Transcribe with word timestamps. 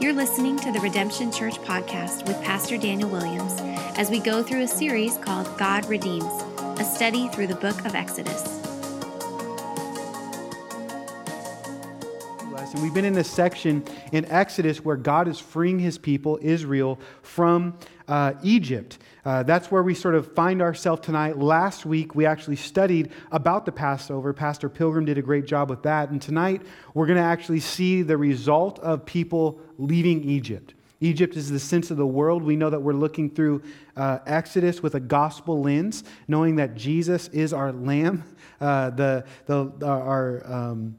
You're 0.00 0.12
listening 0.12 0.56
to 0.60 0.70
the 0.70 0.78
Redemption 0.78 1.32
Church 1.32 1.56
podcast 1.62 2.24
with 2.28 2.40
Pastor 2.44 2.78
Daniel 2.78 3.08
Williams 3.08 3.54
as 3.98 4.10
we 4.10 4.20
go 4.20 4.44
through 4.44 4.62
a 4.62 4.68
series 4.68 5.16
called 5.16 5.58
God 5.58 5.84
Redeems, 5.86 6.44
a 6.78 6.84
study 6.84 7.26
through 7.30 7.48
the 7.48 7.56
book 7.56 7.84
of 7.84 7.96
Exodus. 7.96 8.58
And 12.78 12.82
we've 12.84 12.94
been 12.94 13.06
in 13.06 13.14
this 13.14 13.28
section 13.28 13.82
in 14.12 14.24
Exodus 14.26 14.84
where 14.84 14.94
God 14.94 15.26
is 15.26 15.40
freeing 15.40 15.80
his 15.80 15.98
people, 15.98 16.38
Israel, 16.42 17.00
from 17.22 17.76
uh, 18.06 18.34
Egypt. 18.44 18.98
Uh, 19.28 19.42
that's 19.42 19.70
where 19.70 19.82
we 19.82 19.94
sort 19.94 20.14
of 20.14 20.32
find 20.32 20.62
ourselves 20.62 21.02
tonight. 21.02 21.36
Last 21.36 21.84
week, 21.84 22.14
we 22.14 22.24
actually 22.24 22.56
studied 22.56 23.12
about 23.30 23.66
the 23.66 23.72
Passover. 23.72 24.32
Pastor 24.32 24.70
Pilgrim 24.70 25.04
did 25.04 25.18
a 25.18 25.22
great 25.22 25.44
job 25.44 25.68
with 25.68 25.82
that. 25.82 26.08
And 26.08 26.22
tonight, 26.22 26.62
we're 26.94 27.04
going 27.04 27.18
to 27.18 27.22
actually 27.22 27.60
see 27.60 28.00
the 28.00 28.16
result 28.16 28.78
of 28.78 29.04
people 29.04 29.60
leaving 29.76 30.24
Egypt. 30.24 30.72
Egypt 31.02 31.36
is 31.36 31.50
the 31.50 31.60
sense 31.60 31.90
of 31.90 31.98
the 31.98 32.06
world. 32.06 32.42
We 32.42 32.56
know 32.56 32.70
that 32.70 32.80
we're 32.80 32.94
looking 32.94 33.28
through 33.28 33.60
uh, 33.98 34.20
Exodus 34.24 34.82
with 34.82 34.94
a 34.94 35.00
gospel 35.00 35.60
lens, 35.60 36.04
knowing 36.26 36.56
that 36.56 36.74
Jesus 36.74 37.28
is 37.28 37.52
our 37.52 37.70
lamb, 37.70 38.24
uh, 38.62 38.88
the, 38.88 39.26
the, 39.44 39.86
our. 39.86 40.42
Um, 40.50 40.96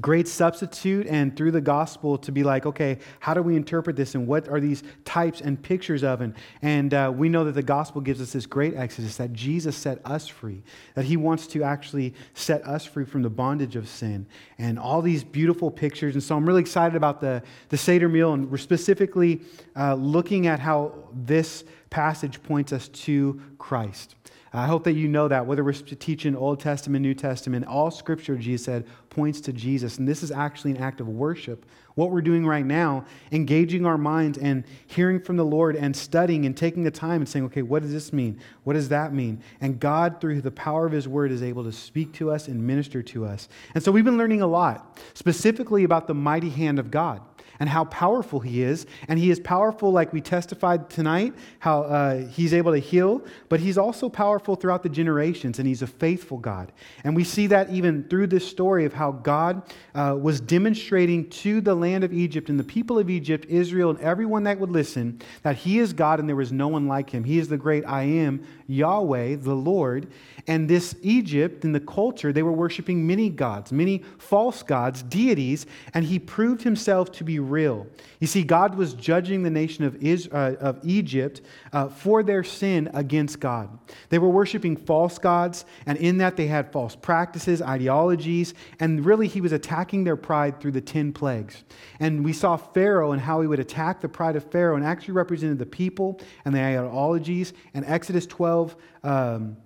great 0.00 0.28
substitute 0.28 1.06
and 1.06 1.36
through 1.36 1.50
the 1.50 1.60
gospel 1.60 2.18
to 2.18 2.32
be 2.32 2.42
like 2.42 2.66
okay 2.66 2.98
how 3.20 3.34
do 3.34 3.42
we 3.42 3.56
interpret 3.56 3.96
this 3.96 4.14
and 4.14 4.26
what 4.26 4.48
are 4.48 4.60
these 4.60 4.82
types 5.04 5.40
and 5.40 5.60
pictures 5.62 6.04
of? 6.04 6.20
And, 6.20 6.34
and 6.62 6.94
uh, 6.94 7.12
we 7.14 7.28
know 7.28 7.44
that 7.44 7.52
the 7.52 7.62
gospel 7.62 8.00
gives 8.00 8.20
us 8.20 8.32
this 8.32 8.46
great 8.46 8.74
exodus 8.74 9.16
that 9.16 9.32
jesus 9.32 9.76
set 9.76 10.00
us 10.04 10.28
free 10.28 10.62
that 10.94 11.04
he 11.04 11.16
wants 11.16 11.46
to 11.48 11.62
actually 11.62 12.14
set 12.34 12.66
us 12.66 12.84
free 12.84 13.04
from 13.04 13.22
the 13.22 13.30
bondage 13.30 13.76
of 13.76 13.88
sin. 13.88 14.26
And 14.58 14.78
all 14.78 15.02
these 15.02 15.24
beautiful 15.24 15.70
pictures. 15.70 16.14
And 16.14 16.22
so 16.22 16.36
i'm 16.36 16.46
really 16.46 16.60
excited 16.60 16.96
about 16.96 17.20
the, 17.20 17.42
the 17.68 17.76
seder 17.76 18.08
meal. 18.08 18.32
And 18.32 18.50
we're 18.50 18.58
specifically 18.58 19.42
uh, 19.76 19.94
looking 19.94 20.46
at 20.46 20.60
how 20.60 20.94
this 21.12 21.64
passage 21.90 22.42
points 22.42 22.72
us 22.72 22.88
to 22.88 23.40
christ 23.56 24.14
I 24.52 24.66
hope 24.66 24.84
that 24.84 24.94
you 24.94 25.08
know 25.08 25.28
that, 25.28 25.46
whether 25.46 25.62
we're 25.62 25.72
teaching 25.72 26.34
Old 26.34 26.60
Testament, 26.60 27.02
New 27.02 27.14
Testament, 27.14 27.66
all 27.66 27.90
scripture, 27.90 28.36
Jesus 28.36 28.64
said, 28.64 28.86
points 29.10 29.40
to 29.42 29.52
Jesus. 29.52 29.98
And 29.98 30.08
this 30.08 30.22
is 30.22 30.30
actually 30.30 30.70
an 30.70 30.78
act 30.78 31.00
of 31.00 31.08
worship. 31.08 31.66
What 31.96 32.10
we're 32.10 32.22
doing 32.22 32.46
right 32.46 32.64
now, 32.64 33.04
engaging 33.32 33.84
our 33.84 33.98
minds 33.98 34.38
and 34.38 34.64
hearing 34.86 35.20
from 35.20 35.36
the 35.36 35.44
Lord 35.44 35.76
and 35.76 35.94
studying 35.94 36.46
and 36.46 36.56
taking 36.56 36.82
the 36.82 36.90
time 36.90 37.20
and 37.20 37.28
saying, 37.28 37.44
okay, 37.46 37.62
what 37.62 37.82
does 37.82 37.92
this 37.92 38.12
mean? 38.12 38.40
What 38.64 38.74
does 38.74 38.88
that 38.88 39.12
mean? 39.12 39.42
And 39.60 39.78
God, 39.78 40.20
through 40.20 40.40
the 40.40 40.50
power 40.50 40.86
of 40.86 40.92
His 40.92 41.08
Word, 41.08 41.30
is 41.30 41.42
able 41.42 41.64
to 41.64 41.72
speak 41.72 42.12
to 42.14 42.30
us 42.30 42.48
and 42.48 42.66
minister 42.66 43.02
to 43.02 43.26
us. 43.26 43.48
And 43.74 43.82
so 43.82 43.92
we've 43.92 44.04
been 44.04 44.18
learning 44.18 44.40
a 44.40 44.46
lot, 44.46 44.98
specifically 45.14 45.84
about 45.84 46.06
the 46.06 46.14
mighty 46.14 46.50
hand 46.50 46.78
of 46.78 46.90
God 46.90 47.20
and 47.60 47.68
how 47.68 47.84
powerful 47.84 48.40
he 48.40 48.62
is. 48.62 48.86
And 49.08 49.18
he 49.18 49.30
is 49.30 49.40
powerful, 49.40 49.90
like 49.90 50.12
we 50.12 50.20
testified 50.20 50.88
tonight, 50.90 51.34
how 51.58 51.82
uh, 51.82 52.26
he's 52.26 52.54
able 52.54 52.72
to 52.72 52.78
heal, 52.78 53.22
but 53.48 53.60
he's 53.60 53.78
also 53.78 54.08
powerful 54.08 54.56
throughout 54.56 54.82
the 54.82 54.88
generations, 54.88 55.58
and 55.58 55.66
he's 55.66 55.82
a 55.82 55.86
faithful 55.86 56.38
God. 56.38 56.72
And 57.04 57.16
we 57.16 57.24
see 57.24 57.46
that 57.48 57.70
even 57.70 58.04
through 58.04 58.28
this 58.28 58.46
story 58.46 58.84
of 58.84 58.92
how 58.92 59.12
God 59.12 59.62
uh, 59.94 60.16
was 60.20 60.40
demonstrating 60.40 61.28
to 61.30 61.60
the 61.60 61.74
land 61.74 62.04
of 62.04 62.12
Egypt 62.12 62.48
and 62.48 62.58
the 62.58 62.64
people 62.64 62.98
of 62.98 63.10
Egypt, 63.10 63.46
Israel, 63.48 63.90
and 63.90 64.00
everyone 64.00 64.44
that 64.44 64.58
would 64.58 64.70
listen, 64.70 65.20
that 65.42 65.56
he 65.56 65.78
is 65.78 65.92
God 65.92 66.20
and 66.20 66.28
there 66.28 66.40
is 66.40 66.52
no 66.52 66.68
one 66.68 66.86
like 66.86 67.10
him. 67.10 67.24
He 67.24 67.38
is 67.38 67.48
the 67.48 67.56
great 67.56 67.84
I 67.86 68.02
am, 68.02 68.46
Yahweh, 68.66 69.36
the 69.36 69.54
Lord. 69.54 70.10
And 70.46 70.68
this 70.68 70.94
Egypt, 71.02 71.64
in 71.64 71.72
the 71.72 71.80
culture, 71.80 72.32
they 72.32 72.42
were 72.42 72.52
worshiping 72.52 73.06
many 73.06 73.28
gods, 73.28 73.72
many 73.72 74.02
false 74.18 74.62
gods, 74.62 75.02
deities, 75.02 75.66
and 75.94 76.04
he 76.04 76.18
proved 76.18 76.62
himself 76.62 77.12
to 77.12 77.24
be 77.24 77.38
real. 77.50 77.86
You 78.20 78.26
see, 78.26 78.42
God 78.42 78.74
was 78.74 78.94
judging 78.94 79.42
the 79.42 79.50
nation 79.50 79.84
of, 79.84 79.96
Israel, 80.02 80.56
uh, 80.60 80.64
of 80.64 80.80
Egypt 80.82 81.40
uh, 81.72 81.88
for 81.88 82.22
their 82.22 82.44
sin 82.44 82.90
against 82.94 83.40
God. 83.40 83.78
They 84.08 84.18
were 84.18 84.28
worshiping 84.28 84.76
false 84.76 85.18
gods, 85.18 85.64
and 85.86 85.98
in 85.98 86.18
that 86.18 86.36
they 86.36 86.46
had 86.46 86.72
false 86.72 86.96
practices, 86.96 87.62
ideologies, 87.62 88.54
and 88.80 89.04
really 89.04 89.28
he 89.28 89.40
was 89.40 89.52
attacking 89.52 90.04
their 90.04 90.16
pride 90.16 90.60
through 90.60 90.72
the 90.72 90.80
10 90.80 91.12
plagues. 91.12 91.64
And 92.00 92.24
we 92.24 92.32
saw 92.32 92.56
Pharaoh 92.56 93.12
and 93.12 93.20
how 93.20 93.40
he 93.40 93.46
would 93.46 93.60
attack 93.60 94.00
the 94.00 94.08
pride 94.08 94.36
of 94.36 94.50
Pharaoh 94.50 94.76
and 94.76 94.84
actually 94.84 95.14
represented 95.14 95.58
the 95.58 95.66
people 95.66 96.20
and 96.44 96.54
the 96.54 96.60
ideologies. 96.60 97.52
And 97.74 97.84
Exodus 97.84 98.26
12. 98.26 98.76
Um, 99.04 99.56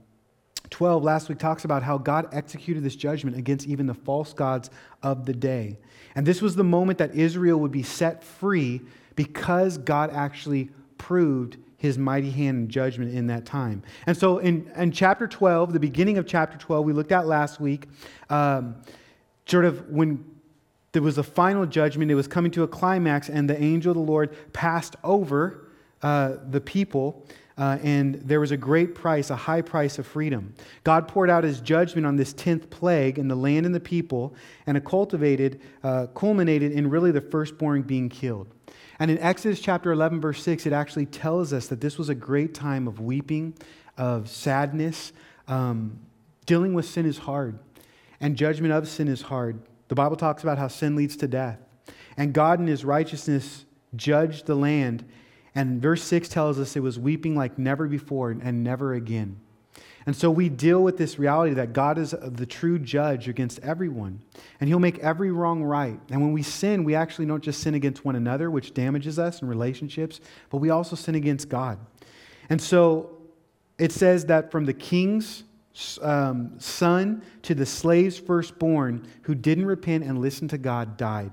12 0.72 1.04
last 1.04 1.28
week 1.28 1.38
talks 1.38 1.64
about 1.64 1.82
how 1.82 1.98
God 1.98 2.28
executed 2.32 2.82
this 2.82 2.96
judgment 2.96 3.36
against 3.36 3.66
even 3.66 3.86
the 3.86 3.94
false 3.94 4.32
gods 4.32 4.70
of 5.02 5.26
the 5.26 5.34
day. 5.34 5.78
And 6.14 6.26
this 6.26 6.42
was 6.42 6.56
the 6.56 6.64
moment 6.64 6.98
that 6.98 7.14
Israel 7.14 7.58
would 7.60 7.72
be 7.72 7.82
set 7.82 8.22
free 8.22 8.80
because 9.16 9.78
God 9.78 10.10
actually 10.12 10.70
proved 10.98 11.56
his 11.76 11.98
mighty 11.98 12.30
hand 12.30 12.56
and 12.56 12.68
judgment 12.68 13.12
in 13.12 13.26
that 13.26 13.44
time. 13.44 13.82
And 14.06 14.16
so 14.16 14.38
in, 14.38 14.70
in 14.76 14.92
chapter 14.92 15.26
12, 15.26 15.72
the 15.72 15.80
beginning 15.80 16.16
of 16.16 16.26
chapter 16.26 16.56
12, 16.56 16.86
we 16.86 16.92
looked 16.92 17.10
at 17.10 17.26
last 17.26 17.60
week, 17.60 17.88
um, 18.30 18.76
sort 19.46 19.64
of 19.64 19.88
when 19.88 20.24
there 20.92 21.02
was 21.02 21.18
a 21.18 21.22
final 21.22 21.66
judgment, 21.66 22.10
it 22.10 22.14
was 22.14 22.28
coming 22.28 22.52
to 22.52 22.62
a 22.62 22.68
climax, 22.68 23.28
and 23.28 23.50
the 23.50 23.60
angel 23.60 23.90
of 23.90 23.96
the 23.96 24.02
Lord 24.02 24.52
passed 24.52 24.94
over 25.02 25.66
uh, 26.02 26.36
the 26.50 26.60
people 26.60 27.26
uh, 27.62 27.78
and 27.84 28.16
there 28.16 28.40
was 28.40 28.50
a 28.50 28.56
great 28.56 28.92
price, 28.92 29.30
a 29.30 29.36
high 29.36 29.62
price 29.62 29.96
of 29.96 30.04
freedom. 30.04 30.52
God 30.82 31.06
poured 31.06 31.30
out 31.30 31.44
his 31.44 31.60
judgment 31.60 32.04
on 32.04 32.16
this 32.16 32.34
10th 32.34 32.68
plague 32.70 33.20
in 33.20 33.28
the 33.28 33.36
land 33.36 33.66
and 33.66 33.72
the 33.72 33.78
people, 33.78 34.34
and 34.66 34.76
it 34.76 34.84
cultivated, 34.84 35.60
uh, 35.84 36.08
culminated 36.08 36.72
in 36.72 36.90
really 36.90 37.12
the 37.12 37.20
firstborn 37.20 37.82
being 37.82 38.08
killed. 38.08 38.48
And 38.98 39.12
in 39.12 39.18
Exodus 39.18 39.60
chapter 39.60 39.92
11, 39.92 40.20
verse 40.20 40.42
6, 40.42 40.66
it 40.66 40.72
actually 40.72 41.06
tells 41.06 41.52
us 41.52 41.68
that 41.68 41.80
this 41.80 41.98
was 41.98 42.08
a 42.08 42.16
great 42.16 42.52
time 42.52 42.88
of 42.88 42.98
weeping, 42.98 43.54
of 43.96 44.28
sadness. 44.28 45.12
Um, 45.46 46.00
dealing 46.46 46.74
with 46.74 46.86
sin 46.86 47.06
is 47.06 47.18
hard, 47.18 47.60
and 48.20 48.34
judgment 48.34 48.72
of 48.72 48.88
sin 48.88 49.06
is 49.06 49.22
hard. 49.22 49.62
The 49.86 49.94
Bible 49.94 50.16
talks 50.16 50.42
about 50.42 50.58
how 50.58 50.66
sin 50.66 50.96
leads 50.96 51.16
to 51.18 51.28
death. 51.28 51.60
And 52.16 52.32
God, 52.32 52.58
in 52.58 52.66
his 52.66 52.84
righteousness, 52.84 53.66
judged 53.94 54.46
the 54.46 54.56
land 54.56 55.04
and 55.54 55.82
verse 55.82 56.02
6 56.04 56.28
tells 56.28 56.58
us 56.58 56.76
it 56.76 56.80
was 56.80 56.98
weeping 56.98 57.36
like 57.36 57.58
never 57.58 57.86
before 57.86 58.30
and 58.30 58.64
never 58.64 58.94
again. 58.94 59.38
And 60.04 60.16
so 60.16 60.30
we 60.30 60.48
deal 60.48 60.82
with 60.82 60.98
this 60.98 61.18
reality 61.18 61.54
that 61.54 61.72
God 61.72 61.96
is 61.96 62.14
the 62.20 62.46
true 62.46 62.78
judge 62.78 63.28
against 63.28 63.60
everyone, 63.60 64.20
and 64.58 64.68
He'll 64.68 64.80
make 64.80 64.98
every 64.98 65.30
wrong 65.30 65.62
right. 65.62 65.98
And 66.10 66.20
when 66.20 66.32
we 66.32 66.42
sin, 66.42 66.82
we 66.84 66.94
actually 66.94 67.26
don't 67.26 67.42
just 67.42 67.60
sin 67.60 67.74
against 67.74 68.04
one 68.04 68.16
another, 68.16 68.50
which 68.50 68.74
damages 68.74 69.18
us 69.18 69.42
in 69.42 69.48
relationships, 69.48 70.20
but 70.50 70.58
we 70.58 70.70
also 70.70 70.96
sin 70.96 71.14
against 71.14 71.48
God. 71.48 71.78
And 72.50 72.60
so 72.60 73.10
it 73.78 73.92
says 73.92 74.26
that 74.26 74.50
from 74.50 74.64
the 74.64 74.74
king's 74.74 75.44
um, 76.02 76.58
son 76.58 77.22
to 77.42 77.54
the 77.54 77.64
slave's 77.64 78.18
firstborn 78.18 79.06
who 79.22 79.34
didn't 79.34 79.66
repent 79.66 80.04
and 80.04 80.20
listen 80.20 80.48
to 80.48 80.58
God 80.58 80.96
died. 80.96 81.30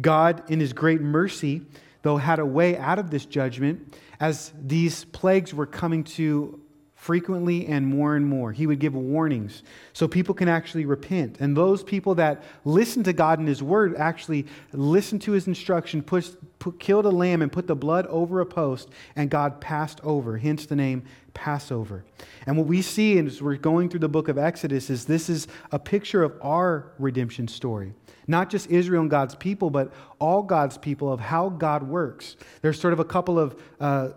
God, 0.00 0.42
in 0.50 0.58
His 0.58 0.72
great 0.72 1.00
mercy, 1.00 1.62
though, 2.02 2.16
had 2.16 2.38
a 2.38 2.46
way 2.46 2.76
out 2.76 2.98
of 2.98 3.10
this 3.10 3.24
judgment 3.24 3.96
as 4.20 4.52
these 4.60 5.04
plagues 5.06 5.54
were 5.54 5.66
coming 5.66 6.04
to 6.04 6.60
frequently 7.02 7.66
and 7.66 7.84
more 7.84 8.14
and 8.14 8.24
more. 8.24 8.52
He 8.52 8.64
would 8.64 8.78
give 8.78 8.94
warnings 8.94 9.64
so 9.92 10.06
people 10.06 10.36
can 10.36 10.46
actually 10.46 10.84
repent. 10.84 11.38
And 11.40 11.56
those 11.56 11.82
people 11.82 12.14
that 12.14 12.44
listen 12.64 13.02
to 13.02 13.12
God 13.12 13.40
and 13.40 13.48
His 13.48 13.60
word 13.60 13.96
actually 13.96 14.46
listen 14.72 15.18
to 15.18 15.32
His 15.32 15.48
instruction, 15.48 16.00
put, 16.00 16.32
killed 16.78 17.04
a 17.04 17.10
lamb 17.10 17.42
and 17.42 17.50
put 17.50 17.66
the 17.66 17.74
blood 17.74 18.06
over 18.06 18.40
a 18.40 18.46
post, 18.46 18.88
and 19.16 19.28
God 19.28 19.60
passed 19.60 20.00
over, 20.04 20.38
hence 20.38 20.66
the 20.66 20.76
name 20.76 21.02
Passover. 21.34 22.04
And 22.46 22.56
what 22.56 22.68
we 22.68 22.82
see 22.82 23.18
as 23.18 23.42
we're 23.42 23.56
going 23.56 23.88
through 23.88 23.98
the 23.98 24.08
book 24.08 24.28
of 24.28 24.38
Exodus 24.38 24.88
is 24.88 25.04
this 25.04 25.28
is 25.28 25.48
a 25.72 25.80
picture 25.80 26.22
of 26.22 26.38
our 26.40 26.92
redemption 27.00 27.48
story. 27.48 27.94
Not 28.28 28.48
just 28.48 28.70
Israel 28.70 29.00
and 29.00 29.10
God's 29.10 29.34
people, 29.34 29.70
but 29.70 29.92
all 30.20 30.44
God's 30.44 30.78
people 30.78 31.12
of 31.12 31.18
how 31.18 31.48
God 31.48 31.82
works. 31.82 32.36
There's 32.60 32.80
sort 32.80 32.92
of 32.92 33.00
a 33.00 33.04
couple 33.04 33.40
of 33.40 33.60
uh, 33.80 34.10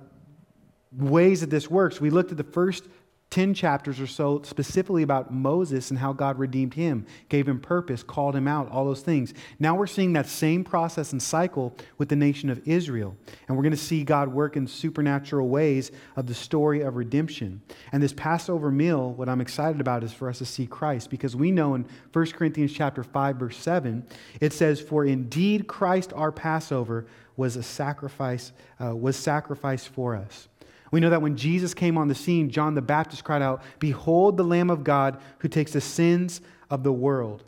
ways 0.98 1.42
that 1.42 1.50
this 1.50 1.70
works. 1.70 2.00
We 2.00 2.10
looked 2.10 2.32
at 2.32 2.38
the 2.38 2.44
first 2.44 2.88
10 3.32 3.54
chapters 3.54 4.00
or 4.00 4.08
so 4.08 4.42
specifically 4.44 5.04
about 5.04 5.34
Moses 5.34 5.90
and 5.90 6.00
how 6.00 6.14
God 6.14 6.40
redeemed 6.40 6.76
him, 6.76 7.06
gave 7.28 7.50
him 7.50 7.60
purpose, 7.60 8.02
called 8.02 8.36
him 8.36 8.48
out, 8.48 8.72
all 8.72 8.86
those 8.86 9.02
things. 9.02 9.34
Now 9.60 9.76
we're 9.76 9.88
seeing 9.88 10.14
that 10.14 10.28
same 10.28 10.64
process 10.64 11.12
and 11.12 11.22
cycle 11.22 11.76
with 11.98 12.08
the 12.08 12.16
nation 12.16 12.50
of 12.50 12.66
Israel. 12.66 13.18
And 13.48 13.58
we're 13.58 13.64
going 13.64 13.72
to 13.72 13.78
see 13.78 14.04
God 14.04 14.30
work 14.30 14.56
in 14.56 14.68
supernatural 14.68 15.50
ways 15.50 15.92
of 16.16 16.28
the 16.28 16.34
story 16.34 16.82
of 16.82 16.96
redemption. 16.96 17.62
And 17.92 18.02
this 18.02 18.14
Passover 18.14 18.72
meal, 18.72 19.12
what 19.14 19.28
I'm 19.28 19.42
excited 19.42 19.82
about 19.82 20.04
is 20.04 20.14
for 20.14 20.30
us 20.30 20.38
to 20.38 20.46
see 20.46 20.66
Christ 20.66 21.10
because 21.10 21.36
we 21.36 21.52
know 21.52 21.76
in 21.76 21.86
1 22.14 22.32
Corinthians 22.32 22.72
chapter 22.72 23.04
5 23.04 23.36
verse 23.36 23.58
7, 23.58 24.06
it 24.40 24.54
says 24.54 24.80
for 24.80 25.04
indeed 25.04 25.68
Christ 25.68 26.14
our 26.14 26.32
Passover 26.32 27.06
was 27.36 27.58
a 27.58 27.64
sacrifice 27.64 28.54
uh, 28.82 28.96
was 28.96 29.18
sacrificed 29.18 29.90
for 29.90 30.16
us. 30.16 30.48
We 30.92 31.00
know 31.00 31.10
that 31.10 31.22
when 31.22 31.36
Jesus 31.36 31.74
came 31.74 31.98
on 31.98 32.08
the 32.08 32.16
scene, 32.16 32.50
John 32.50 32.76
the 32.76 32.82
Baptist 32.82 33.24
cried 33.24 33.42
out, 33.42 33.62
Behold 33.80 34.38
the 34.38 34.44
Lamb 34.44 34.70
of 34.70 34.84
God 34.84 35.20
who 35.40 35.48
takes 35.48 35.72
the 35.72 35.82
sins 35.82 36.42
of 36.70 36.84
the 36.84 36.94
world. 36.94 37.44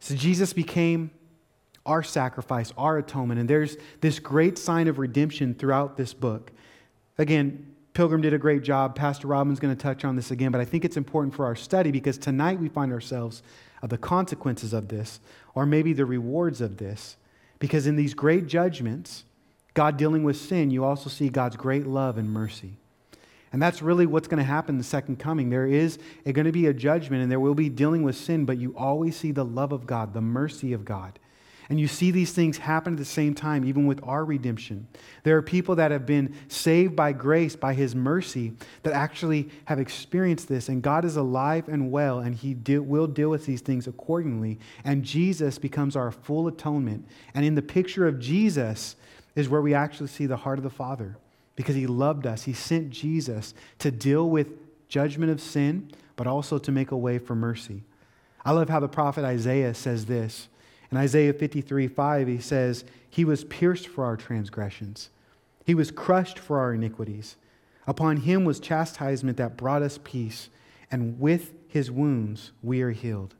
So 0.00 0.14
Jesus 0.14 0.52
became 0.52 1.10
our 1.86 2.02
sacrifice, 2.02 2.72
our 2.76 2.98
atonement. 2.98 3.40
And 3.40 3.48
there's 3.48 3.76
this 4.00 4.18
great 4.18 4.58
sign 4.58 4.88
of 4.88 4.98
redemption 4.98 5.54
throughout 5.54 5.96
this 5.96 6.14
book. 6.14 6.52
Again, 7.18 7.74
Pilgrim 7.94 8.22
did 8.22 8.32
a 8.32 8.38
great 8.38 8.62
job. 8.62 8.94
Pastor 8.94 9.26
Robin's 9.26 9.60
going 9.60 9.74
to 9.74 9.80
touch 9.80 10.04
on 10.04 10.16
this 10.16 10.30
again, 10.30 10.50
but 10.50 10.60
I 10.60 10.64
think 10.64 10.84
it's 10.84 10.96
important 10.96 11.34
for 11.34 11.44
our 11.44 11.56
study 11.56 11.90
because 11.90 12.16
tonight 12.16 12.58
we 12.58 12.68
find 12.68 12.92
ourselves 12.92 13.42
of 13.82 13.90
the 13.90 13.98
consequences 13.98 14.72
of 14.72 14.88
this, 14.88 15.20
or 15.54 15.66
maybe 15.66 15.92
the 15.92 16.06
rewards 16.06 16.60
of 16.60 16.78
this. 16.78 17.16
Because 17.58 17.86
in 17.86 17.96
these 17.96 18.14
great 18.14 18.46
judgments, 18.46 19.24
God 19.74 19.96
dealing 19.96 20.22
with 20.22 20.36
sin, 20.36 20.70
you 20.70 20.84
also 20.84 21.08
see 21.08 21.28
God's 21.28 21.56
great 21.56 21.86
love 21.86 22.18
and 22.18 22.30
mercy. 22.30 22.76
And 23.52 23.60
that's 23.60 23.82
really 23.82 24.06
what's 24.06 24.28
going 24.28 24.38
to 24.38 24.44
happen 24.44 24.78
the 24.78 24.84
second 24.84 25.18
coming. 25.18 25.50
There 25.50 25.66
is 25.66 25.98
going 26.24 26.46
to 26.46 26.52
be 26.52 26.66
a 26.66 26.72
judgment 26.72 27.22
and 27.22 27.30
there 27.30 27.40
will 27.40 27.54
be 27.54 27.68
dealing 27.68 28.02
with 28.02 28.16
sin, 28.16 28.46
but 28.46 28.58
you 28.58 28.74
always 28.76 29.16
see 29.16 29.30
the 29.30 29.44
love 29.44 29.72
of 29.72 29.86
God, 29.86 30.14
the 30.14 30.22
mercy 30.22 30.72
of 30.72 30.84
God. 30.84 31.18
And 31.68 31.78
you 31.80 31.86
see 31.86 32.10
these 32.10 32.32
things 32.32 32.58
happen 32.58 32.94
at 32.94 32.98
the 32.98 33.04
same 33.04 33.34
time, 33.34 33.64
even 33.64 33.86
with 33.86 34.00
our 34.02 34.24
redemption. 34.24 34.88
There 35.22 35.36
are 35.36 35.42
people 35.42 35.76
that 35.76 35.90
have 35.90 36.04
been 36.04 36.34
saved 36.48 36.96
by 36.96 37.12
grace, 37.12 37.56
by 37.56 37.72
His 37.72 37.94
mercy, 37.94 38.52
that 38.82 38.92
actually 38.92 39.48
have 39.66 39.78
experienced 39.78 40.48
this. 40.48 40.68
And 40.68 40.82
God 40.82 41.04
is 41.04 41.16
alive 41.16 41.68
and 41.68 41.90
well, 41.90 42.18
and 42.18 42.34
He 42.34 42.52
do, 42.52 42.82
will 42.82 43.06
deal 43.06 43.30
with 43.30 43.46
these 43.46 43.60
things 43.60 43.86
accordingly. 43.86 44.58
And 44.84 45.02
Jesus 45.02 45.58
becomes 45.58 45.94
our 45.94 46.10
full 46.10 46.46
atonement. 46.48 47.06
And 47.32 47.44
in 47.44 47.54
the 47.54 47.62
picture 47.62 48.06
of 48.06 48.18
Jesus 48.18 48.96
is 49.34 49.48
where 49.48 49.62
we 49.62 49.74
actually 49.74 50.08
see 50.08 50.26
the 50.26 50.36
heart 50.36 50.58
of 50.58 50.64
the 50.64 50.70
Father 50.70 51.16
because 51.56 51.74
He 51.74 51.86
loved 51.86 52.26
us. 52.26 52.44
He 52.44 52.52
sent 52.52 52.90
Jesus 52.90 53.54
to 53.78 53.90
deal 53.90 54.28
with 54.28 54.48
judgment 54.88 55.30
of 55.30 55.40
sin, 55.40 55.90
but 56.16 56.26
also 56.26 56.58
to 56.58 56.72
make 56.72 56.90
a 56.90 56.96
way 56.96 57.18
for 57.18 57.34
mercy. 57.34 57.82
I 58.44 58.52
love 58.52 58.68
how 58.68 58.80
the 58.80 58.88
prophet 58.88 59.24
Isaiah 59.24 59.74
says 59.74 60.06
this. 60.06 60.48
In 60.90 60.98
Isaiah 60.98 61.32
53 61.32 61.88
5, 61.88 62.28
he 62.28 62.38
says, 62.38 62.84
He 63.08 63.24
was 63.24 63.44
pierced 63.44 63.88
for 63.88 64.04
our 64.04 64.16
transgressions, 64.16 65.10
He 65.64 65.74
was 65.74 65.90
crushed 65.90 66.38
for 66.38 66.58
our 66.58 66.74
iniquities. 66.74 67.36
Upon 67.84 68.18
Him 68.18 68.44
was 68.44 68.60
chastisement 68.60 69.38
that 69.38 69.56
brought 69.56 69.82
us 69.82 69.98
peace, 70.04 70.50
and 70.90 71.18
with 71.18 71.52
His 71.66 71.90
wounds 71.90 72.52
we 72.62 72.82
are 72.82 72.92
healed. 72.92 73.34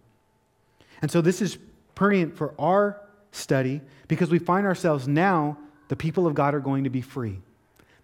And 1.00 1.10
so 1.10 1.20
this 1.20 1.42
is 1.42 1.58
pertinent 1.94 2.36
for 2.36 2.54
our 2.58 3.00
study 3.32 3.80
because 4.08 4.30
we 4.30 4.38
find 4.38 4.66
ourselves 4.66 5.06
now, 5.06 5.58
the 5.92 5.96
people 5.96 6.26
of 6.26 6.32
God 6.32 6.54
are 6.54 6.60
going 6.60 6.84
to 6.84 6.90
be 6.90 7.02
free. 7.02 7.38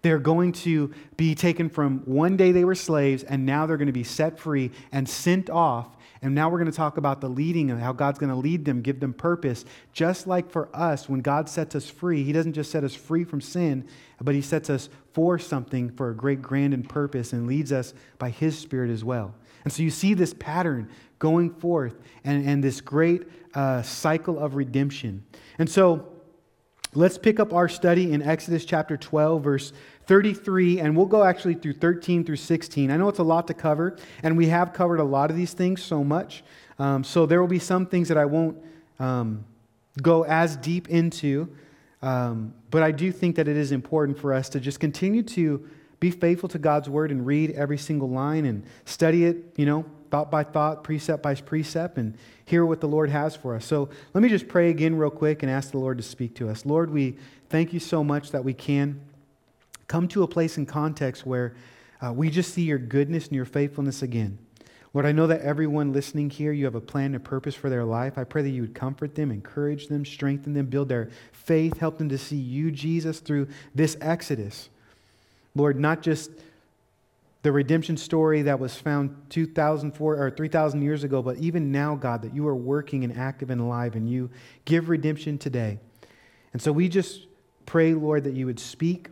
They're 0.03 0.19
going 0.19 0.51
to 0.51 0.93
be 1.17 1.33
taken 1.33 1.69
from 1.69 2.01
one 2.05 2.37
day 2.37 2.51
they 2.51 2.63
were 2.63 2.75
slaves, 2.75 3.23
and 3.23 3.47
now 3.47 3.65
they're 3.65 3.77
going 3.77 3.87
to 3.87 3.91
be 3.91 4.03
set 4.03 4.37
free 4.37 4.69
and 4.91 5.09
sent 5.09 5.49
off 5.49 5.87
and 6.21 6.35
now 6.35 6.49
we're 6.49 6.57
going 6.57 6.71
to 6.71 6.75
talk 6.75 6.97
about 6.97 7.21
the 7.21 7.29
leading 7.29 7.71
and 7.71 7.81
how 7.81 7.93
God's 7.93 8.19
going 8.19 8.31
to 8.31 8.35
lead 8.35 8.65
them, 8.65 8.81
give 8.81 8.99
them 8.99 9.13
purpose. 9.13 9.63
Just 9.93 10.27
like 10.27 10.51
for 10.51 10.69
us, 10.75 11.07
when 11.07 11.21
God 11.21 11.47
sets 11.47 11.75
us 11.75 11.89
free, 11.89 12.23
He 12.23 12.33
doesn't 12.33 12.53
just 12.53 12.71
set 12.71 12.83
us 12.83 12.93
free 12.93 13.23
from 13.23 13.39
sin, 13.39 13.87
but 14.19 14.35
He 14.35 14.41
sets 14.41 14.69
us 14.69 14.89
for 15.13 15.39
something, 15.39 15.89
for 15.91 16.09
a 16.09 16.15
great, 16.15 16.41
grand, 16.41 16.73
and 16.73 16.87
purpose, 16.87 17.31
and 17.31 17.47
leads 17.47 17.71
us 17.71 17.93
by 18.17 18.29
His 18.29 18.57
Spirit 18.57 18.89
as 18.89 19.03
well. 19.03 19.33
And 19.63 19.71
so 19.71 19.81
you 19.81 19.89
see 19.89 20.13
this 20.13 20.33
pattern 20.33 20.89
going 21.19 21.51
forth 21.51 21.95
and, 22.23 22.45
and 22.47 22.63
this 22.63 22.81
great 22.81 23.23
uh, 23.53 23.81
cycle 23.81 24.39
of 24.39 24.55
redemption. 24.55 25.23
And 25.57 25.69
so 25.69 26.08
let's 26.95 27.17
pick 27.17 27.39
up 27.39 27.53
our 27.53 27.69
study 27.69 28.11
in 28.11 28.21
Exodus 28.21 28.65
chapter 28.65 28.97
12, 28.97 29.43
verse 29.43 29.73
33, 30.07 30.79
and 30.79 30.97
we'll 30.97 31.05
go 31.05 31.23
actually 31.23 31.53
through 31.53 31.73
13 31.73 32.23
through 32.23 32.35
16. 32.35 32.89
I 32.89 32.97
know 32.97 33.09
it's 33.09 33.19
a 33.19 33.23
lot 33.23 33.47
to 33.47 33.53
cover, 33.53 33.97
and 34.23 34.35
we 34.35 34.47
have 34.47 34.73
covered 34.73 34.99
a 34.99 35.03
lot 35.03 35.29
of 35.29 35.37
these 35.37 35.53
things 35.53 35.83
so 35.83 36.03
much. 36.03 36.43
Um, 36.79 37.03
so 37.03 37.25
there 37.25 37.41
will 37.41 37.47
be 37.47 37.59
some 37.59 37.85
things 37.85 38.07
that 38.07 38.17
I 38.17 38.25
won't 38.25 38.57
um, 38.99 39.45
go 40.01 40.23
as 40.23 40.57
deep 40.57 40.89
into, 40.89 41.49
um, 42.01 42.53
but 42.71 42.81
I 42.81 42.91
do 42.91 43.11
think 43.11 43.35
that 43.35 43.47
it 43.47 43.57
is 43.57 43.71
important 43.71 44.17
for 44.17 44.33
us 44.33 44.49
to 44.49 44.59
just 44.59 44.79
continue 44.79 45.21
to 45.23 45.69
be 45.99 46.09
faithful 46.09 46.49
to 46.49 46.57
God's 46.57 46.89
word 46.89 47.11
and 47.11 47.25
read 47.25 47.51
every 47.51 47.77
single 47.77 48.09
line 48.09 48.45
and 48.45 48.63
study 48.85 49.25
it, 49.25 49.53
you 49.57 49.65
know, 49.65 49.85
thought 50.09 50.31
by 50.31 50.43
thought, 50.43 50.83
precept 50.83 51.23
by 51.23 51.35
precept, 51.35 51.97
and 51.97 52.17
hear 52.45 52.65
what 52.65 52.81
the 52.81 52.87
Lord 52.87 53.09
has 53.09 53.35
for 53.35 53.55
us. 53.55 53.65
So 53.65 53.89
let 54.13 54.21
me 54.21 54.29
just 54.29 54.47
pray 54.47 54.69
again, 54.69 54.95
real 54.95 55.09
quick, 55.09 55.43
and 55.43 55.51
ask 55.51 55.71
the 55.71 55.77
Lord 55.77 55.97
to 55.97 56.03
speak 56.03 56.35
to 56.35 56.49
us. 56.49 56.65
Lord, 56.65 56.89
we 56.89 57.15
thank 57.49 57.73
you 57.73 57.79
so 57.79 58.03
much 58.03 58.31
that 58.31 58.43
we 58.43 58.53
can 58.53 59.01
come 59.87 60.07
to 60.09 60.23
a 60.23 60.27
place 60.27 60.57
in 60.57 60.65
context 60.65 61.25
where 61.25 61.55
uh, 62.01 62.13
we 62.13 62.29
just 62.29 62.53
see 62.53 62.63
your 62.63 62.77
goodness 62.77 63.27
and 63.27 63.35
your 63.35 63.45
faithfulness 63.45 64.01
again. 64.01 64.37
Lord, 64.93 65.05
I 65.05 65.11
know 65.11 65.27
that 65.27 65.41
everyone 65.41 65.93
listening 65.93 66.31
here, 66.31 66.51
you 66.51 66.65
have 66.65 66.75
a 66.75 66.81
plan 66.81 67.13
and 67.13 67.23
purpose 67.23 67.53
for 67.53 67.69
their 67.69 67.83
life. 67.83 68.17
I 68.17 68.23
pray 68.23 68.41
that 68.41 68.49
you 68.49 68.61
would 68.61 68.73
comfort 68.73 69.13
them, 69.13 69.29
encourage 69.29 69.87
them, 69.87 70.03
strengthen 70.03 70.53
them, 70.53 70.65
build 70.65 70.89
their 70.89 71.09
faith, 71.31 71.77
help 71.77 71.99
them 71.99 72.09
to 72.09 72.17
see 72.17 72.37
you, 72.37 72.71
Jesus, 72.71 73.19
through 73.19 73.47
this 73.75 73.97
Exodus. 74.01 74.69
Lord, 75.53 75.79
not 75.79 76.01
just 76.01 76.31
the 77.41 77.51
redemption 77.51 77.95
story 77.95 78.41
that 78.43 78.59
was 78.59 78.75
found 78.75 79.15
2,000 79.29 79.95
or 79.99 80.29
3,000 80.29 80.81
years 80.81 81.03
ago, 81.03 81.21
but 81.21 81.37
even 81.37 81.71
now, 81.71 81.95
God, 81.95 82.21
that 82.23 82.35
you 82.35 82.47
are 82.47 82.55
working 82.55 83.03
and 83.03 83.17
active 83.17 83.49
and 83.49 83.61
alive 83.61 83.95
and 83.95 84.09
you 84.09 84.29
give 84.65 84.89
redemption 84.89 85.37
today. 85.37 85.79
And 86.51 86.61
so 86.61 86.71
we 86.71 86.89
just 86.89 87.27
pray, 87.65 87.93
Lord, 87.93 88.25
that 88.25 88.33
you 88.33 88.45
would 88.45 88.59
speak 88.59 89.09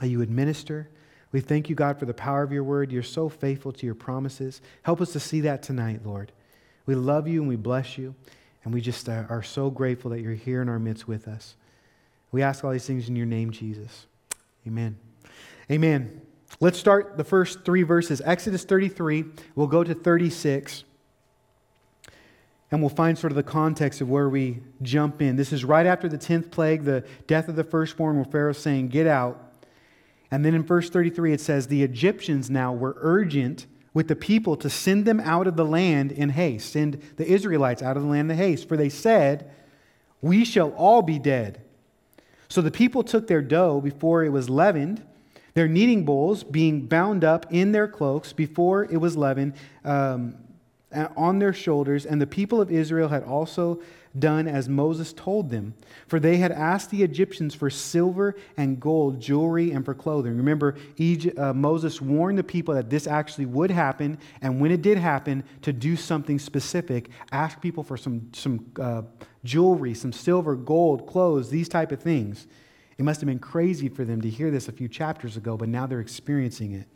that 0.00 0.08
you 0.08 0.18
would 0.18 0.30
minister. 0.30 0.88
We 1.32 1.40
thank 1.40 1.68
you, 1.68 1.74
God, 1.74 1.98
for 1.98 2.06
the 2.06 2.14
power 2.14 2.42
of 2.42 2.52
your 2.52 2.64
word. 2.64 2.92
You're 2.92 3.02
so 3.02 3.28
faithful 3.28 3.72
to 3.72 3.86
your 3.86 3.94
promises. 3.94 4.60
Help 4.82 5.00
us 5.00 5.12
to 5.12 5.20
see 5.20 5.40
that 5.42 5.62
tonight, 5.62 6.00
Lord. 6.04 6.32
We 6.86 6.94
love 6.94 7.26
you 7.26 7.40
and 7.40 7.48
we 7.48 7.56
bless 7.56 7.98
you, 7.98 8.14
and 8.64 8.72
we 8.72 8.80
just 8.80 9.08
uh, 9.08 9.24
are 9.28 9.42
so 9.42 9.70
grateful 9.70 10.10
that 10.12 10.20
you're 10.20 10.34
here 10.34 10.62
in 10.62 10.68
our 10.68 10.78
midst 10.78 11.08
with 11.08 11.26
us. 11.26 11.56
We 12.30 12.42
ask 12.42 12.64
all 12.64 12.70
these 12.70 12.86
things 12.86 13.08
in 13.08 13.16
your 13.16 13.26
name, 13.26 13.50
Jesus. 13.50 14.06
Amen. 14.66 14.96
Amen. 15.70 16.25
Let's 16.60 16.78
start 16.78 17.16
the 17.16 17.24
first 17.24 17.64
three 17.64 17.82
verses 17.82 18.22
Exodus 18.24 18.64
33, 18.64 19.24
we'll 19.54 19.66
go 19.66 19.84
to 19.84 19.94
36. 19.94 20.84
And 22.70 22.80
we'll 22.80 22.90
find 22.90 23.16
sort 23.16 23.30
of 23.30 23.36
the 23.36 23.44
context 23.44 24.00
of 24.00 24.10
where 24.10 24.28
we 24.28 24.60
jump 24.82 25.22
in. 25.22 25.36
This 25.36 25.52
is 25.52 25.64
right 25.64 25.86
after 25.86 26.08
the 26.08 26.18
10th 26.18 26.50
plague, 26.50 26.82
the 26.82 27.04
death 27.28 27.48
of 27.48 27.54
the 27.54 27.62
firstborn, 27.62 28.16
where 28.16 28.24
Pharaoh's 28.24 28.58
saying, 28.58 28.88
Get 28.88 29.06
out. 29.06 29.40
And 30.32 30.44
then 30.44 30.54
in 30.54 30.64
verse 30.64 30.90
33, 30.90 31.32
it 31.32 31.40
says, 31.40 31.68
The 31.68 31.84
Egyptians 31.84 32.50
now 32.50 32.72
were 32.72 32.96
urgent 32.98 33.66
with 33.94 34.08
the 34.08 34.16
people 34.16 34.56
to 34.56 34.68
send 34.68 35.04
them 35.04 35.20
out 35.20 35.46
of 35.46 35.56
the 35.56 35.64
land 35.64 36.10
in 36.10 36.30
haste, 36.30 36.72
send 36.72 37.00
the 37.16 37.26
Israelites 37.26 37.82
out 37.82 37.96
of 37.96 38.02
the 38.02 38.08
land 38.08 38.30
in 38.30 38.36
haste, 38.36 38.68
for 38.68 38.76
they 38.76 38.88
said, 38.88 39.50
We 40.20 40.44
shall 40.44 40.70
all 40.72 41.02
be 41.02 41.20
dead. 41.20 41.62
So 42.48 42.60
the 42.60 42.72
people 42.72 43.04
took 43.04 43.28
their 43.28 43.42
dough 43.42 43.80
before 43.80 44.24
it 44.24 44.30
was 44.30 44.50
leavened, 44.50 45.04
their 45.56 45.66
kneading 45.66 46.04
bowls 46.04 46.44
being 46.44 46.82
bound 46.82 47.24
up 47.24 47.46
in 47.50 47.72
their 47.72 47.88
cloaks 47.88 48.30
before 48.34 48.84
it 48.84 48.98
was 48.98 49.16
leavened 49.16 49.54
um, 49.86 50.36
on 51.16 51.38
their 51.38 51.54
shoulders, 51.54 52.04
and 52.04 52.20
the 52.20 52.26
people 52.26 52.60
of 52.60 52.70
Israel 52.70 53.08
had 53.08 53.24
also 53.24 53.80
done 54.18 54.46
as 54.48 54.68
Moses 54.68 55.14
told 55.14 55.48
them, 55.48 55.72
for 56.08 56.20
they 56.20 56.36
had 56.36 56.52
asked 56.52 56.90
the 56.90 57.02
Egyptians 57.02 57.54
for 57.54 57.70
silver 57.70 58.36
and 58.58 58.78
gold, 58.78 59.18
jewelry, 59.18 59.70
and 59.70 59.82
for 59.82 59.94
clothing. 59.94 60.36
Remember, 60.36 60.76
Egypt, 60.98 61.38
uh, 61.38 61.54
Moses 61.54 62.02
warned 62.02 62.36
the 62.36 62.44
people 62.44 62.74
that 62.74 62.90
this 62.90 63.06
actually 63.06 63.46
would 63.46 63.70
happen, 63.70 64.18
and 64.42 64.60
when 64.60 64.70
it 64.70 64.82
did 64.82 64.98
happen, 64.98 65.42
to 65.62 65.72
do 65.72 65.96
something 65.96 66.38
specific, 66.38 67.08
ask 67.32 67.62
people 67.62 67.82
for 67.82 67.96
some, 67.96 68.28
some 68.34 68.66
uh, 68.78 69.00
jewelry, 69.42 69.94
some 69.94 70.12
silver, 70.12 70.54
gold, 70.54 71.06
clothes, 71.06 71.48
these 71.48 71.70
type 71.70 71.92
of 71.92 72.00
things. 72.02 72.46
It 72.98 73.04
must 73.04 73.20
have 73.20 73.26
been 73.26 73.38
crazy 73.38 73.88
for 73.88 74.04
them 74.04 74.20
to 74.22 74.30
hear 74.30 74.50
this 74.50 74.68
a 74.68 74.72
few 74.72 74.88
chapters 74.88 75.36
ago, 75.36 75.56
but 75.56 75.68
now 75.68 75.86
they're 75.86 76.00
experiencing 76.00 76.72
it. 76.72 76.86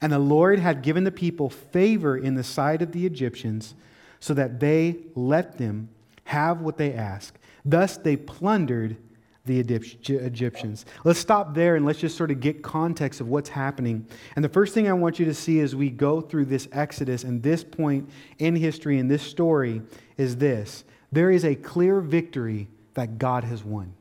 And 0.00 0.12
the 0.12 0.18
Lord 0.18 0.60
had 0.60 0.82
given 0.82 1.04
the 1.04 1.10
people 1.10 1.50
favor 1.50 2.16
in 2.16 2.34
the 2.34 2.44
sight 2.44 2.82
of 2.82 2.92
the 2.92 3.04
Egyptians 3.04 3.74
so 4.20 4.32
that 4.34 4.60
they 4.60 4.96
let 5.14 5.58
them 5.58 5.88
have 6.24 6.60
what 6.60 6.76
they 6.76 6.92
ask. 6.92 7.36
Thus, 7.64 7.96
they 7.96 8.16
plundered 8.16 8.96
the 9.44 9.58
Egyptians. 9.58 10.84
Let's 11.04 11.18
stop 11.18 11.54
there 11.54 11.74
and 11.74 11.84
let's 11.84 11.98
just 11.98 12.16
sort 12.16 12.30
of 12.30 12.38
get 12.38 12.62
context 12.62 13.20
of 13.20 13.28
what's 13.28 13.48
happening. 13.48 14.06
And 14.36 14.44
the 14.44 14.48
first 14.48 14.74
thing 14.74 14.88
I 14.88 14.92
want 14.92 15.18
you 15.18 15.24
to 15.24 15.34
see 15.34 15.60
as 15.60 15.74
we 15.74 15.90
go 15.90 16.20
through 16.20 16.44
this 16.44 16.68
Exodus 16.70 17.24
and 17.24 17.42
this 17.42 17.64
point 17.64 18.08
in 18.38 18.54
history 18.54 18.98
and 18.98 19.10
this 19.10 19.22
story 19.22 19.82
is 20.16 20.36
this 20.36 20.84
there 21.10 21.30
is 21.30 21.44
a 21.44 21.54
clear 21.54 22.00
victory 22.00 22.68
that 22.94 23.18
God 23.18 23.42
has 23.44 23.64
won. 23.64 23.94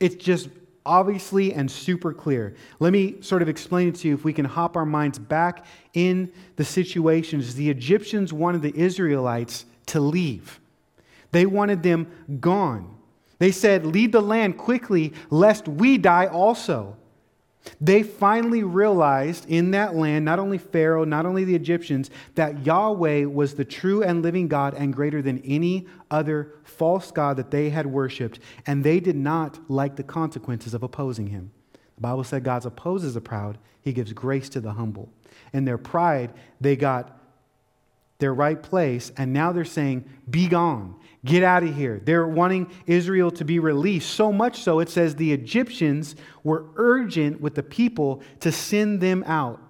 It's 0.00 0.14
just 0.14 0.48
obviously 0.84 1.52
and 1.52 1.70
super 1.70 2.12
clear. 2.12 2.54
Let 2.78 2.92
me 2.92 3.20
sort 3.20 3.42
of 3.42 3.48
explain 3.48 3.88
it 3.88 3.96
to 3.96 4.08
you 4.08 4.14
if 4.14 4.24
we 4.24 4.32
can 4.32 4.44
hop 4.44 4.76
our 4.76 4.86
minds 4.86 5.18
back 5.18 5.66
in 5.94 6.32
the 6.54 6.64
situations. 6.64 7.54
The 7.54 7.68
Egyptians 7.68 8.32
wanted 8.32 8.62
the 8.62 8.74
Israelites 8.76 9.66
to 9.86 10.00
leave. 10.00 10.60
They 11.32 11.44
wanted 11.44 11.82
them 11.82 12.06
gone. 12.40 12.96
They 13.38 13.50
said, 13.50 13.84
Leave 13.84 14.12
the 14.12 14.22
land 14.22 14.56
quickly, 14.56 15.12
lest 15.28 15.68
we 15.68 15.98
die 15.98 16.26
also. 16.26 16.96
They 17.80 18.02
finally 18.02 18.62
realized 18.62 19.48
in 19.48 19.72
that 19.72 19.94
land, 19.94 20.24
not 20.24 20.38
only 20.38 20.58
Pharaoh, 20.58 21.04
not 21.04 21.26
only 21.26 21.44
the 21.44 21.54
Egyptians, 21.54 22.10
that 22.34 22.64
Yahweh 22.64 23.24
was 23.24 23.54
the 23.54 23.64
true 23.64 24.02
and 24.02 24.22
living 24.22 24.48
God 24.48 24.74
and 24.74 24.94
greater 24.94 25.22
than 25.22 25.38
any 25.44 25.86
other 26.10 26.54
false 26.64 27.10
God 27.10 27.36
that 27.36 27.50
they 27.50 27.70
had 27.70 27.86
worshiped. 27.86 28.40
And 28.66 28.82
they 28.82 29.00
did 29.00 29.16
not 29.16 29.58
like 29.68 29.96
the 29.96 30.02
consequences 30.02 30.74
of 30.74 30.82
opposing 30.82 31.28
him. 31.28 31.50
The 31.96 32.02
Bible 32.02 32.24
said 32.24 32.44
God 32.44 32.64
opposes 32.64 33.14
the 33.14 33.20
proud, 33.20 33.58
he 33.82 33.92
gives 33.92 34.12
grace 34.12 34.48
to 34.50 34.60
the 34.60 34.72
humble. 34.72 35.08
In 35.52 35.64
their 35.64 35.78
pride, 35.78 36.32
they 36.60 36.76
got 36.76 37.20
their 38.18 38.34
right 38.34 38.62
place, 38.62 39.12
and 39.16 39.32
now 39.32 39.52
they're 39.52 39.64
saying, 39.64 40.04
Be 40.28 40.48
gone. 40.48 40.96
Get 41.26 41.42
out 41.42 41.64
of 41.64 41.74
here. 41.74 42.00
They're 42.04 42.28
wanting 42.28 42.70
Israel 42.86 43.32
to 43.32 43.44
be 43.44 43.58
released. 43.58 44.10
So 44.10 44.32
much 44.32 44.62
so, 44.62 44.78
it 44.78 44.88
says 44.88 45.16
the 45.16 45.32
Egyptians 45.32 46.14
were 46.44 46.66
urgent 46.76 47.40
with 47.40 47.56
the 47.56 47.64
people 47.64 48.22
to 48.40 48.52
send 48.52 49.00
them 49.00 49.24
out. 49.26 49.60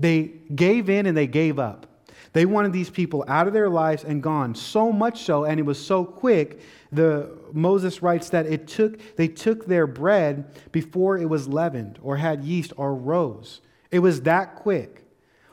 They 0.00 0.32
gave 0.54 0.90
in 0.90 1.06
and 1.06 1.16
they 1.16 1.28
gave 1.28 1.60
up. 1.60 1.86
They 2.32 2.46
wanted 2.46 2.72
these 2.72 2.90
people 2.90 3.24
out 3.28 3.46
of 3.46 3.52
their 3.52 3.70
lives 3.70 4.02
and 4.02 4.20
gone. 4.20 4.56
So 4.56 4.90
much 4.90 5.22
so, 5.22 5.44
and 5.44 5.60
it 5.60 5.62
was 5.62 5.84
so 5.84 6.04
quick, 6.04 6.60
the 6.90 7.30
Moses 7.52 8.02
writes 8.02 8.30
that 8.30 8.46
it 8.46 8.66
took 8.66 8.98
they 9.14 9.28
took 9.28 9.66
their 9.66 9.86
bread 9.86 10.44
before 10.72 11.16
it 11.16 11.28
was 11.28 11.46
leavened 11.46 12.00
or 12.02 12.16
had 12.16 12.42
yeast 12.42 12.72
or 12.76 12.92
rose. 12.92 13.60
It 13.92 14.00
was 14.00 14.22
that 14.22 14.56
quick. 14.56 15.04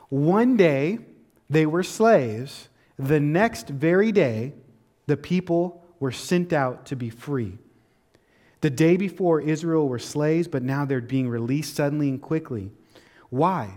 One 0.08 0.56
day 0.56 0.98
they 1.48 1.66
were 1.66 1.84
slaves. 1.84 2.68
The 2.98 3.20
next 3.20 3.68
very 3.68 4.10
day, 4.10 4.52
the 5.06 5.16
people 5.16 5.84
were 6.00 6.12
sent 6.12 6.52
out 6.52 6.86
to 6.86 6.96
be 6.96 7.10
free. 7.10 7.58
The 8.60 8.70
day 8.70 8.96
before, 8.96 9.40
Israel 9.40 9.88
were 9.88 9.98
slaves, 9.98 10.48
but 10.48 10.62
now 10.62 10.84
they're 10.84 11.00
being 11.00 11.28
released 11.28 11.74
suddenly 11.74 12.08
and 12.08 12.22
quickly. 12.22 12.70
Why? 13.28 13.74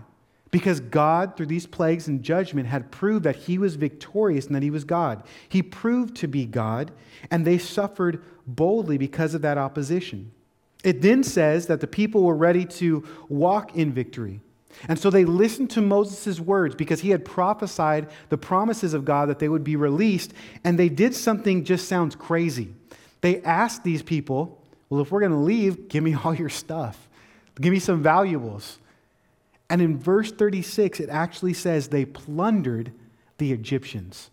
Because 0.52 0.80
God, 0.80 1.36
through 1.36 1.48
these 1.48 1.66
plagues 1.66 2.08
and 2.08 2.22
judgment, 2.22 2.68
had 2.68 2.92
proved 2.92 3.26
that 3.26 3.36
He 3.36 3.58
was 3.58 3.76
victorious 3.76 4.46
and 4.46 4.56
that 4.56 4.64
He 4.64 4.70
was 4.70 4.84
God. 4.84 5.24
He 5.50 5.64
proved 5.64 6.16
to 6.18 6.28
be 6.28 6.46
God, 6.46 6.92
and 7.32 7.46
they 7.46 7.58
suffered 7.58 8.24
boldly 8.46 8.98
because 8.98 9.34
of 9.34 9.42
that 9.42 9.58
opposition. 9.58 10.32
It 10.84 11.02
then 11.02 11.24
says 11.24 11.66
that 11.68 11.82
the 11.82 11.88
people 11.88 12.24
were 12.24 12.36
ready 12.36 12.64
to 12.66 13.04
walk 13.28 13.76
in 13.76 13.92
victory. 13.92 14.40
And 14.88 15.00
so 15.00 15.10
they 15.10 15.26
listened 15.26 15.70
to 15.72 15.82
Moses' 15.82 16.40
words 16.40 16.76
because 16.76 17.02
he 17.02 17.10
had 17.10 17.26
prophesied 17.26 18.10
the 18.30 18.38
promises 18.38 18.94
of 18.94 19.06
God 19.06 19.30
that 19.30 19.40
they 19.40 19.50
would 19.50 19.64
be 19.64 19.76
released, 19.76 20.34
and 20.64 20.78
they 20.78 20.90
did 20.90 21.16
something 21.16 21.64
just 21.64 21.88
sounds 21.88 22.16
crazy. 22.16 22.74
They 23.22 23.42
asked 23.42 23.84
these 23.84 24.04
people, 24.04 24.62
Well, 24.90 25.02
if 25.02 25.12
we're 25.12 25.22
going 25.22 25.32
to 25.32 25.38
leave, 25.38 25.90
give 25.90 26.04
me 26.04 26.16
all 26.24 26.36
your 26.36 26.50
stuff, 26.50 27.08
give 27.60 27.72
me 27.72 27.80
some 27.80 28.04
valuables. 28.04 28.80
And 29.70 29.82
in 29.82 29.98
verse 29.98 30.32
36, 30.32 31.00
it 31.00 31.10
actually 31.10 31.54
says 31.54 31.88
they 31.88 32.06
plundered 32.06 32.92
the 33.40 33.52
Egyptians. 33.52 34.30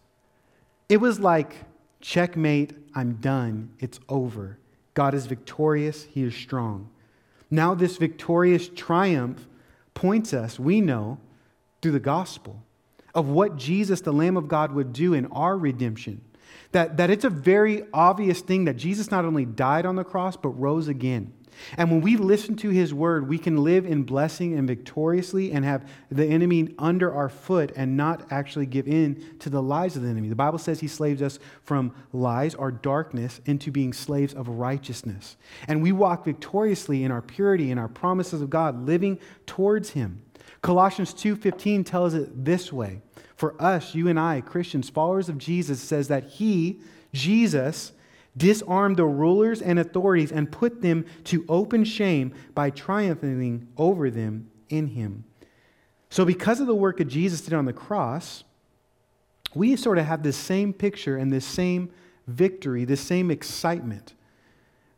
It 0.89 0.99
was 0.99 1.19
like, 1.19 1.57
checkmate, 2.01 2.75
I'm 2.95 3.15
done, 3.15 3.71
it's 3.79 3.99
over. 4.09 4.59
God 4.95 5.15
is 5.15 5.25
victorious, 5.25 6.05
He 6.05 6.23
is 6.23 6.35
strong. 6.35 6.91
Now, 7.51 7.75
this 7.75 7.97
victorious 7.97 8.69
triumph 8.69 9.47
points 9.95 10.33
us, 10.33 10.59
we 10.59 10.81
know, 10.81 11.19
through 11.81 11.93
the 11.93 12.01
gospel 12.01 12.63
of 13.15 13.29
what 13.29 13.57
Jesus, 13.57 14.01
the 14.01 14.13
Lamb 14.13 14.37
of 14.37 14.49
God, 14.49 14.73
would 14.73 14.93
do 14.93 15.15
in 15.15 15.27
our 15.27 15.57
redemption. 15.57 16.23
That, 16.73 16.97
that 16.97 17.11
it's 17.11 17.25
a 17.25 17.31
very 17.31 17.85
obvious 17.93 18.41
thing 18.41 18.65
that 18.65 18.75
Jesus 18.75 19.11
not 19.11 19.25
only 19.25 19.45
died 19.45 19.85
on 19.85 19.97
the 19.97 20.05
cross, 20.05 20.37
but 20.37 20.51
rose 20.51 20.89
again. 20.89 21.33
And 21.77 21.91
when 21.91 22.01
we 22.01 22.17
listen 22.17 22.57
to 22.57 22.71
his 22.71 22.93
word, 22.93 23.29
we 23.29 23.39
can 23.39 23.57
live 23.57 23.87
in 23.87 24.03
blessing 24.03 24.59
and 24.59 24.67
victoriously 24.67 25.53
and 25.53 25.65
have 25.65 25.89
the 26.11 26.27
enemy 26.27 26.75
under 26.79 27.13
our 27.13 27.29
foot 27.29 27.73
and 27.77 27.97
not 27.97 28.27
actually 28.31 28.67
give 28.67 28.89
in 28.89 29.37
to 29.41 29.51
the 29.51 29.63
lies 29.63 29.97
of 29.97 30.03
the 30.03 30.09
enemy. 30.09 30.29
The 30.29 30.35
Bible 30.35 30.59
says 30.59 30.81
he 30.81 30.89
slaves 30.89 31.23
us 31.23 31.39
from 31.63 31.95
lies 32.13 32.55
or 32.55 32.71
darkness 32.71 33.41
into 33.47 33.71
being 33.71 33.93
slaves 33.93 34.35
of 34.35 34.49
righteousness. 34.49 35.37
And 35.69 35.83
we 35.83 35.93
walk 35.93 36.25
victoriously 36.25 37.05
in 37.05 37.11
our 37.11 37.23
purity 37.23 37.71
and 37.71 37.81
our 37.81 37.89
promises 37.89 38.43
of 38.43 38.51
God, 38.51 38.87
living 38.87 39.19
towards 39.47 39.91
him. 39.91 40.23
Colossians 40.63 41.13
2:15 41.13 41.85
tells 41.85 42.15
it 42.15 42.45
this 42.45 42.73
way. 42.73 43.03
For 43.35 43.61
us, 43.61 43.95
you 43.95 44.07
and 44.07 44.21
I, 44.21 44.41
Christians, 44.41 44.89
followers 44.89 45.29
of 45.29 45.39
Jesus, 45.39 45.81
says 45.81 46.07
that 46.09 46.25
he, 46.25 46.81
Jesus, 47.13 47.93
disarmed 48.37 48.97
the 48.97 49.05
rulers 49.05 49.61
and 49.61 49.79
authorities, 49.79 50.33
and 50.33 50.51
put 50.51 50.83
them 50.83 51.05
to 51.25 51.45
open 51.49 51.85
shame 51.85 52.33
by 52.55 52.71
triumphing 52.71 53.69
over 53.77 54.11
them 54.11 54.51
in 54.69 54.89
him. 54.89 55.25
So, 56.11 56.25
because 56.25 56.61
of 56.61 56.67
the 56.67 56.75
work 56.75 56.99
that 56.99 57.07
Jesus 57.07 57.41
did 57.43 57.55
on 57.55 57.65
the 57.65 57.73
cross, 57.73 58.45
we 59.55 59.77
sort 59.77 59.99
of 59.99 60.07
have 60.07 60.23
this 60.23 60.37
same 60.37 60.73
picture 60.73 61.17
and 61.17 61.33
this 61.33 61.45
same 61.45 61.91
victory, 62.27 62.85
this 62.85 63.01
same 63.01 63.31
excitement. 63.31 64.15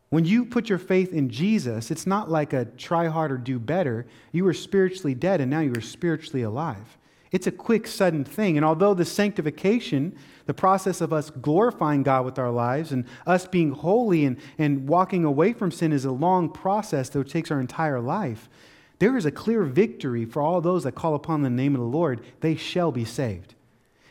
When 0.09 0.25
you 0.25 0.45
put 0.45 0.69
your 0.69 0.77
faith 0.77 1.11
in 1.11 1.29
Jesus, 1.29 1.91
it's 1.91 2.07
not 2.07 2.29
like 2.29 2.53
a 2.53 2.65
try 2.65 3.07
hard 3.07 3.31
or 3.31 3.37
do 3.37 3.59
better. 3.59 4.05
You 4.31 4.45
were 4.45 4.53
spiritually 4.53 5.15
dead 5.15 5.41
and 5.41 5.49
now 5.49 5.59
you 5.59 5.73
are 5.75 5.81
spiritually 5.81 6.43
alive. 6.43 6.97
It's 7.35 7.47
a 7.47 7.51
quick, 7.51 7.85
sudden 7.85 8.23
thing. 8.23 8.55
And 8.55 8.65
although 8.65 8.93
the 8.93 9.03
sanctification, 9.03 10.15
the 10.45 10.53
process 10.53 11.01
of 11.01 11.11
us 11.11 11.29
glorifying 11.29 12.01
God 12.01 12.23
with 12.23 12.39
our 12.39 12.49
lives 12.49 12.93
and 12.93 13.03
us 13.27 13.45
being 13.45 13.71
holy 13.71 14.23
and, 14.23 14.37
and 14.57 14.87
walking 14.87 15.25
away 15.25 15.51
from 15.51 15.69
sin 15.69 15.91
is 15.91 16.05
a 16.05 16.11
long 16.11 16.49
process 16.49 17.09
that 17.09 17.29
takes 17.29 17.51
our 17.51 17.59
entire 17.59 17.99
life, 17.99 18.47
there 18.99 19.17
is 19.17 19.25
a 19.25 19.31
clear 19.31 19.63
victory 19.63 20.23
for 20.23 20.41
all 20.41 20.61
those 20.61 20.85
that 20.85 20.93
call 20.93 21.13
upon 21.13 21.41
the 21.41 21.49
name 21.49 21.75
of 21.75 21.81
the 21.81 21.87
Lord. 21.87 22.21
They 22.39 22.55
shall 22.55 22.93
be 22.93 23.03
saved. 23.03 23.53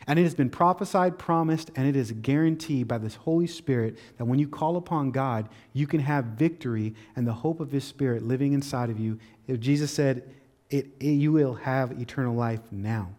And 0.05 0.19
it 0.19 0.23
has 0.23 0.35
been 0.35 0.51
prophesied, 0.51 1.17
promised, 1.17 1.71
and 1.75 1.87
it 1.87 1.95
is 1.95 2.11
guaranteed 2.11 2.87
by 2.87 2.99
this 2.99 3.15
Holy 3.15 3.47
Spirit 3.47 3.97
that 4.19 4.25
when 4.25 4.37
you 4.37 4.47
call 4.47 4.77
upon 4.77 5.09
God, 5.09 5.49
you 5.73 5.87
can 5.87 6.01
have 6.01 6.25
victory 6.25 6.93
and 7.15 7.25
the 7.25 7.33
hope 7.33 7.59
of 7.59 7.71
His 7.71 7.85
Spirit 7.85 8.21
living 8.21 8.53
inside 8.53 8.91
of 8.91 8.99
you. 8.99 9.17
If 9.47 9.59
Jesus 9.59 9.89
said, 9.89 10.31
it, 10.75 10.87
it, 10.99 11.05
you 11.05 11.31
will 11.31 11.55
have 11.55 11.99
eternal 11.99 12.35
life 12.35 12.59
now. 12.71 13.09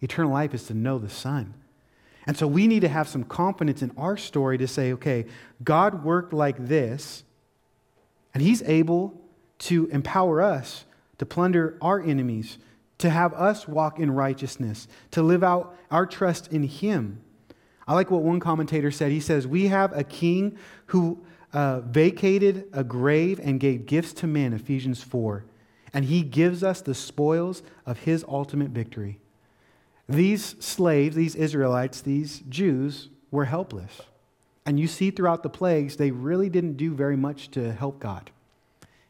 Eternal 0.00 0.32
life 0.32 0.54
is 0.54 0.64
to 0.64 0.74
know 0.74 0.98
the 0.98 1.08
Son. 1.08 1.54
And 2.26 2.36
so 2.36 2.46
we 2.46 2.66
need 2.66 2.80
to 2.80 2.88
have 2.88 3.08
some 3.08 3.22
confidence 3.22 3.82
in 3.82 3.92
our 3.96 4.16
story 4.16 4.58
to 4.58 4.66
say, 4.66 4.92
okay, 4.94 5.26
God 5.62 6.04
worked 6.04 6.32
like 6.32 6.66
this, 6.66 7.22
and 8.34 8.42
He's 8.42 8.62
able 8.62 9.20
to 9.58 9.86
empower 9.86 10.42
us 10.42 10.84
to 11.18 11.24
plunder 11.24 11.78
our 11.80 12.02
enemies, 12.02 12.58
to 12.98 13.08
have 13.10 13.32
us 13.34 13.68
walk 13.68 13.98
in 13.98 14.10
righteousness, 14.10 14.88
to 15.12 15.22
live 15.22 15.44
out 15.44 15.76
our 15.90 16.04
trust 16.04 16.52
in 16.52 16.64
Him. 16.64 17.20
I 17.86 17.94
like 17.94 18.10
what 18.10 18.22
one 18.22 18.40
commentator 18.40 18.90
said. 18.90 19.12
He 19.12 19.20
says, 19.20 19.46
We 19.46 19.68
have 19.68 19.96
a 19.96 20.02
king 20.02 20.58
who 20.86 21.24
uh, 21.52 21.80
vacated 21.80 22.64
a 22.72 22.82
grave 22.82 23.38
and 23.40 23.60
gave 23.60 23.86
gifts 23.86 24.12
to 24.14 24.26
men, 24.26 24.52
Ephesians 24.52 25.02
4 25.02 25.44
and 25.92 26.04
he 26.04 26.22
gives 26.22 26.62
us 26.62 26.80
the 26.80 26.94
spoils 26.94 27.62
of 27.84 28.00
his 28.00 28.24
ultimate 28.28 28.70
victory. 28.70 29.18
These 30.08 30.56
slaves, 30.60 31.16
these 31.16 31.34
Israelites, 31.34 32.00
these 32.00 32.40
Jews 32.48 33.08
were 33.30 33.46
helpless. 33.46 34.02
And 34.64 34.78
you 34.80 34.86
see 34.88 35.10
throughout 35.10 35.42
the 35.42 35.48
plagues, 35.48 35.96
they 35.96 36.10
really 36.10 36.48
didn't 36.48 36.76
do 36.76 36.94
very 36.94 37.16
much 37.16 37.50
to 37.52 37.72
help 37.72 38.00
God. 38.00 38.30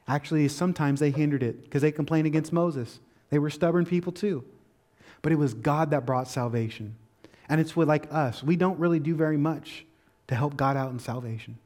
Actually, 0.08 0.46
sometimes 0.48 1.00
they 1.00 1.10
hindered 1.10 1.42
it 1.42 1.64
because 1.64 1.82
they 1.82 1.92
complained 1.92 2.26
against 2.26 2.52
Moses. 2.52 3.00
They 3.30 3.38
were 3.38 3.50
stubborn 3.50 3.86
people 3.86 4.12
too. 4.12 4.44
But 5.22 5.32
it 5.32 5.36
was 5.36 5.54
God 5.54 5.90
that 5.90 6.06
brought 6.06 6.28
salvation. 6.28 6.94
And 7.48 7.60
it's 7.60 7.74
with 7.74 7.88
like 7.88 8.12
us. 8.12 8.42
We 8.42 8.56
don't 8.56 8.78
really 8.78 9.00
do 9.00 9.14
very 9.14 9.36
much 9.36 9.84
to 10.28 10.34
help 10.34 10.56
God 10.56 10.76
out 10.76 10.92
in 10.92 10.98
salvation. 10.98 11.58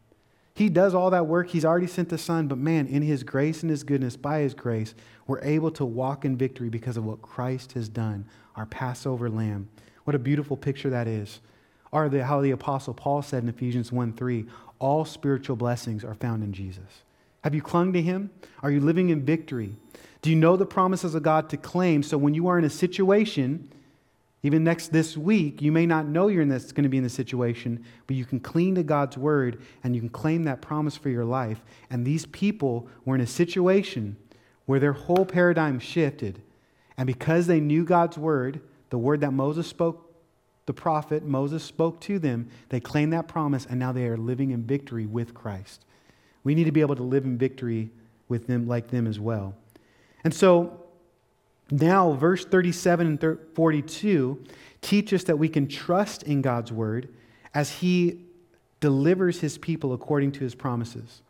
He 0.61 0.69
does 0.69 0.95
all 0.95 1.09
that 1.09 1.27
work. 1.27 1.49
He's 1.49 1.65
already 1.65 1.87
sent 1.87 2.11
the 2.11 2.19
Son, 2.19 2.47
but 2.47 2.59
man, 2.59 2.87
in 2.87 3.01
His 3.01 3.23
grace 3.23 3.63
and 3.63 3.71
His 3.71 3.83
goodness, 3.83 4.15
by 4.15 4.41
His 4.41 4.53
grace, 4.53 4.95
we're 5.27 5.41
able 5.41 5.71
to 5.71 5.87
walk 5.87 6.27
in 6.27 6.37
victory 6.37 6.69
because 6.69 6.99
of 6.99 7.05
what 7.07 7.23
Christ 7.23 7.73
has 7.73 7.89
done, 7.89 8.27
our 8.57 8.67
Passover 8.67 9.31
lamb. 9.31 9.71
What 10.05 10.15
a 10.15 10.19
beautiful 10.19 10.59
picture 10.59 10.91
that 10.91 11.09
is. 11.09 11.41
Or 11.93 12.11
the, 12.11 12.27
how 12.27 12.43
the 12.43 12.51
Apostle 12.51 12.93
Paul 12.93 13.23
said 13.23 13.43
in 13.43 13.49
Ephesians 13.49 13.91
1 13.91 14.13
3, 14.13 14.45
all 14.79 15.07
spiritual 15.07 15.57
blessings 15.57 16.05
are 16.05 16.13
found 16.13 16.45
in 16.45 16.53
Jesus. 16.53 17.05
Have 17.43 17.55
you 17.55 17.63
clung 17.63 17.95
to 17.95 18.03
Him? 18.03 18.29
Are 18.63 18.71
you 18.71 18.81
living 18.81 19.09
in 19.09 19.25
victory? 19.25 19.77
Do 20.21 20.29
you 20.29 20.37
know 20.37 20.59
the 20.59 20.67
promises 20.67 21.15
of 21.15 21.23
God 21.23 21.49
to 21.49 21.57
claim 21.57 22.03
so 22.03 22.19
when 22.19 22.35
you 22.35 22.49
are 22.49 22.59
in 22.59 22.67
a 22.67 22.71
situation, 22.71 23.73
even 24.43 24.65
next 24.65 24.89
this 24.89 25.17
week, 25.17 25.61
you 25.61 25.71
may 25.71 25.85
not 25.85 26.07
know 26.07 26.29
you're 26.29 26.43
in 26.43 26.49
this, 26.49 26.73
going 26.73 26.85
to 26.85 26.89
be 26.89 26.97
in 26.97 27.03
this 27.03 27.13
situation, 27.13 27.85
but 28.07 28.17
you 28.17 28.25
can 28.25 28.41
cling 28.41 28.75
to 28.77 28.83
God's 28.83 29.19
word 29.19 29.61
and 29.85 29.95
you 29.95 30.01
can 30.01 30.09
claim 30.09 30.45
that 30.45 30.63
promise 30.63 30.97
for 30.97 31.11
your 31.11 31.27
life. 31.27 31.63
And 31.91 32.07
these 32.07 32.25
people 32.27 32.89
were 33.05 33.15
in 33.15 33.21
a 33.21 33.27
situation 33.27 34.17
where 34.65 34.81
their 34.81 34.95
whole 34.95 35.27
paradigm 35.27 35.79
shifted. 35.79 36.41
And 36.97 37.07
because 37.07 37.47
they 37.47 37.61
knew 37.61 37.85
God's 37.85 38.17
word, 38.17 38.63
the 38.89 38.99
word 38.99 39.21
that 39.21 39.33
Moses 39.33 39.67
spoke, 39.67 40.07
the 40.65 40.73
prophet 40.73 41.23
Moses 41.25 41.63
spoke 41.63 42.01
to 42.03 42.19
them, 42.19 42.49
they 42.71 42.81
claimed 42.81 43.13
that 43.13 43.29
promise 43.29 43.67
and 43.67 43.79
now 43.79 43.93
they 43.93 44.07
are 44.07 44.17
living 44.17 44.53
in 44.53 44.63
victory 44.63 45.05
with 45.05 45.35
Christ. 45.35 45.85
We 46.45 46.55
need 46.55 46.65
to 46.65 46.73
be 46.73 46.81
able 46.81 46.97
to 46.97 47.03
live 47.03 47.25
in 47.25 47.37
victory 47.37 47.91
with 48.29 48.47
them 48.47 48.67
like 48.67 48.89
them 48.89 49.07
as 49.07 49.21
well. 49.21 49.55
And 50.25 50.33
so 50.33 50.87
now, 51.71 52.13
verse 52.13 52.45
37 52.45 53.07
and 53.07 53.39
42 53.55 54.43
teach 54.81 55.13
us 55.13 55.25
that 55.25 55.39
we 55.39 55.49
can 55.49 55.69
trust 55.69 56.23
in 56.25 56.43
God's 56.43 56.73
word 56.73 57.09
as 57.55 57.71
he 57.71 58.25
delivers 58.81 59.41
his 59.41 59.59
people 59.59 59.93
according 59.93 60.33
to 60.33 60.41
his 60.41 60.55
promises. 60.55 61.23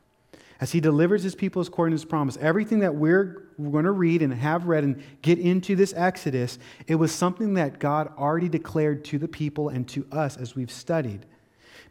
As 0.60 0.72
he 0.72 0.80
delivers 0.80 1.22
his 1.22 1.34
people 1.34 1.62
according 1.62 1.92
to 1.92 2.00
his 2.00 2.04
promise. 2.04 2.36
Everything 2.40 2.80
that 2.80 2.94
we're, 2.94 3.46
going 3.58 3.84
to 3.84 3.92
read 3.92 4.22
and 4.22 4.32
have 4.32 4.66
read 4.66 4.84
and 4.84 5.02
get 5.20 5.38
into 5.38 5.76
this 5.76 5.92
Exodus, 5.94 6.58
it 6.86 6.94
was 6.94 7.12
something 7.12 7.54
that 7.54 7.78
God 7.78 8.10
already 8.16 8.48
declared 8.48 9.04
to 9.06 9.18
the 9.18 9.28
people 9.28 9.68
and 9.68 9.86
to 9.88 10.06
us 10.10 10.38
as 10.38 10.54
we've 10.54 10.70
studied. 10.70 11.26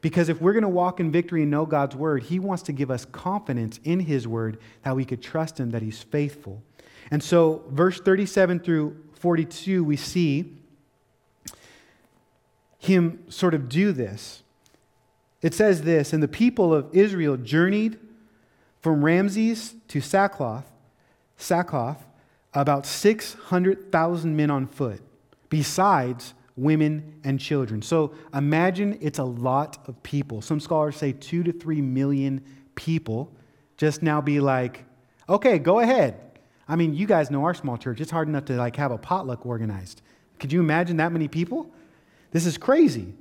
Because 0.02 0.30
if 0.30 0.42
we're 0.42 0.54
going 0.54 0.64
to 0.64 0.70
walk 0.70 1.00
in 1.00 1.12
victory 1.12 1.44
and 1.44 1.52
know 1.52 1.66
God's 1.66 1.96
word, 1.96 2.24
he 2.24 2.40
wants 2.40 2.64
to 2.64 2.72
give 2.72 2.90
us 2.90 3.06
confidence 3.06 3.80
in 3.84 4.00
his 4.00 4.28
word 4.28 4.60
that 4.84 4.96
we 4.96 5.06
could 5.06 5.22
trust 5.22 5.60
him, 5.60 5.72
that 5.72 5.82
he's 5.82 6.02
faithful. 6.02 6.64
And 7.12 7.24
so, 7.24 7.64
verse 7.70 8.00
37 8.00 8.60
through 8.60 8.98
42, 9.14 9.84
we 9.84 9.96
see 9.96 10.58
him 12.78 13.24
sort 13.30 13.54
of 13.54 13.68
do 13.68 13.92
this. 13.92 14.44
It 15.42 15.54
says 15.54 15.84
this 15.84 16.14
And 16.14 16.22
the 16.24 16.28
people 16.28 16.74
of 16.74 16.88
Israel 16.94 17.38
journeyed 17.38 18.00
from 18.82 19.04
Ramses 19.04 19.76
to 19.90 20.02
Succoth, 20.02 20.66
Succoth, 21.38 22.06
about 22.54 22.86
600,000 22.86 24.36
men 24.36 24.50
on 24.50 24.68
foot, 24.68 25.02
besides 25.50 26.34
women 26.56 27.22
and 27.24 27.40
children. 27.40 27.82
So 27.82 28.14
imagine 28.34 28.98
it's 29.02 29.20
a 29.20 29.24
lot 29.24 29.78
of 29.88 30.02
people. 30.04 30.42
Some 30.42 30.60
scholars 30.60 30.96
say 30.96 31.14
two 31.14 31.44
to 31.44 31.52
three 31.52 31.82
million 31.82 32.44
people. 32.76 33.34
Just 33.78 34.02
now 34.02 34.20
be 34.20 34.40
like, 34.40 34.84
okay, 35.28 35.60
go 35.60 35.80
ahead. 35.80 36.29
I 36.70 36.76
mean, 36.76 36.94
you 36.94 37.08
guys 37.08 37.32
know 37.32 37.44
our 37.46 37.56
small 37.56 37.78
church. 37.78 38.00
It's 38.00 38.12
hard 38.12 38.28
enough 38.28 38.46
to 38.46 38.54
like 38.54 38.76
have 38.76 38.92
a 38.92 38.98
potluck 38.98 39.46
organized. 39.46 40.04
Could 40.38 40.54
you 40.54 40.60
imagine 40.62 40.98
that 40.98 41.12
many 41.12 41.28
people? 41.28 41.72
This 42.32 42.46
is 42.46 42.58
crazy. 42.58 43.16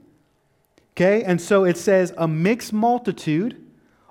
Okay, 0.92 1.24
and 1.24 1.40
so 1.40 1.64
it 1.64 1.78
says, 1.78 2.12
a 2.18 2.28
mixed 2.28 2.72
multitude 2.72 3.64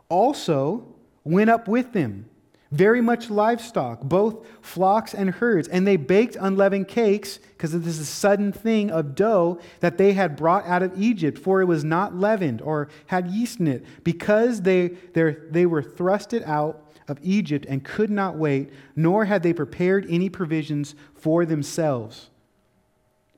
also 0.09 0.87
went 1.23 1.49
up 1.49 1.67
with 1.67 1.91
them, 1.93 2.29
very 2.71 3.01
much 3.01 3.29
livestock, 3.29 4.01
both 4.01 4.47
flocks 4.61 5.13
and 5.13 5.29
herds. 5.29 5.67
And 5.67 5.85
they 5.85 5.97
baked 5.97 6.37
unleavened 6.39 6.87
cakes, 6.87 7.37
because 7.37 7.73
this 7.73 7.85
is 7.85 7.99
a 7.99 8.05
sudden 8.05 8.53
thing 8.53 8.89
of 8.89 9.15
dough 9.15 9.59
that 9.81 9.97
they 9.97 10.13
had 10.13 10.35
brought 10.35 10.65
out 10.65 10.81
of 10.81 10.99
Egypt, 10.99 11.37
for 11.37 11.61
it 11.61 11.65
was 11.65 11.83
not 11.83 12.15
leavened 12.15 12.61
or 12.61 12.87
had 13.07 13.27
yeast 13.27 13.59
in 13.59 13.67
it, 13.67 13.85
because 14.03 14.61
they, 14.61 14.87
they 15.13 15.65
were 15.65 15.83
thrusted 15.83 16.47
out 16.47 16.86
of 17.07 17.19
Egypt 17.21 17.65
and 17.69 17.83
could 17.83 18.09
not 18.09 18.35
wait, 18.35 18.71
nor 18.95 19.25
had 19.25 19.43
they 19.43 19.53
prepared 19.53 20.05
any 20.09 20.29
provisions 20.29 20.95
for 21.15 21.45
themselves. 21.45 22.29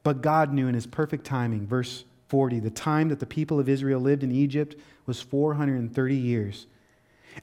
But 0.03 0.21
God 0.21 0.53
knew 0.53 0.67
in 0.67 0.75
his 0.75 0.87
perfect 0.87 1.25
timing, 1.25 1.67
verse 1.67 2.05
40, 2.29 2.59
the 2.59 2.69
time 2.69 3.09
that 3.09 3.19
the 3.19 3.25
people 3.25 3.59
of 3.59 3.69
Israel 3.69 3.99
lived 3.99 4.23
in 4.23 4.31
Egypt 4.31 4.75
was 5.05 5.21
430 5.21 6.15
years. 6.15 6.67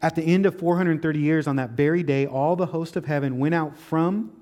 At 0.03 0.15
the 0.15 0.23
end 0.23 0.47
of 0.47 0.59
430 0.59 1.19
years, 1.19 1.47
on 1.47 1.57
that 1.57 1.71
very 1.71 2.03
day, 2.03 2.27
all 2.27 2.57
the 2.57 2.67
host 2.67 2.97
of 2.97 3.05
heaven 3.05 3.39
went 3.39 3.55
out 3.55 3.77
from 3.77 4.33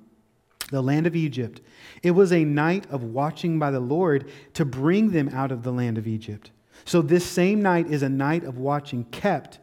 the 0.71 0.83
land 0.83 1.07
of 1.07 1.15
Egypt. 1.15 1.61
It 2.03 2.13
was 2.13 2.33
a 2.33 2.45
night 2.45 2.87
of 2.91 3.03
watching 3.03 3.59
by 3.59 3.71
the 3.71 3.81
Lord 3.81 4.31
to 4.55 4.65
bring 4.65 5.11
them 5.11 5.29
out 5.31 5.53
of 5.53 5.63
the 5.63 5.73
land 5.73 5.99
of 5.99 6.07
Egypt. 6.07 6.51
So, 6.85 7.03
this 7.03 7.25
same 7.25 7.63
night 7.63 7.91
is 7.91 8.03
a 8.03 8.09
night 8.09 8.45
of 8.45 8.59
watching 8.59 9.05
kept 9.05 9.59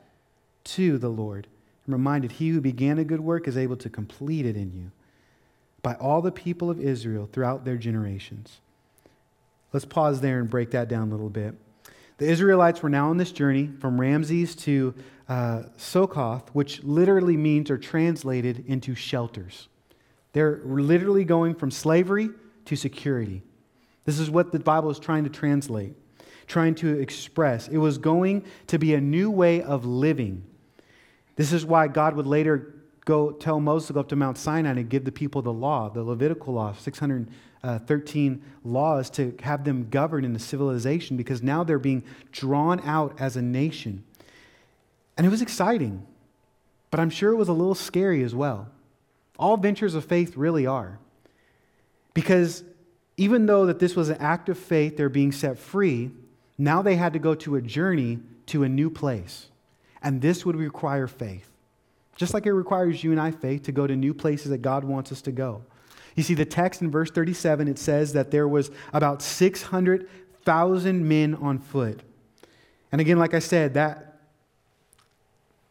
to 0.63 0.97
the 0.97 1.09
Lord. 1.09 1.47
I'm 1.87 1.93
reminded, 1.93 2.33
He 2.33 2.49
who 2.49 2.61
began 2.61 2.99
a 2.99 3.03
good 3.03 3.21
work 3.21 3.47
is 3.47 3.57
able 3.57 3.77
to 3.77 3.89
complete 3.89 4.45
it 4.45 4.55
in 4.55 4.71
you 4.73 4.91
by 5.81 5.95
all 5.95 6.21
the 6.21 6.31
people 6.31 6.69
of 6.69 6.79
Israel 6.79 7.27
throughout 7.31 7.65
their 7.65 7.77
generations. 7.77 8.59
Let's 9.73 9.85
pause 9.85 10.21
there 10.21 10.39
and 10.39 10.49
break 10.49 10.71
that 10.71 10.89
down 10.89 11.07
a 11.07 11.11
little 11.11 11.29
bit. 11.29 11.55
The 12.17 12.27
Israelites 12.27 12.83
were 12.83 12.89
now 12.89 13.09
on 13.09 13.17
this 13.17 13.31
journey 13.31 13.71
from 13.79 13.99
Ramses 13.99 14.55
to 14.57 14.93
uh, 15.27 15.63
Succoth, 15.77 16.49
which 16.53 16.83
literally 16.83 17.35
means 17.35 17.71
or 17.71 17.77
translated 17.79 18.65
into 18.67 18.93
shelters. 18.93 19.69
They're 20.33 20.61
literally 20.63 21.25
going 21.25 21.55
from 21.55 21.71
slavery 21.71 22.29
to 22.65 22.75
security. 22.75 23.41
This 24.05 24.19
is 24.19 24.29
what 24.29 24.51
the 24.51 24.59
Bible 24.59 24.89
is 24.89 24.99
trying 24.99 25.23
to 25.23 25.29
translate, 25.29 25.95
trying 26.47 26.75
to 26.75 26.99
express. 26.99 27.67
It 27.67 27.77
was 27.77 27.97
going 27.97 28.45
to 28.67 28.77
be 28.77 28.93
a 28.93 29.01
new 29.01 29.31
way 29.31 29.61
of 29.61 29.85
living. 29.85 30.43
This 31.35 31.53
is 31.53 31.65
why 31.65 31.87
God 31.87 32.15
would 32.15 32.27
later 32.27 32.75
go 33.05 33.31
tell 33.31 33.59
Moses 33.59 33.87
to 33.87 33.93
go 33.93 33.99
up 33.99 34.09
to 34.09 34.15
Mount 34.15 34.37
Sinai 34.37 34.71
and 34.71 34.89
give 34.89 35.05
the 35.05 35.11
people 35.11 35.41
the 35.41 35.53
law, 35.53 35.89
the 35.89 36.03
Levitical 36.03 36.53
law, 36.53 36.73
613 36.73 38.43
laws 38.63 39.09
to 39.11 39.35
have 39.41 39.63
them 39.63 39.89
govern 39.89 40.23
in 40.23 40.33
the 40.33 40.39
civilization 40.39 41.17
because 41.17 41.41
now 41.41 41.63
they're 41.63 41.79
being 41.79 42.03
drawn 42.31 42.79
out 42.81 43.19
as 43.19 43.35
a 43.35 43.41
nation. 43.41 44.03
And 45.17 45.25
it 45.25 45.29
was 45.29 45.41
exciting, 45.41 46.05
but 46.89 46.99
I'm 46.99 47.09
sure 47.09 47.31
it 47.31 47.37
was 47.37 47.49
a 47.49 47.53
little 47.53 47.75
scary 47.75 48.23
as 48.23 48.35
well. 48.35 48.69
All 49.39 49.57
ventures 49.57 49.95
of 49.95 50.05
faith 50.05 50.37
really 50.37 50.65
are. 50.65 50.99
Because 52.13 52.63
even 53.17 53.45
though 53.45 53.65
that 53.65 53.79
this 53.79 53.95
was 53.95 54.09
an 54.09 54.17
act 54.17 54.49
of 54.49 54.57
faith, 54.57 54.97
they're 54.97 55.09
being 55.09 55.31
set 55.31 55.57
free, 55.57 56.11
now 56.57 56.81
they 56.81 56.95
had 56.95 57.13
to 57.13 57.19
go 57.19 57.33
to 57.35 57.55
a 57.55 57.61
journey 57.61 58.19
to 58.47 58.63
a 58.63 58.69
new 58.69 58.89
place. 58.89 59.47
And 60.03 60.21
this 60.21 60.45
would 60.45 60.55
require 60.55 61.07
faith. 61.07 61.47
Just 62.15 62.33
like 62.33 62.45
it 62.45 62.53
requires 62.53 63.03
you 63.03 63.11
and 63.11 63.19
I 63.19 63.31
faith 63.31 63.63
to 63.63 63.71
go 63.71 63.87
to 63.87 63.95
new 63.95 64.13
places 64.13 64.49
that 64.49 64.61
God 64.61 64.83
wants 64.83 65.11
us 65.11 65.21
to 65.23 65.31
go. 65.31 65.63
You 66.15 66.23
see, 66.23 66.33
the 66.33 66.45
text 66.45 66.81
in 66.81 66.91
verse 66.91 67.09
37, 67.09 67.67
it 67.67 67.79
says 67.79 68.13
that 68.13 68.31
there 68.31 68.47
was 68.47 68.69
about 68.93 69.21
600,000 69.21 71.07
men 71.07 71.35
on 71.35 71.59
foot. 71.59 72.01
And 72.91 72.99
again, 72.99 73.17
like 73.17 73.33
I 73.33 73.39
said, 73.39 73.75
that 73.75 74.19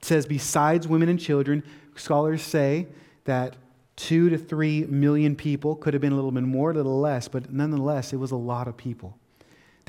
says 0.01 0.25
besides 0.25 0.89
women 0.89 1.09
and 1.09 1.21
children, 1.21 1.63
scholars 1.95 2.43
say 2.43 2.87
that 3.25 3.57
two 3.97 4.31
to 4.31 4.39
three 4.39 4.87
million 4.87 5.37
people 5.37 5.77
could 5.77 5.93
have 5.93 6.01
been 6.01 6.13
a 6.13 6.17
little 6.17 6.33
bit 6.33 6.43
more, 6.43 6.71
a 6.71 6.75
little 6.75 6.99
less, 6.99 7.29
but 7.29 7.53
nonetheless, 7.53 8.15
it 8.15 8.17
was 8.17 8.31
a 8.31 8.37
lot 8.37 8.67
of 8.67 8.77
people 8.79 9.20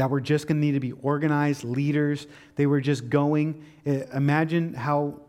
that 0.02 0.10
were 0.10 0.20
just 0.20 0.48
going 0.48 0.60
to 0.60 0.66
need 0.66 0.72
to 0.72 0.80
be 0.80 0.94
organized 0.94 1.64
leaders. 1.64 2.26
They 2.56 2.66
were 2.66 2.82
just 2.82 3.08
going. 3.08 3.64
Imagine 3.86 4.74
how 4.74 5.20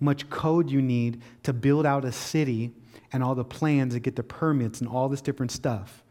much 0.00 0.28
code 0.28 0.68
you 0.68 0.82
need 0.82 1.22
to 1.44 1.52
build 1.52 1.86
out 1.86 2.04
a 2.04 2.10
city 2.10 2.72
and 3.12 3.22
all 3.22 3.36
the 3.36 3.44
plans 3.44 3.94
and 3.94 4.02
get 4.02 4.16
the 4.16 4.24
permits 4.24 4.80
and 4.80 4.90
all 4.90 5.08
this 5.08 5.20
different 5.20 5.52
stuff. 5.52 6.02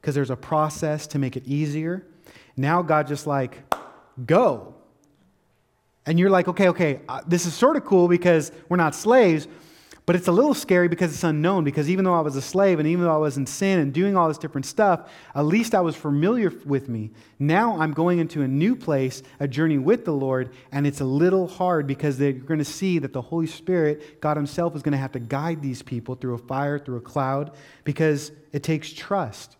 Because 0.00 0.14
there's 0.14 0.30
a 0.30 0.36
process 0.36 1.06
to 1.08 1.18
make 1.18 1.36
it 1.36 1.46
easier. 1.46 2.06
Now 2.56 2.80
God 2.80 3.06
just 3.06 3.26
like, 3.26 3.62
go. 4.24 4.74
And 6.06 6.18
you're 6.18 6.30
like, 6.30 6.48
okay, 6.48 6.68
okay, 6.68 7.02
uh, 7.10 7.20
this 7.26 7.44
is 7.44 7.52
sort 7.52 7.76
of 7.76 7.84
cool 7.84 8.08
because 8.08 8.52
we're 8.70 8.78
not 8.78 8.94
slaves, 8.94 9.48
but 10.08 10.16
it's 10.16 10.26
a 10.26 10.32
little 10.32 10.54
scary 10.54 10.88
because 10.88 11.12
it's 11.12 11.22
unknown. 11.22 11.64
Because 11.64 11.90
even 11.90 12.02
though 12.02 12.14
I 12.14 12.22
was 12.22 12.34
a 12.34 12.40
slave 12.40 12.78
and 12.78 12.88
even 12.88 13.04
though 13.04 13.12
I 13.12 13.18
was 13.18 13.36
in 13.36 13.44
sin 13.44 13.78
and 13.78 13.92
doing 13.92 14.16
all 14.16 14.26
this 14.26 14.38
different 14.38 14.64
stuff, 14.64 15.12
at 15.34 15.42
least 15.42 15.74
I 15.74 15.82
was 15.82 15.94
familiar 15.94 16.50
with 16.64 16.88
me. 16.88 17.10
Now 17.38 17.78
I'm 17.78 17.92
going 17.92 18.18
into 18.18 18.40
a 18.40 18.48
new 18.48 18.74
place, 18.74 19.22
a 19.38 19.46
journey 19.46 19.76
with 19.76 20.06
the 20.06 20.14
Lord, 20.14 20.54
and 20.72 20.86
it's 20.86 21.02
a 21.02 21.04
little 21.04 21.46
hard 21.46 21.86
because 21.86 22.16
they're 22.16 22.32
going 22.32 22.56
to 22.56 22.64
see 22.64 22.98
that 23.00 23.12
the 23.12 23.20
Holy 23.20 23.46
Spirit, 23.46 24.22
God 24.22 24.38
Himself, 24.38 24.74
is 24.74 24.80
going 24.80 24.92
to 24.92 24.98
have 24.98 25.12
to 25.12 25.20
guide 25.20 25.60
these 25.60 25.82
people 25.82 26.14
through 26.14 26.36
a 26.36 26.38
fire, 26.38 26.78
through 26.78 26.96
a 26.96 27.02
cloud, 27.02 27.54
because 27.84 28.32
it 28.54 28.62
takes 28.62 28.90
trust. 28.90 29.58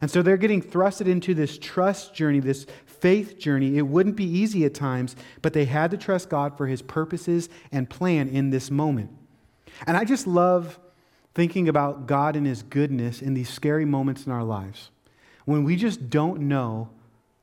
And 0.00 0.08
so 0.08 0.22
they're 0.22 0.36
getting 0.36 0.62
thrusted 0.62 1.08
into 1.08 1.34
this 1.34 1.58
trust 1.58 2.14
journey, 2.14 2.38
this 2.38 2.66
faith 2.86 3.36
journey. 3.36 3.76
It 3.76 3.88
wouldn't 3.88 4.14
be 4.14 4.26
easy 4.26 4.64
at 4.64 4.74
times, 4.74 5.16
but 5.42 5.54
they 5.54 5.64
had 5.64 5.90
to 5.90 5.96
trust 5.96 6.28
God 6.28 6.56
for 6.56 6.68
His 6.68 6.82
purposes 6.82 7.48
and 7.72 7.90
plan 7.90 8.28
in 8.28 8.50
this 8.50 8.70
moment. 8.70 9.17
And 9.86 9.96
I 9.96 10.04
just 10.04 10.26
love 10.26 10.78
thinking 11.34 11.68
about 11.68 12.06
God 12.06 12.36
and 12.36 12.46
His 12.46 12.62
goodness 12.62 13.22
in 13.22 13.34
these 13.34 13.48
scary 13.48 13.84
moments 13.84 14.26
in 14.26 14.32
our 14.32 14.44
lives 14.44 14.90
when 15.44 15.64
we 15.64 15.76
just 15.76 16.10
don't 16.10 16.42
know 16.42 16.90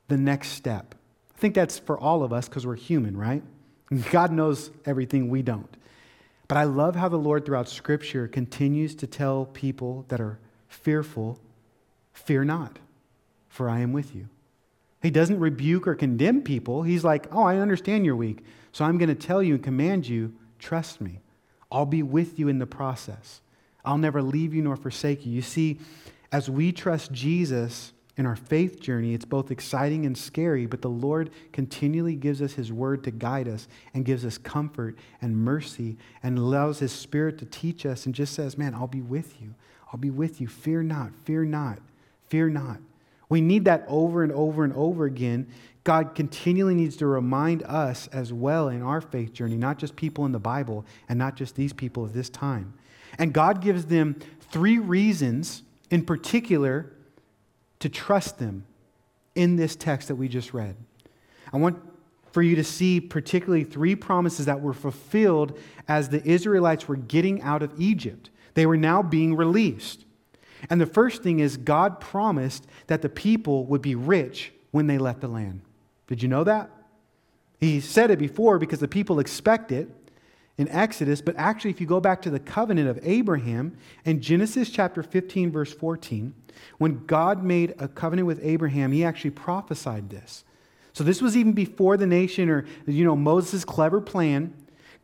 the 0.08 0.16
next 0.16 0.50
step. 0.50 0.94
I 1.34 1.38
think 1.38 1.54
that's 1.54 1.78
for 1.78 1.98
all 1.98 2.22
of 2.22 2.32
us 2.32 2.48
because 2.48 2.66
we're 2.66 2.76
human, 2.76 3.16
right? 3.16 3.42
God 4.10 4.32
knows 4.32 4.70
everything 4.84 5.28
we 5.28 5.42
don't. 5.42 5.76
But 6.48 6.58
I 6.58 6.64
love 6.64 6.94
how 6.94 7.08
the 7.08 7.16
Lord 7.16 7.44
throughout 7.44 7.68
Scripture 7.68 8.28
continues 8.28 8.94
to 8.96 9.06
tell 9.06 9.46
people 9.46 10.04
that 10.08 10.20
are 10.20 10.38
fearful, 10.68 11.40
fear 12.12 12.44
not, 12.44 12.78
for 13.48 13.68
I 13.68 13.80
am 13.80 13.92
with 13.92 14.14
you. 14.14 14.28
He 15.02 15.10
doesn't 15.10 15.40
rebuke 15.40 15.86
or 15.86 15.94
condemn 15.94 16.42
people. 16.42 16.82
He's 16.82 17.04
like, 17.04 17.26
oh, 17.32 17.42
I 17.42 17.58
understand 17.58 18.04
you're 18.04 18.16
weak, 18.16 18.44
so 18.72 18.84
I'm 18.84 18.98
going 18.98 19.08
to 19.08 19.14
tell 19.14 19.42
you 19.42 19.54
and 19.54 19.62
command 19.62 20.08
you, 20.08 20.32
trust 20.58 21.00
me. 21.00 21.20
I'll 21.70 21.86
be 21.86 22.02
with 22.02 22.38
you 22.38 22.48
in 22.48 22.58
the 22.58 22.66
process. 22.66 23.40
I'll 23.84 23.98
never 23.98 24.22
leave 24.22 24.54
you 24.54 24.62
nor 24.62 24.76
forsake 24.76 25.24
you. 25.24 25.32
You 25.32 25.42
see, 25.42 25.78
as 26.32 26.50
we 26.50 26.72
trust 26.72 27.12
Jesus 27.12 27.92
in 28.16 28.26
our 28.26 28.36
faith 28.36 28.80
journey, 28.80 29.14
it's 29.14 29.24
both 29.24 29.50
exciting 29.50 30.06
and 30.06 30.16
scary, 30.16 30.66
but 30.66 30.82
the 30.82 30.90
Lord 30.90 31.30
continually 31.52 32.16
gives 32.16 32.42
us 32.42 32.54
His 32.54 32.72
word 32.72 33.04
to 33.04 33.10
guide 33.10 33.46
us 33.46 33.68
and 33.94 34.04
gives 34.04 34.24
us 34.24 34.38
comfort 34.38 34.98
and 35.20 35.36
mercy 35.36 35.96
and 36.22 36.38
allows 36.38 36.80
His 36.80 36.92
Spirit 36.92 37.38
to 37.38 37.44
teach 37.44 37.86
us 37.86 38.06
and 38.06 38.14
just 38.14 38.34
says, 38.34 38.58
Man, 38.58 38.74
I'll 38.74 38.86
be 38.86 39.02
with 39.02 39.40
you. 39.40 39.54
I'll 39.92 40.00
be 40.00 40.10
with 40.10 40.40
you. 40.40 40.48
Fear 40.48 40.82
not, 40.82 41.12
fear 41.24 41.44
not, 41.44 41.78
fear 42.28 42.48
not. 42.48 42.78
We 43.28 43.40
need 43.40 43.64
that 43.64 43.84
over 43.88 44.22
and 44.22 44.32
over 44.32 44.64
and 44.64 44.72
over 44.74 45.04
again. 45.04 45.48
God 45.84 46.14
continually 46.14 46.74
needs 46.74 46.96
to 46.96 47.06
remind 47.06 47.62
us 47.62 48.08
as 48.08 48.32
well 48.32 48.68
in 48.68 48.82
our 48.82 49.00
faith 49.00 49.32
journey, 49.32 49.56
not 49.56 49.78
just 49.78 49.94
people 49.96 50.24
in 50.26 50.32
the 50.32 50.38
Bible 50.38 50.84
and 51.08 51.18
not 51.18 51.36
just 51.36 51.54
these 51.54 51.72
people 51.72 52.04
of 52.04 52.12
this 52.12 52.28
time. 52.28 52.74
And 53.18 53.32
God 53.32 53.60
gives 53.60 53.86
them 53.86 54.16
three 54.50 54.78
reasons 54.78 55.62
in 55.90 56.04
particular 56.04 56.92
to 57.80 57.88
trust 57.88 58.38
them 58.38 58.66
in 59.34 59.56
this 59.56 59.76
text 59.76 60.08
that 60.08 60.16
we 60.16 60.28
just 60.28 60.54
read. 60.54 60.76
I 61.52 61.58
want 61.58 61.78
for 62.32 62.42
you 62.42 62.56
to 62.56 62.64
see 62.64 63.00
particularly 63.00 63.64
three 63.64 63.94
promises 63.94 64.46
that 64.46 64.60
were 64.60 64.74
fulfilled 64.74 65.58
as 65.88 66.08
the 66.08 66.22
Israelites 66.26 66.88
were 66.88 66.96
getting 66.96 67.40
out 67.42 67.62
of 67.62 67.72
Egypt. 67.80 68.30
They 68.54 68.66
were 68.66 68.76
now 68.76 69.02
being 69.02 69.36
released. 69.36 70.05
And 70.70 70.80
the 70.80 70.86
first 70.86 71.22
thing 71.22 71.40
is 71.40 71.56
God 71.56 72.00
promised 72.00 72.66
that 72.86 73.02
the 73.02 73.08
people 73.08 73.66
would 73.66 73.82
be 73.82 73.94
rich 73.94 74.52
when 74.70 74.86
they 74.86 74.98
left 74.98 75.20
the 75.20 75.28
land. 75.28 75.60
Did 76.06 76.22
you 76.22 76.28
know 76.28 76.44
that? 76.44 76.70
He 77.58 77.80
said 77.80 78.10
it 78.10 78.18
before 78.18 78.58
because 78.58 78.80
the 78.80 78.88
people 78.88 79.18
expect 79.18 79.72
it 79.72 79.88
in 80.58 80.68
Exodus, 80.68 81.20
but 81.20 81.36
actually, 81.36 81.70
if 81.70 81.80
you 81.80 81.86
go 81.86 82.00
back 82.00 82.22
to 82.22 82.30
the 82.30 82.40
covenant 82.40 82.88
of 82.88 82.98
Abraham 83.02 83.76
in 84.06 84.22
Genesis 84.22 84.70
chapter 84.70 85.02
15, 85.02 85.50
verse 85.52 85.72
14, 85.72 86.34
when 86.78 87.04
God 87.04 87.44
made 87.44 87.74
a 87.78 87.88
covenant 87.88 88.26
with 88.26 88.40
Abraham, 88.42 88.92
he 88.92 89.04
actually 89.04 89.32
prophesied 89.32 90.08
this. 90.08 90.44
So 90.94 91.04
this 91.04 91.20
was 91.20 91.36
even 91.36 91.52
before 91.52 91.98
the 91.98 92.06
nation 92.06 92.48
or, 92.48 92.64
you 92.86 93.04
know, 93.04 93.14
Moses' 93.14 93.66
clever 93.66 94.00
plan. 94.00 94.54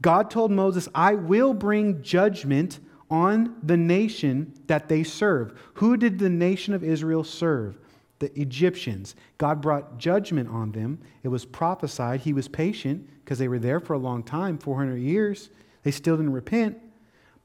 God 0.00 0.30
told 0.30 0.50
Moses, 0.50 0.88
I 0.94 1.14
will 1.14 1.52
bring 1.52 2.02
judgment 2.02 2.80
on 3.12 3.54
the 3.62 3.76
nation 3.76 4.54
that 4.68 4.88
they 4.88 5.04
serve. 5.04 5.52
Who 5.74 5.98
did 5.98 6.18
the 6.18 6.30
nation 6.30 6.72
of 6.72 6.82
Israel 6.82 7.22
serve? 7.22 7.78
The 8.20 8.40
Egyptians. 8.40 9.14
God 9.36 9.60
brought 9.60 9.98
judgment 9.98 10.48
on 10.48 10.72
them. 10.72 10.98
It 11.22 11.28
was 11.28 11.44
prophesied. 11.44 12.20
He 12.20 12.32
was 12.32 12.48
patient 12.48 13.06
because 13.22 13.38
they 13.38 13.48
were 13.48 13.58
there 13.58 13.80
for 13.80 13.92
a 13.92 13.98
long 13.98 14.22
time 14.22 14.56
400 14.56 14.96
years. 14.96 15.50
They 15.82 15.90
still 15.90 16.16
didn't 16.16 16.32
repent. 16.32 16.78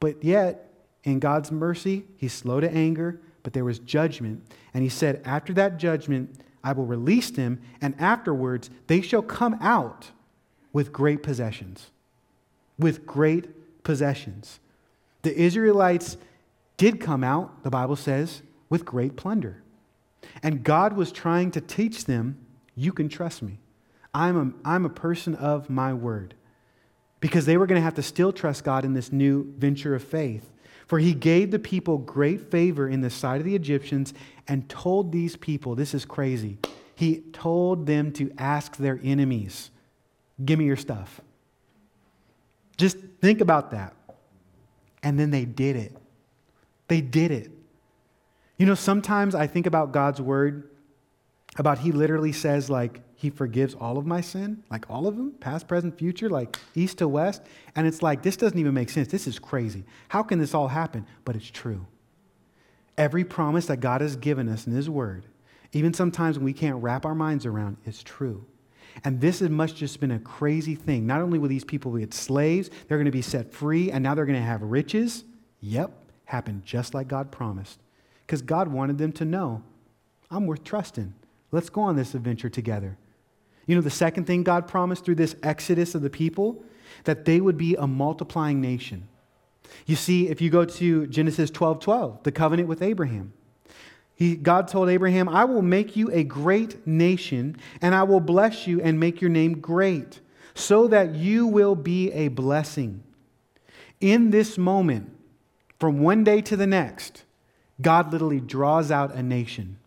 But 0.00 0.24
yet, 0.24 0.72
in 1.04 1.18
God's 1.18 1.52
mercy, 1.52 2.06
He's 2.16 2.32
slow 2.32 2.60
to 2.60 2.70
anger, 2.70 3.20
but 3.42 3.52
there 3.52 3.64
was 3.64 3.78
judgment. 3.78 4.42
And 4.72 4.82
He 4.82 4.88
said, 4.88 5.20
After 5.26 5.52
that 5.52 5.76
judgment, 5.76 6.40
I 6.64 6.72
will 6.72 6.86
release 6.86 7.30
them, 7.30 7.60
and 7.82 7.94
afterwards 8.00 8.70
they 8.86 9.02
shall 9.02 9.22
come 9.22 9.58
out 9.60 10.12
with 10.72 10.94
great 10.94 11.22
possessions. 11.22 11.90
With 12.78 13.04
great 13.04 13.82
possessions. 13.82 14.60
The 15.28 15.38
Israelites 15.38 16.16
did 16.78 17.00
come 17.00 17.22
out, 17.22 17.62
the 17.62 17.68
Bible 17.68 17.96
says, 17.96 18.40
with 18.70 18.86
great 18.86 19.14
plunder. 19.14 19.62
And 20.42 20.64
God 20.64 20.94
was 20.94 21.12
trying 21.12 21.50
to 21.50 21.60
teach 21.60 22.06
them, 22.06 22.38
you 22.74 22.94
can 22.94 23.10
trust 23.10 23.42
me. 23.42 23.58
I'm 24.14 24.38
a, 24.64 24.66
I'm 24.66 24.86
a 24.86 24.88
person 24.88 25.34
of 25.34 25.68
my 25.68 25.92
word. 25.92 26.32
Because 27.20 27.44
they 27.44 27.58
were 27.58 27.66
going 27.66 27.78
to 27.78 27.84
have 27.84 27.96
to 27.96 28.02
still 28.02 28.32
trust 28.32 28.64
God 28.64 28.86
in 28.86 28.94
this 28.94 29.12
new 29.12 29.52
venture 29.58 29.94
of 29.94 30.02
faith. 30.02 30.50
For 30.86 30.98
he 30.98 31.12
gave 31.12 31.50
the 31.50 31.58
people 31.58 31.98
great 31.98 32.50
favor 32.50 32.88
in 32.88 33.02
the 33.02 33.10
sight 33.10 33.42
of 33.42 33.44
the 33.44 33.54
Egyptians 33.54 34.14
and 34.46 34.66
told 34.66 35.12
these 35.12 35.36
people, 35.36 35.74
this 35.74 35.92
is 35.92 36.06
crazy. 36.06 36.56
He 36.94 37.16
told 37.34 37.84
them 37.84 38.12
to 38.12 38.32
ask 38.38 38.78
their 38.78 38.98
enemies, 39.04 39.70
Give 40.42 40.58
me 40.58 40.64
your 40.64 40.76
stuff. 40.76 41.20
Just 42.78 42.96
think 43.20 43.42
about 43.42 43.72
that. 43.72 43.94
And 45.02 45.18
then 45.18 45.30
they 45.30 45.44
did 45.44 45.76
it. 45.76 45.96
They 46.88 47.00
did 47.00 47.30
it. 47.30 47.50
You 48.56 48.66
know, 48.66 48.74
sometimes 48.74 49.34
I 49.34 49.46
think 49.46 49.66
about 49.66 49.92
God's 49.92 50.20
word, 50.20 50.70
about 51.56 51.78
He 51.78 51.92
literally 51.92 52.32
says, 52.32 52.68
like, 52.68 53.00
He 53.14 53.30
forgives 53.30 53.74
all 53.74 53.98
of 53.98 54.06
my 54.06 54.20
sin, 54.20 54.64
like 54.70 54.90
all 54.90 55.06
of 55.06 55.16
them, 55.16 55.32
past, 55.38 55.68
present, 55.68 55.96
future, 55.96 56.28
like 56.28 56.58
east 56.74 56.98
to 56.98 57.08
west. 57.08 57.42
And 57.76 57.86
it's 57.86 58.02
like, 58.02 58.22
this 58.22 58.36
doesn't 58.36 58.58
even 58.58 58.74
make 58.74 58.90
sense. 58.90 59.08
This 59.08 59.26
is 59.26 59.38
crazy. 59.38 59.84
How 60.08 60.22
can 60.22 60.38
this 60.38 60.54
all 60.54 60.68
happen? 60.68 61.06
But 61.24 61.36
it's 61.36 61.50
true. 61.50 61.86
Every 62.96 63.24
promise 63.24 63.66
that 63.66 63.78
God 63.78 64.00
has 64.00 64.16
given 64.16 64.48
us 64.48 64.66
in 64.66 64.72
His 64.72 64.90
word, 64.90 65.26
even 65.72 65.94
sometimes 65.94 66.36
when 66.36 66.44
we 66.44 66.52
can't 66.52 66.82
wrap 66.82 67.06
our 67.06 67.14
minds 67.14 67.46
around, 67.46 67.76
is 67.86 68.02
true. 68.02 68.44
And 69.04 69.20
this 69.20 69.40
has 69.40 69.50
must 69.50 69.76
just 69.76 70.00
been 70.00 70.10
a 70.10 70.18
crazy 70.18 70.74
thing. 70.74 71.06
Not 71.06 71.20
only 71.20 71.38
will 71.38 71.48
these 71.48 71.64
people 71.64 71.92
be 71.92 72.06
slaves, 72.10 72.70
they're 72.86 72.98
going 72.98 73.06
to 73.06 73.10
be 73.10 73.22
set 73.22 73.52
free, 73.52 73.90
and 73.90 74.02
now 74.02 74.14
they're 74.14 74.26
going 74.26 74.38
to 74.38 74.44
have 74.44 74.62
riches. 74.62 75.24
Yep, 75.60 75.92
happened 76.24 76.64
just 76.64 76.94
like 76.94 77.08
God 77.08 77.30
promised 77.30 77.80
because 78.26 78.42
God 78.42 78.68
wanted 78.68 78.98
them 78.98 79.12
to 79.12 79.24
know 79.24 79.62
I'm 80.30 80.46
worth 80.46 80.64
trusting. 80.64 81.14
Let's 81.50 81.70
go 81.70 81.80
on 81.80 81.96
this 81.96 82.14
adventure 82.14 82.50
together. 82.50 82.98
You 83.66 83.74
know, 83.74 83.80
the 83.80 83.90
second 83.90 84.26
thing 84.26 84.42
God 84.42 84.68
promised 84.68 85.04
through 85.04 85.14
this 85.16 85.34
exodus 85.42 85.94
of 85.94 86.02
the 86.02 86.10
people, 86.10 86.62
that 87.04 87.24
they 87.24 87.40
would 87.40 87.56
be 87.56 87.74
a 87.76 87.86
multiplying 87.86 88.60
nation. 88.60 89.08
You 89.86 89.96
see, 89.96 90.28
if 90.28 90.40
you 90.40 90.50
go 90.50 90.64
to 90.64 91.06
Genesis 91.06 91.50
12 91.50 91.80
12, 91.80 92.22
the 92.22 92.32
covenant 92.32 92.68
with 92.68 92.82
Abraham, 92.82 93.32
he, 94.18 94.34
God 94.34 94.66
told 94.66 94.88
Abraham, 94.88 95.28
I 95.28 95.44
will 95.44 95.62
make 95.62 95.94
you 95.94 96.10
a 96.10 96.24
great 96.24 96.84
nation, 96.84 97.56
and 97.80 97.94
I 97.94 98.02
will 98.02 98.18
bless 98.18 98.66
you 98.66 98.80
and 98.80 98.98
make 98.98 99.20
your 99.20 99.30
name 99.30 99.60
great, 99.60 100.18
so 100.54 100.88
that 100.88 101.14
you 101.14 101.46
will 101.46 101.76
be 101.76 102.10
a 102.10 102.26
blessing. 102.26 103.04
In 104.00 104.30
this 104.30 104.58
moment, 104.58 105.12
from 105.78 106.00
one 106.00 106.24
day 106.24 106.40
to 106.40 106.56
the 106.56 106.66
next, 106.66 107.22
God 107.80 108.10
literally 108.12 108.40
draws 108.40 108.90
out 108.90 109.14
a 109.14 109.22
nation, 109.22 109.78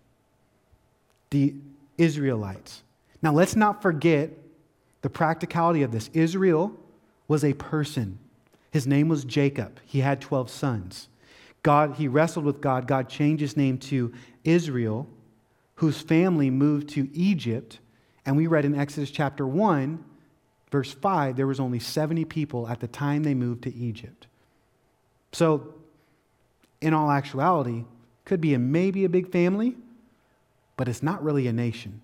the 1.30 1.54
Israelites. 1.98 2.84
Now, 3.22 3.34
let's 3.34 3.58
not 3.58 3.82
forget 3.82 4.32
the 5.02 5.10
practicality 5.10 5.84
of 5.84 5.92
this. 5.92 6.10
Israel 6.14 6.72
was 7.28 7.44
a 7.44 7.52
person. 7.52 8.18
His 8.72 8.88
name 8.88 9.10
was 9.10 9.26
Jacob. 9.26 9.82
He 9.86 10.00
had 10.00 10.22
12 10.22 10.50
sons. 10.50 11.10
God, 11.64 11.96
he 11.96 12.08
wrestled 12.08 12.46
with 12.46 12.62
God. 12.62 12.88
God 12.88 13.10
changed 13.10 13.42
his 13.42 13.56
name 13.56 13.78
to 13.80 14.14
Israel, 14.44 15.08
whose 15.76 16.02
family 16.02 16.50
moved 16.50 16.90
to 16.90 17.10
Egypt. 17.14 17.80
And 18.26 18.36
we 18.36 18.48
read 18.48 18.66
in 18.66 18.76
Exodus 18.76 19.12
chapter 19.12 19.46
1, 19.46 20.04
verse 20.72 20.94
5, 20.94 21.36
there 21.36 21.48
was 21.48 21.60
only 21.60 21.80
70 21.80 22.26
people 22.26 22.68
at 22.68 22.80
the 22.80 22.88
time 22.88 23.24
they 23.24 23.34
moved 23.34 23.64
to 23.64 23.74
Egypt. 23.74 24.28
So 25.32 25.76
in 26.82 26.94
all 26.94 27.12
actuality, 27.12 27.86
could 28.26 28.42
be 28.42 28.54
a, 28.54 28.60
maybe 28.60 29.06
a 29.06 29.10
big 29.10 29.32
family, 29.32 29.76
but 30.78 30.88
it's 30.88 31.04
not 31.04 31.24
really 31.24 31.48
a 31.48 31.54
nation, 31.54 32.02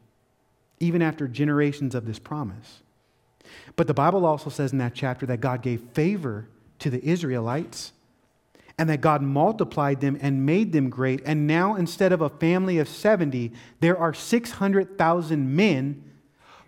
even 0.79 1.01
after 1.01 1.27
generations 1.27 1.95
of 1.95 2.05
this 2.05 2.19
promise. 2.19 2.81
But 3.75 3.87
the 3.87 3.93
Bible 3.93 4.25
also 4.25 4.49
says 4.49 4.71
in 4.71 4.77
that 4.79 4.93
chapter 4.93 5.25
that 5.27 5.39
God 5.39 5.61
gave 5.61 5.81
favor 5.93 6.47
to 6.79 6.89
the 6.89 7.03
Israelites 7.03 7.93
and 8.77 8.89
that 8.89 9.01
God 9.01 9.21
multiplied 9.21 10.01
them 10.01 10.17
and 10.21 10.45
made 10.45 10.71
them 10.71 10.89
great. 10.89 11.21
And 11.25 11.47
now, 11.47 11.75
instead 11.75 12.11
of 12.11 12.21
a 12.21 12.29
family 12.29 12.77
of 12.77 12.87
70, 12.87 13.51
there 13.79 13.97
are 13.97 14.13
600,000 14.13 15.55
men 15.55 16.03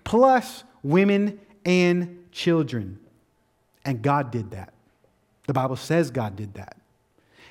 plus 0.04 0.64
women 0.82 1.40
and 1.66 2.26
children. 2.32 3.00
And 3.86 4.02
God 4.02 4.32
did 4.32 4.52
that. 4.52 4.74
The 5.46 5.54
Bible 5.54 5.76
says 5.76 6.12
God 6.12 6.36
did 6.36 6.56
that. 6.56 6.78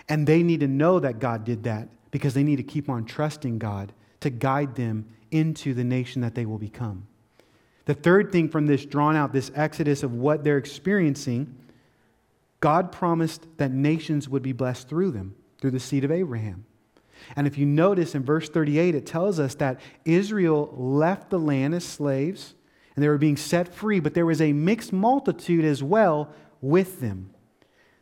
And 0.09 0.27
they 0.27 0.43
need 0.43 0.61
to 0.61 0.69
know 0.69 1.01
that 1.01 1.19
God 1.19 1.45
did 1.45 1.65
that 1.65 1.89
because 2.11 2.35
they 2.35 2.43
need 2.43 2.57
to 2.57 2.63
keep 2.63 2.89
on 2.89 3.05
trusting 3.05 3.59
God 3.59 3.93
to 4.21 4.31
guide 4.31 4.75
them 4.75 5.07
into 5.31 5.75
the 5.75 5.85
nation 5.85 6.23
that 6.23 6.35
they 6.35 6.47
will 6.47 6.59
become. 6.59 7.07
The 7.85 7.95
third 7.95 8.33
thing 8.33 8.49
from 8.49 8.67
this 8.67 8.85
drawn 8.85 9.17
out, 9.17 9.33
this 9.33 9.53
exodus 9.55 10.03
of 10.03 10.15
what 10.15 10.45
they're 10.45 10.59
experiencing, 10.59 11.55
God 12.61 12.91
promised 12.93 13.47
that 13.57 13.73
nations 13.73 14.29
would 14.29 14.43
be 14.43 14.53
blessed 14.53 14.89
through 14.89 15.13
them, 15.13 15.35
through 15.61 15.71
the 15.73 15.81
seed 15.81 16.05
of 16.05 16.11
Abraham. 16.11 16.65
And 17.37 17.47
if 17.47 17.59
you 17.59 17.67
notice 17.67 18.15
in 18.15 18.25
verse 18.25 18.49
38, 18.49 18.95
it 18.95 19.07
tells 19.07 19.41
us 19.41 19.55
that 19.57 19.81
Israel 20.05 20.73
left 20.77 21.31
the 21.31 21.39
land 21.39 21.75
as 21.75 21.85
slaves 21.85 22.55
and 22.95 23.03
they 23.03 23.09
were 23.09 23.19
being 23.19 23.37
set 23.37 23.73
free, 23.73 24.01
but 24.01 24.15
there 24.15 24.27
was 24.27 24.41
a 24.41 24.53
mixed 24.53 24.93
multitude 24.93 25.65
as 25.65 25.83
well 25.83 26.33
with 26.61 27.01
them. 27.01 27.31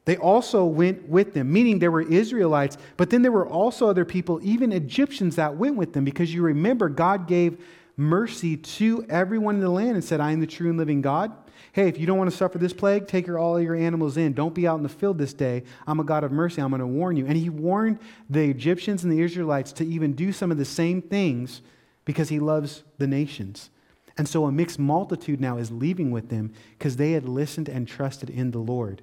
They 0.07 0.17
also 0.17 0.65
went 0.65 1.09
with 1.09 1.35
them, 1.35 1.53
meaning 1.53 1.81
there 1.81 1.91
were 1.91 2.01
Israelites, 2.01 2.79
but 2.97 3.11
then 3.11 3.23
there 3.23 3.33
were 3.33 3.47
also 3.47 3.89
other 3.89 4.05
people, 4.05 4.41
even 4.43 4.73
Egyptians, 4.73 5.37
that 5.37 5.57
went 5.57 5.77
with 5.77 5.93
them 5.93 6.05
because 6.05 6.33
you 6.33 6.43
remember 6.43 6.89
God 6.89 7.27
gave 7.27 7.63
mercy 7.97 8.57
to 8.57 9.05
everyone 9.09 9.57
in 9.57 9.61
the 9.61 9.69
land 9.69 9.97
and 9.97 10.05
said, 10.05 10.21
I 10.21 10.31
am 10.33 10.41
the 10.41 10.47
true 10.47 10.69
and 10.69 10.79
living 10.79 11.03
God. 11.03 11.33
Hey, 11.77 11.89
if 11.89 11.99
you 11.99 12.07
don't 12.07 12.17
want 12.17 12.31
to 12.31 12.37
suffer 12.37 12.57
this 12.57 12.73
plague, 12.73 13.07
take 13.07 13.27
your, 13.27 13.39
all 13.39 13.61
your 13.61 13.75
animals 13.75 14.17
in. 14.17 14.33
Don't 14.33 14.55
be 14.55 14.67
out 14.67 14.79
in 14.79 14.83
the 14.83 14.89
field 14.89 15.19
this 15.19 15.35
day. 15.35 15.63
I'm 15.87 16.01
a 16.01 16.05
God 16.05 16.25
of 16.25 16.33
mercy. 16.33 16.63
I'm 16.63 16.71
going 16.71 16.81
to 16.81 16.87
warn 16.87 17.19
you. 17.19 17.27
And 17.27 17.37
he 17.37 17.51
warned 17.51 17.99
the 18.31 18.45
Egyptians 18.45 19.05
and 19.05 19.13
the 19.13 19.21
Israelites 19.21 19.73
to 19.73 19.85
even 19.85 20.15
do 20.15 20.33
some 20.33 20.51
of 20.51 20.57
the 20.57 20.65
same 20.65 21.03
things 21.03 21.61
because 22.07 22.31
he 22.31 22.41
loves 22.41 22.83
the 22.97 23.07
nations. 23.07 23.69
And 24.17 24.27
so 24.27 24.47
a 24.47 24.53
mixed 24.53 24.79
multitude 24.79 25.39
now 25.39 25.59
is 25.59 25.71
leaving 25.71 26.11
with 26.11 26.31
them 26.31 26.55
because 26.79 26.97
they 26.97 27.13
had 27.13 27.29
listened 27.29 27.69
and 27.69 27.87
trusted 27.87 28.31
in 28.31 28.53
the 28.53 28.59
Lord. 28.59 29.03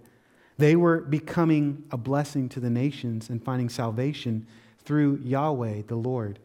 They 0.58 0.76
were 0.76 1.02
becoming 1.02 1.84
a 1.92 1.98
blessing 1.98 2.50
to 2.50 2.60
the 2.60 2.72
nations 2.72 3.30
and 3.30 3.46
finding 3.46 3.70
salvation 3.70 4.48
through 4.80 5.20
Yahweh, 5.24 5.84
the 5.86 5.96
Lord. 5.96 6.40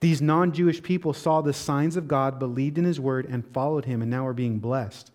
These 0.00 0.20
non 0.20 0.50
Jewish 0.50 0.82
people 0.82 1.12
saw 1.12 1.40
the 1.40 1.52
signs 1.52 1.96
of 1.96 2.08
God, 2.08 2.40
believed 2.40 2.78
in 2.78 2.84
his 2.84 2.98
word, 2.98 3.26
and 3.26 3.46
followed 3.46 3.84
him, 3.84 4.02
and 4.02 4.10
now 4.10 4.26
are 4.26 4.32
being 4.32 4.58
blessed. 4.58 5.12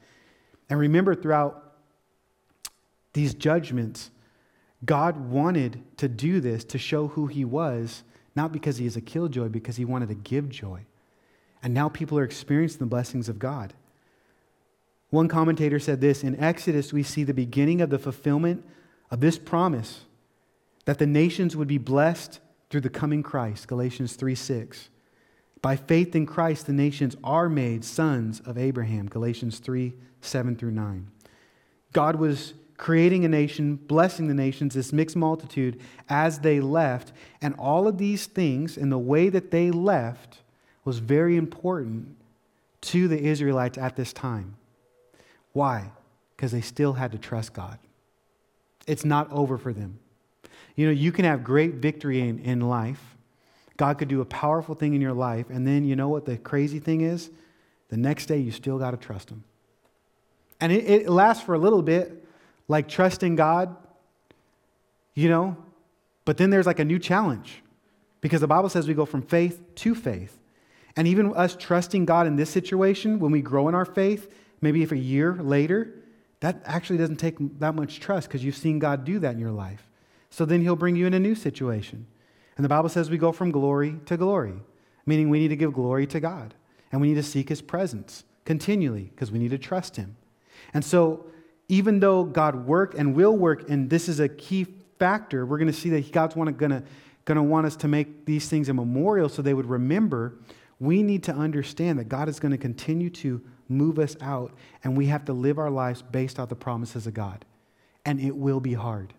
And 0.70 0.80
remember, 0.80 1.16
throughout 1.16 1.74
these 3.14 3.34
judgments, 3.34 4.12
God 4.86 5.18
wanted 5.18 5.82
to 5.98 6.08
do 6.08 6.40
this 6.40 6.64
to 6.66 6.78
show 6.78 7.08
who 7.08 7.28
he 7.28 7.46
was, 7.46 8.04
not 8.36 8.52
because 8.52 8.78
he 8.78 8.86
is 8.86 8.96
a 8.96 9.02
killjoy, 9.02 9.50
because 9.50 9.78
he 9.78 9.86
wanted 9.86 10.10
to 10.10 10.16
give 10.16 10.50
joy. 10.50 10.86
And 11.64 11.74
now 11.74 11.90
people 11.90 12.20
are 12.20 12.24
experiencing 12.24 12.80
the 12.80 12.86
blessings 12.86 13.30
of 13.30 13.40
God. 13.40 13.74
One 15.10 15.28
commentator 15.28 15.80
said 15.80 16.02
this 16.02 16.24
In 16.24 16.40
Exodus, 16.40 16.94
we 16.94 17.04
see 17.04 17.24
the 17.24 17.34
beginning 17.34 17.82
of 17.82 17.90
the 17.90 18.00
fulfillment 18.00 18.64
of 19.10 19.20
this 19.20 19.40
promise 19.40 20.02
that 20.86 21.00
the 21.00 21.08
nations 21.08 21.56
would 21.56 21.68
be 21.68 21.78
blessed 21.78 22.40
through 22.70 22.82
the 22.82 22.90
coming 22.90 23.24
Christ, 23.24 23.68
Galatians 23.68 24.14
3 24.16 24.36
6. 24.36 24.90
By 25.62 25.76
faith 25.76 26.16
in 26.16 26.26
Christ, 26.26 26.68
the 26.68 26.74
nations 26.74 27.16
are 27.24 27.50
made 27.50 27.84
sons 27.84 28.42
of 28.42 28.58
Abraham, 28.58 29.08
Galatians 29.08 29.60
3 29.60 29.94
7 30.28 30.56
through 30.56 30.72
9. 30.72 31.08
God 31.94 32.18
was 32.18 32.54
creating 32.78 33.26
a 33.26 33.30
nation, 33.30 33.76
blessing 33.76 34.28
the 34.28 34.34
nations, 34.34 34.76
this 34.76 34.94
mixed 34.94 35.16
multitude, 35.16 35.80
as 36.10 36.40
they 36.40 36.60
left. 36.60 37.12
And 37.42 37.56
all 37.56 37.88
of 37.88 37.98
these 37.98 38.28
things, 38.28 38.78
and 38.78 38.92
the 38.92 38.98
way 38.98 39.30
that 39.30 39.52
they 39.52 39.72
left, 39.72 40.40
was 40.86 41.00
very 41.00 41.36
important 41.36 42.16
to 42.82 43.08
the 43.08 43.20
Israelites 43.20 43.78
at 43.78 43.96
this 43.96 44.14
time. 44.14 44.56
Why? 45.54 45.92
Because 46.36 46.52
they 46.52 46.62
still 46.62 46.94
had 46.94 47.12
to 47.12 47.18
trust 47.18 47.54
God. 47.54 47.80
It's 48.86 49.04
not 49.04 49.30
over 49.32 49.58
for 49.58 49.74
them. 49.74 50.00
You 50.76 50.86
know, 50.86 50.94
you 50.94 51.12
can 51.12 51.26
have 51.26 51.44
great 51.44 51.76
victory 51.76 52.22
in, 52.22 52.40
in 52.40 52.62
life. 52.62 53.16
God 53.76 53.98
could 53.98 54.08
do 54.08 54.22
a 54.22 54.26
powerful 54.26 54.76
thing 54.76 54.94
in 54.94 55.02
your 55.02 55.14
life, 55.14 55.50
and 55.50 55.68
then 55.68 55.84
you 55.84 55.96
know 55.96 56.10
what 56.10 56.26
the 56.26 56.38
crazy 56.38 56.80
thing 56.80 57.02
is? 57.02 57.30
The 57.90 57.98
next 57.98 58.28
day, 58.28 58.38
you 58.38 58.52
still 58.52 58.78
got 58.78 58.92
to 58.92 58.98
trust 58.98 59.30
Him. 59.30 59.44
And 60.60 60.72
it, 60.72 60.90
it 60.90 61.10
lasts 61.10 61.44
for 61.44 61.54
a 61.56 61.60
little 61.60 61.82
bit, 61.82 62.26
like 62.68 62.88
trusting 62.88 63.36
God, 63.36 63.76
you 65.14 65.30
know, 65.30 65.58
but 66.26 66.38
then 66.38 66.50
there's 66.50 66.66
like 66.66 66.80
a 66.80 66.86
new 66.86 67.00
challenge 67.00 67.64
because 68.22 68.42
the 68.42 68.48
Bible 68.48 68.70
says 68.70 68.88
we 68.88 68.94
go 68.94 69.06
from 69.06 69.22
faith 69.22 69.62
to 69.76 69.96
faith. 69.96 70.38
And 70.96 71.08
even 71.08 71.34
us 71.34 71.56
trusting 71.56 72.06
God 72.06 72.28
in 72.28 72.36
this 72.36 72.50
situation, 72.50 73.20
when 73.20 73.32
we 73.32 73.42
grow 73.42 73.68
in 73.70 73.76
our 73.76 73.86
faith, 73.86 74.34
maybe 74.62 74.82
if 74.82 74.92
a 74.92 74.98
year 74.98 75.36
later, 75.36 75.94
that 76.40 76.62
actually 76.66 76.98
doesn't 76.98 77.18
take 77.18 77.38
that 77.60 77.76
much 77.76 78.00
trust 78.00 78.28
because 78.28 78.44
you've 78.44 78.58
seen 78.58 78.80
God 78.80 79.06
do 79.06 79.20
that 79.20 79.34
in 79.34 79.40
your 79.40 79.52
life. 79.52 79.90
So 80.30 80.44
then 80.44 80.62
He'll 80.62 80.76
bring 80.76 80.96
you 80.96 81.08
in 81.08 81.14
a 81.14 81.20
new 81.20 81.36
situation. 81.36 82.08
And 82.58 82.66
the 82.66 82.70
Bible 82.70 82.90
says 82.90 83.10
we 83.10 83.18
go 83.18 83.32
from 83.32 83.52
glory 83.52 84.00
to 84.08 84.18
glory, 84.18 84.56
meaning 85.06 85.30
we 85.30 85.40
need 85.40 85.48
to 85.50 85.56
give 85.56 85.74
glory 85.74 86.08
to 86.08 86.20
God 86.20 86.54
and 86.92 87.00
we 87.00 87.10
need 87.10 87.16
to 87.16 87.24
seek 87.24 87.50
His 87.50 87.62
presence 87.62 88.24
continually 88.46 89.12
because 89.14 89.32
we 89.32 89.40
need 89.40 89.52
to 89.52 89.58
trust 89.58 89.96
Him. 89.96 90.16
And 90.74 90.84
so, 90.84 91.26
even 91.70 92.00
though 92.00 92.24
God 92.24 92.66
worked 92.66 92.94
and 92.96 93.14
will 93.14 93.36
work, 93.36 93.70
and 93.70 93.90
this 93.90 94.08
is 94.08 94.20
a 94.20 94.30
key 94.30 94.66
factor, 95.00 95.46
we're 95.46 95.58
going 95.58 95.72
to 95.72 95.78
see 95.78 95.90
that 95.92 96.12
God's 96.12 96.36
going 96.36 96.54
to, 96.54 96.84
going 97.26 97.36
to 97.36 97.44
want 97.44 97.66
us 97.66 97.76
to 97.78 97.88
make 97.88 98.26
these 98.26 98.48
things 98.48 98.70
a 98.70 98.74
memorial 98.74 99.28
so 99.28 99.42
they 99.42 99.54
would 99.54 99.66
remember 99.66 100.38
we 100.80 101.02
need 101.02 101.24
to 101.24 101.34
understand 101.34 102.00
that 102.00 102.08
God 102.08 102.30
is 102.30 102.40
going 102.40 102.52
to 102.52 102.58
continue 102.58 103.10
to 103.10 103.42
move 103.68 104.00
us 104.00 104.16
out, 104.22 104.54
and 104.84 104.96
we 104.96 105.08
have 105.08 105.26
to 105.26 105.34
live 105.34 105.58
our 105.58 105.72
lives 105.72 106.02
based 106.02 106.40
on 106.40 106.48
the 106.48 106.56
promises 106.56 107.08
of 107.08 107.14
God. 107.14 107.46
And 108.06 108.20
it 108.20 108.36
will 108.36 108.60
be 108.60 108.74
hard. 108.74 109.14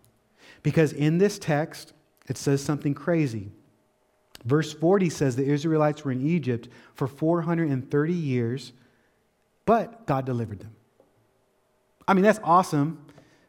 Because 0.63 0.93
in 0.93 1.19
this 1.19 1.39
text, 1.39 1.93
it 2.29 2.39
says 2.39 2.63
something 2.63 2.95
crazy. 2.95 3.51
Verse 4.45 4.73
40 4.73 5.11
says 5.11 5.37
the 5.37 5.45
Israelites 5.45 6.05
were 6.05 6.13
in 6.13 6.27
Egypt 6.27 6.69
for 6.95 7.07
430 7.07 8.13
years, 8.13 8.73
but 9.67 10.07
God 10.07 10.25
delivered 10.25 10.61
them. 10.61 10.75
I 12.09 12.15
mean, 12.15 12.25
that's 12.25 12.41
awesome, 12.43 13.05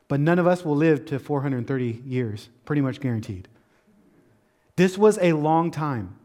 but 0.09 0.19
none 0.19 0.37
of 0.37 0.45
us 0.45 0.65
will 0.65 0.75
live 0.75 1.05
to 1.05 1.17
430 1.17 2.03
years, 2.05 2.49
pretty 2.65 2.81
much 2.81 2.99
guaranteed. 2.99 3.47
This 4.75 4.97
was 4.97 5.17
a 5.21 5.31
long 5.31 5.71
time. 5.71 6.17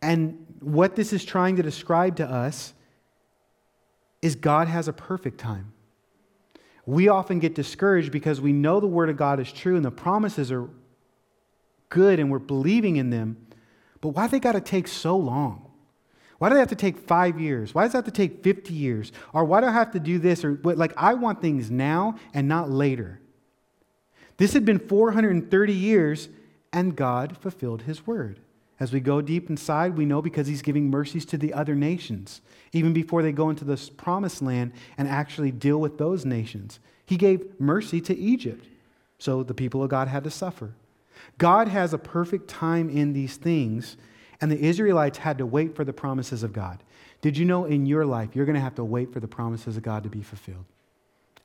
And 0.00 0.46
what 0.60 0.94
this 0.94 1.12
is 1.12 1.24
trying 1.24 1.56
to 1.56 1.62
describe 1.62 2.16
to 2.16 2.26
us 2.26 2.74
is 4.22 4.36
God 4.36 4.68
has 4.68 4.86
a 4.86 4.92
perfect 4.92 5.38
time. 5.38 5.72
We 6.86 7.08
often 7.08 7.40
get 7.40 7.56
discouraged 7.56 8.12
because 8.12 8.40
we 8.40 8.52
know 8.52 8.78
the 8.78 8.86
Word 8.86 9.10
of 9.10 9.16
God 9.16 9.40
is 9.40 9.52
true 9.52 9.74
and 9.74 9.84
the 9.84 9.90
promises 9.90 10.52
are 10.52 10.68
good 11.88 12.20
and 12.20 12.30
we're 12.30 12.38
believing 12.38 12.96
in 12.96 13.10
them, 13.10 13.36
but 14.00 14.10
why 14.10 14.28
they 14.28 14.38
got 14.38 14.52
to 14.52 14.60
take 14.60 14.86
so 14.86 15.16
long? 15.16 15.71
Why 16.42 16.48
do 16.48 16.56
they 16.56 16.58
have 16.60 16.70
to 16.70 16.74
take 16.74 16.98
five 16.98 17.40
years? 17.40 17.72
Why 17.72 17.84
does 17.84 17.94
it 17.94 17.98
have 17.98 18.04
to 18.06 18.10
take 18.10 18.42
50 18.42 18.74
years? 18.74 19.12
Or 19.32 19.44
why 19.44 19.60
do 19.60 19.68
I 19.68 19.70
have 19.70 19.92
to 19.92 20.00
do 20.00 20.18
this? 20.18 20.44
Or 20.44 20.58
like, 20.64 20.92
I 20.96 21.14
want 21.14 21.40
things 21.40 21.70
now 21.70 22.16
and 22.34 22.48
not 22.48 22.68
later. 22.68 23.20
This 24.38 24.52
had 24.52 24.64
been 24.64 24.80
430 24.80 25.72
years, 25.72 26.28
and 26.72 26.96
God 26.96 27.36
fulfilled 27.36 27.82
his 27.82 28.08
word. 28.08 28.40
As 28.80 28.92
we 28.92 28.98
go 28.98 29.20
deep 29.20 29.50
inside, 29.50 29.96
we 29.96 30.04
know 30.04 30.20
because 30.20 30.48
he's 30.48 30.62
giving 30.62 30.90
mercies 30.90 31.24
to 31.26 31.38
the 31.38 31.54
other 31.54 31.76
nations, 31.76 32.40
even 32.72 32.92
before 32.92 33.22
they 33.22 33.30
go 33.30 33.48
into 33.48 33.64
this 33.64 33.88
promised 33.88 34.42
land 34.42 34.72
and 34.98 35.06
actually 35.06 35.52
deal 35.52 35.78
with 35.78 35.96
those 35.96 36.24
nations. 36.24 36.80
He 37.06 37.16
gave 37.16 37.60
mercy 37.60 38.00
to 38.00 38.18
Egypt, 38.18 38.66
so 39.16 39.44
the 39.44 39.54
people 39.54 39.80
of 39.80 39.90
God 39.90 40.08
had 40.08 40.24
to 40.24 40.30
suffer. 40.30 40.74
God 41.38 41.68
has 41.68 41.94
a 41.94 41.98
perfect 41.98 42.48
time 42.48 42.90
in 42.90 43.12
these 43.12 43.36
things, 43.36 43.96
and 44.42 44.52
the 44.52 44.60
Israelites 44.60 45.16
had 45.16 45.38
to 45.38 45.46
wait 45.46 45.74
for 45.74 45.84
the 45.84 45.92
promises 45.94 46.42
of 46.42 46.52
God. 46.52 46.82
Did 47.22 47.38
you 47.38 47.46
know 47.46 47.64
in 47.64 47.86
your 47.86 48.04
life 48.04 48.30
you're 48.34 48.44
going 48.44 48.56
to 48.56 48.60
have 48.60 48.74
to 48.74 48.84
wait 48.84 49.12
for 49.12 49.20
the 49.20 49.28
promises 49.28 49.78
of 49.78 49.82
God 49.82 50.02
to 50.02 50.10
be 50.10 50.22
fulfilled? 50.22 50.66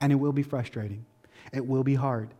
And 0.01 0.11
it 0.11 0.15
will 0.15 0.33
be 0.33 0.43
frustrating, 0.43 1.05
it 1.53 1.65
will 1.65 1.83
be 1.83 1.95
hard. 1.95 2.33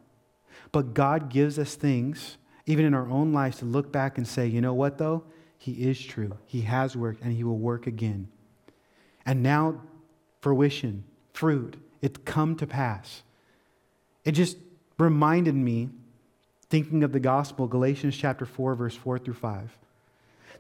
But 0.74 0.93
God 0.93 1.30
gives 1.30 1.58
us 1.58 1.76
things 1.76 2.38
even 2.67 2.86
in 2.86 2.93
our 2.93 3.10
own 3.10 3.32
lives, 3.32 3.58
to 3.58 3.65
look 3.65 3.91
back 3.91 4.17
and 4.17 4.28
say, 4.28 4.46
you 4.46 4.62
know 4.62 4.74
what, 4.74 4.98
though? 4.98 5.24
He 5.58 5.72
is 5.89 6.00
true. 6.00 6.38
He 6.46 6.62
has 6.62 6.96
worked 6.96 7.24
and 7.24 7.34
he 7.34 7.43
will 7.43 7.58
work 7.58 7.88
again. 7.88 8.28
And 9.26 9.41
now, 9.41 9.82
fruition, 10.41 11.06
fruit, 11.34 11.78
it's 12.02 12.20
come 12.26 12.56
to 12.58 12.67
pass. 12.67 13.24
It 14.26 14.34
just 14.34 14.58
reminded 15.00 15.56
me, 15.56 15.89
thinking 16.70 17.04
of 17.04 17.13
the 17.13 17.20
gospel, 17.22 17.67
Galatians 17.67 18.17
chapter 18.17 18.46
4, 18.46 18.76
verse 18.76 18.96
4 18.96 19.17
through 19.17 19.36
5. 19.36 19.78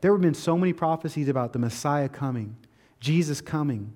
There 0.01 0.11
have 0.11 0.21
been 0.21 0.33
so 0.33 0.57
many 0.57 0.73
prophecies 0.73 1.27
about 1.27 1.53
the 1.53 1.59
Messiah 1.59 2.09
coming, 2.09 2.55
Jesus 2.99 3.41
coming. 3.41 3.93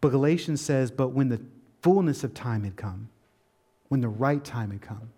But 0.00 0.10
Galatians 0.10 0.60
says, 0.60 0.90
but 0.90 1.08
when 1.08 1.28
the 1.28 1.40
fullness 1.82 2.24
of 2.24 2.34
time 2.34 2.64
had 2.64 2.76
come, 2.76 3.08
when 3.88 4.00
the 4.00 4.08
right 4.08 4.44
time 4.44 4.70
had 4.70 4.82
come, 4.82 5.10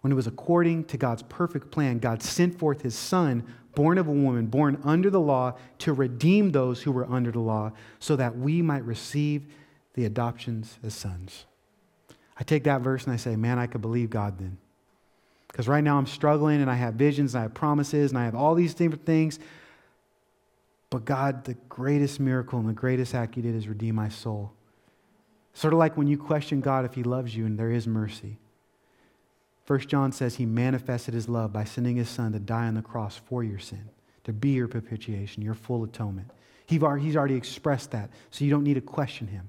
when 0.00 0.12
it 0.12 0.16
was 0.16 0.26
according 0.26 0.84
to 0.86 0.96
God's 0.96 1.22
perfect 1.22 1.70
plan, 1.70 1.98
God 1.98 2.22
sent 2.22 2.58
forth 2.58 2.82
his 2.82 2.96
son, 2.96 3.44
born 3.74 3.98
of 3.98 4.08
a 4.08 4.12
woman, 4.12 4.46
born 4.46 4.80
under 4.84 5.10
the 5.10 5.20
law, 5.20 5.56
to 5.78 5.92
redeem 5.92 6.50
those 6.50 6.82
who 6.82 6.90
were 6.90 7.08
under 7.08 7.30
the 7.30 7.40
law, 7.40 7.72
so 8.00 8.16
that 8.16 8.36
we 8.36 8.62
might 8.62 8.84
receive 8.84 9.46
the 9.94 10.04
adoptions 10.04 10.78
as 10.82 10.94
sons. 10.94 11.44
I 12.38 12.42
take 12.42 12.64
that 12.64 12.80
verse 12.80 13.04
and 13.04 13.12
I 13.12 13.16
say, 13.16 13.36
man, 13.36 13.58
I 13.58 13.66
could 13.68 13.80
believe 13.80 14.10
God 14.10 14.38
then. 14.38 14.58
Because 15.52 15.68
right 15.68 15.84
now 15.84 15.98
I'm 15.98 16.06
struggling 16.06 16.60
and 16.60 16.70
I 16.70 16.74
have 16.74 16.94
visions 16.94 17.34
and 17.34 17.40
I 17.40 17.42
have 17.44 17.54
promises 17.54 18.10
and 18.10 18.18
I 18.18 18.24
have 18.24 18.34
all 18.34 18.54
these 18.54 18.74
different 18.74 19.06
things. 19.06 19.38
But 20.90 21.04
God, 21.04 21.44
the 21.44 21.54
greatest 21.68 22.18
miracle 22.18 22.58
and 22.58 22.68
the 22.68 22.72
greatest 22.72 23.14
act 23.14 23.34
He 23.36 23.42
did 23.42 23.54
is 23.54 23.68
redeem 23.68 23.94
my 23.94 24.08
soul. 24.08 24.52
Sort 25.54 25.72
of 25.72 25.78
like 25.78 25.96
when 25.96 26.06
you 26.06 26.18
question 26.18 26.60
God 26.60 26.84
if 26.84 26.94
He 26.94 27.02
loves 27.02 27.36
you 27.36 27.46
and 27.46 27.58
there 27.58 27.70
is 27.70 27.86
mercy. 27.86 28.38
First 29.64 29.88
John 29.88 30.12
says 30.12 30.36
he 30.36 30.46
manifested 30.46 31.14
his 31.14 31.28
love 31.28 31.52
by 31.52 31.64
sending 31.64 31.96
his 31.96 32.08
son 32.08 32.32
to 32.32 32.38
die 32.38 32.66
on 32.66 32.74
the 32.74 32.82
cross 32.82 33.16
for 33.16 33.44
your 33.44 33.58
sin, 33.58 33.88
to 34.24 34.32
be 34.32 34.50
your 34.50 34.68
propitiation, 34.68 35.42
your 35.42 35.54
full 35.54 35.84
atonement. 35.84 36.30
He's 36.66 36.82
already 36.82 37.34
expressed 37.34 37.90
that, 37.92 38.10
so 38.30 38.44
you 38.44 38.50
don't 38.50 38.64
need 38.64 38.74
to 38.74 38.80
question 38.80 39.28
him. 39.28 39.48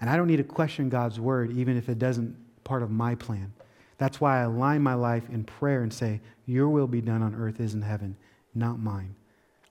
And 0.00 0.10
I 0.10 0.16
don't 0.16 0.26
need 0.26 0.36
to 0.36 0.44
question 0.44 0.88
God's 0.88 1.18
word, 1.18 1.52
even 1.52 1.76
if 1.76 1.88
it 1.88 1.98
doesn't 1.98 2.36
part 2.64 2.82
of 2.82 2.90
my 2.90 3.14
plan. 3.14 3.52
That's 3.98 4.20
why 4.20 4.40
I 4.40 4.42
align 4.42 4.82
my 4.82 4.94
life 4.94 5.28
in 5.30 5.44
prayer 5.44 5.82
and 5.82 5.92
say, 5.92 6.20
Your 6.46 6.68
will 6.68 6.86
be 6.86 7.00
done 7.00 7.22
on 7.22 7.34
earth 7.34 7.60
as 7.60 7.74
in 7.74 7.82
heaven, 7.82 8.16
not 8.54 8.78
mine. 8.78 9.14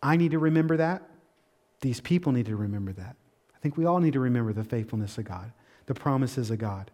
I 0.02 0.18
need 0.18 0.32
to 0.32 0.40
remember 0.40 0.78
that 0.78 1.02
These 1.82 2.02
people 2.02 2.32
need 2.32 2.46
to 2.46 2.56
remember 2.56 2.94
that. 2.94 3.16
I 3.56 3.60
think 3.60 3.78
we 3.78 3.86
all 3.86 4.00
need 4.00 4.14
to 4.14 4.20
remember 4.20 4.54
the 4.54 4.64
faithfulness 4.64 5.18
of 5.18 5.26
God, 5.26 5.52
the 5.86 5.94
promises 5.94 6.52
of 6.52 6.58
God. 6.58 6.92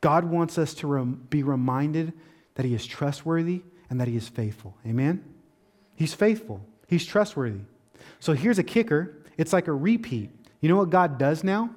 God 0.00 0.24
wants 0.24 0.58
us 0.58 0.74
to 0.74 0.86
rem- 0.86 1.26
be 1.28 1.42
reminded 1.42 2.12
that 2.54 2.64
He 2.64 2.74
is 2.74 2.86
trustworthy 2.86 3.62
and 3.90 4.00
that 4.00 4.08
He 4.08 4.16
is 4.16 4.28
faithful. 4.28 4.76
Amen? 4.86 5.24
He's 5.94 6.14
faithful, 6.14 6.64
He's 6.86 7.04
trustworthy. 7.06 7.60
So 8.20 8.32
here's 8.32 8.58
a 8.58 8.64
kicker 8.64 9.14
it's 9.36 9.52
like 9.52 9.68
a 9.68 9.72
repeat. 9.72 10.30
You 10.60 10.68
know 10.68 10.76
what 10.76 10.90
God 10.90 11.18
does 11.18 11.44
now? 11.44 11.70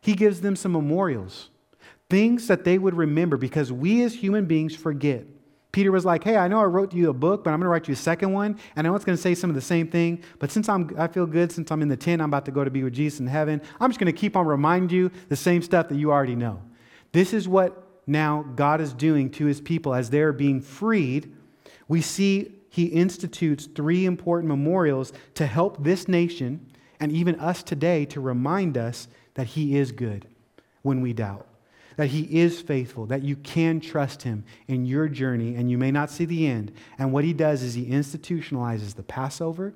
He 0.00 0.14
gives 0.14 0.42
them 0.42 0.54
some 0.54 0.72
memorials, 0.72 1.48
things 2.10 2.46
that 2.46 2.64
they 2.64 2.78
would 2.78 2.94
remember 2.94 3.36
because 3.36 3.72
we 3.72 4.02
as 4.02 4.14
human 4.14 4.46
beings 4.46 4.74
forget. 4.74 5.24
Peter 5.72 5.92
was 5.92 6.04
like, 6.04 6.24
Hey, 6.24 6.36
I 6.36 6.48
know 6.48 6.60
I 6.60 6.64
wrote 6.64 6.94
you 6.94 7.10
a 7.10 7.14
book, 7.14 7.44
but 7.44 7.50
I'm 7.50 7.60
going 7.60 7.66
to 7.66 7.68
write 7.68 7.88
you 7.88 7.92
a 7.92 7.96
second 7.96 8.32
one. 8.32 8.58
And 8.74 8.86
I 8.86 8.90
know 8.90 8.96
it's 8.96 9.04
going 9.04 9.16
to 9.16 9.22
say 9.22 9.34
some 9.34 9.50
of 9.50 9.54
the 9.54 9.62
same 9.62 9.88
thing. 9.88 10.22
But 10.38 10.50
since 10.50 10.68
I'm, 10.68 10.94
I 10.98 11.08
feel 11.08 11.26
good, 11.26 11.52
since 11.52 11.70
I'm 11.70 11.82
in 11.82 11.88
the 11.88 11.96
tent, 11.96 12.22
I'm 12.22 12.30
about 12.30 12.46
to 12.46 12.50
go 12.50 12.64
to 12.64 12.70
be 12.70 12.82
with 12.82 12.94
Jesus 12.94 13.20
in 13.20 13.26
heaven, 13.26 13.60
I'm 13.80 13.90
just 13.90 14.00
going 14.00 14.12
to 14.12 14.18
keep 14.18 14.36
on 14.36 14.46
reminding 14.46 14.90
you 14.90 15.10
the 15.28 15.36
same 15.36 15.60
stuff 15.60 15.88
that 15.88 15.96
you 15.96 16.10
already 16.10 16.36
know. 16.36 16.62
This 17.12 17.32
is 17.32 17.46
what 17.46 17.86
now 18.06 18.44
God 18.56 18.80
is 18.80 18.94
doing 18.94 19.30
to 19.32 19.44
his 19.44 19.60
people 19.60 19.94
as 19.94 20.08
they're 20.08 20.32
being 20.32 20.62
freed. 20.62 21.34
We 21.86 22.00
see 22.00 22.54
he 22.70 22.86
institutes 22.86 23.66
three 23.66 24.06
important 24.06 24.48
memorials 24.48 25.12
to 25.34 25.46
help 25.46 25.82
this 25.82 26.08
nation 26.08 26.66
and 27.00 27.12
even 27.12 27.38
us 27.40 27.62
today 27.62 28.04
to 28.06 28.20
remind 28.20 28.78
us 28.78 29.08
that 29.34 29.48
he 29.48 29.76
is 29.76 29.92
good 29.92 30.26
when 30.82 31.00
we 31.00 31.12
doubt 31.12 31.47
that 31.98 32.06
He 32.06 32.22
is 32.38 32.60
faithful, 32.60 33.06
that 33.06 33.24
you 33.24 33.34
can 33.34 33.80
trust 33.80 34.22
Him 34.22 34.44
in 34.68 34.86
your 34.86 35.08
journey, 35.08 35.56
and 35.56 35.68
you 35.68 35.76
may 35.76 35.90
not 35.90 36.10
see 36.10 36.24
the 36.24 36.46
end. 36.46 36.70
And 36.96 37.12
what 37.12 37.24
He 37.24 37.32
does 37.32 37.60
is 37.60 37.74
He 37.74 37.86
institutionalizes 37.86 38.94
the 38.94 39.02
Passover, 39.02 39.74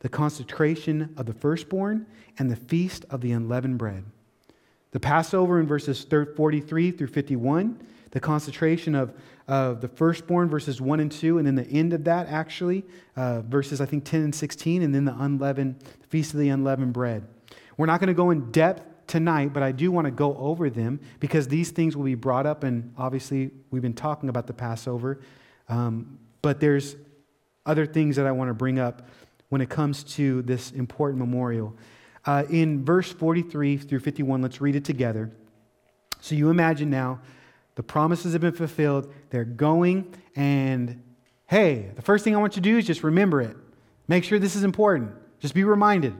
the 0.00 0.10
consecration 0.10 1.14
of 1.16 1.24
the 1.24 1.32
firstborn, 1.32 2.04
and 2.38 2.50
the 2.50 2.56
feast 2.56 3.06
of 3.08 3.22
the 3.22 3.32
unleavened 3.32 3.78
bread. 3.78 4.04
The 4.90 5.00
Passover 5.00 5.58
in 5.60 5.66
verses 5.66 6.04
43 6.04 6.90
through 6.90 7.06
51, 7.06 7.80
the 8.10 8.20
consecration 8.20 8.94
of, 8.94 9.14
of 9.48 9.80
the 9.80 9.88
firstborn, 9.88 10.50
verses 10.50 10.78
1 10.78 11.00
and 11.00 11.10
2, 11.10 11.38
and 11.38 11.46
then 11.46 11.54
the 11.54 11.66
end 11.68 11.94
of 11.94 12.04
that, 12.04 12.28
actually, 12.28 12.84
uh, 13.16 13.40
verses, 13.40 13.80
I 13.80 13.86
think, 13.86 14.04
10 14.04 14.20
and 14.20 14.34
16, 14.34 14.82
and 14.82 14.94
then 14.94 15.06
the 15.06 15.16
unleavened, 15.18 15.80
the 15.80 16.06
feast 16.08 16.34
of 16.34 16.40
the 16.40 16.50
unleavened 16.50 16.92
bread. 16.92 17.26
We're 17.78 17.86
not 17.86 17.98
going 17.98 18.08
to 18.08 18.14
go 18.14 18.28
in 18.28 18.50
depth 18.50 18.91
tonight, 19.12 19.52
but 19.52 19.62
I 19.62 19.72
do 19.72 19.92
want 19.92 20.06
to 20.06 20.10
go 20.10 20.34
over 20.38 20.70
them 20.70 20.98
because 21.20 21.46
these 21.46 21.70
things 21.70 21.94
will 21.94 22.06
be 22.06 22.14
brought 22.14 22.46
up, 22.46 22.64
and 22.64 22.94
obviously 22.96 23.50
we've 23.70 23.82
been 23.82 23.92
talking 23.92 24.30
about 24.30 24.46
the 24.46 24.54
Passover. 24.54 25.20
Um, 25.68 26.18
but 26.40 26.60
there's 26.60 26.96
other 27.66 27.84
things 27.84 28.16
that 28.16 28.24
I 28.24 28.32
want 28.32 28.48
to 28.48 28.54
bring 28.54 28.78
up 28.78 29.06
when 29.50 29.60
it 29.60 29.68
comes 29.68 30.02
to 30.14 30.40
this 30.42 30.70
important 30.70 31.18
memorial. 31.18 31.76
Uh, 32.24 32.44
in 32.48 32.86
verse 32.86 33.12
43 33.12 33.76
through 33.76 34.00
51, 34.00 34.40
let's 34.40 34.62
read 34.62 34.76
it 34.76 34.84
together. 34.86 35.30
So 36.22 36.34
you 36.34 36.48
imagine 36.48 36.88
now 36.88 37.20
the 37.74 37.82
promises 37.82 38.32
have 38.32 38.40
been 38.40 38.52
fulfilled, 38.52 39.12
they're 39.28 39.44
going, 39.44 40.10
and 40.36 41.02
hey, 41.48 41.90
the 41.96 42.02
first 42.02 42.24
thing 42.24 42.34
I 42.34 42.38
want 42.38 42.56
you 42.56 42.62
to 42.62 42.70
do 42.70 42.78
is 42.78 42.86
just 42.86 43.04
remember 43.04 43.42
it. 43.42 43.58
Make 44.08 44.24
sure 44.24 44.38
this 44.38 44.56
is 44.56 44.64
important. 44.64 45.12
Just 45.38 45.52
be 45.52 45.64
reminded. 45.64 46.14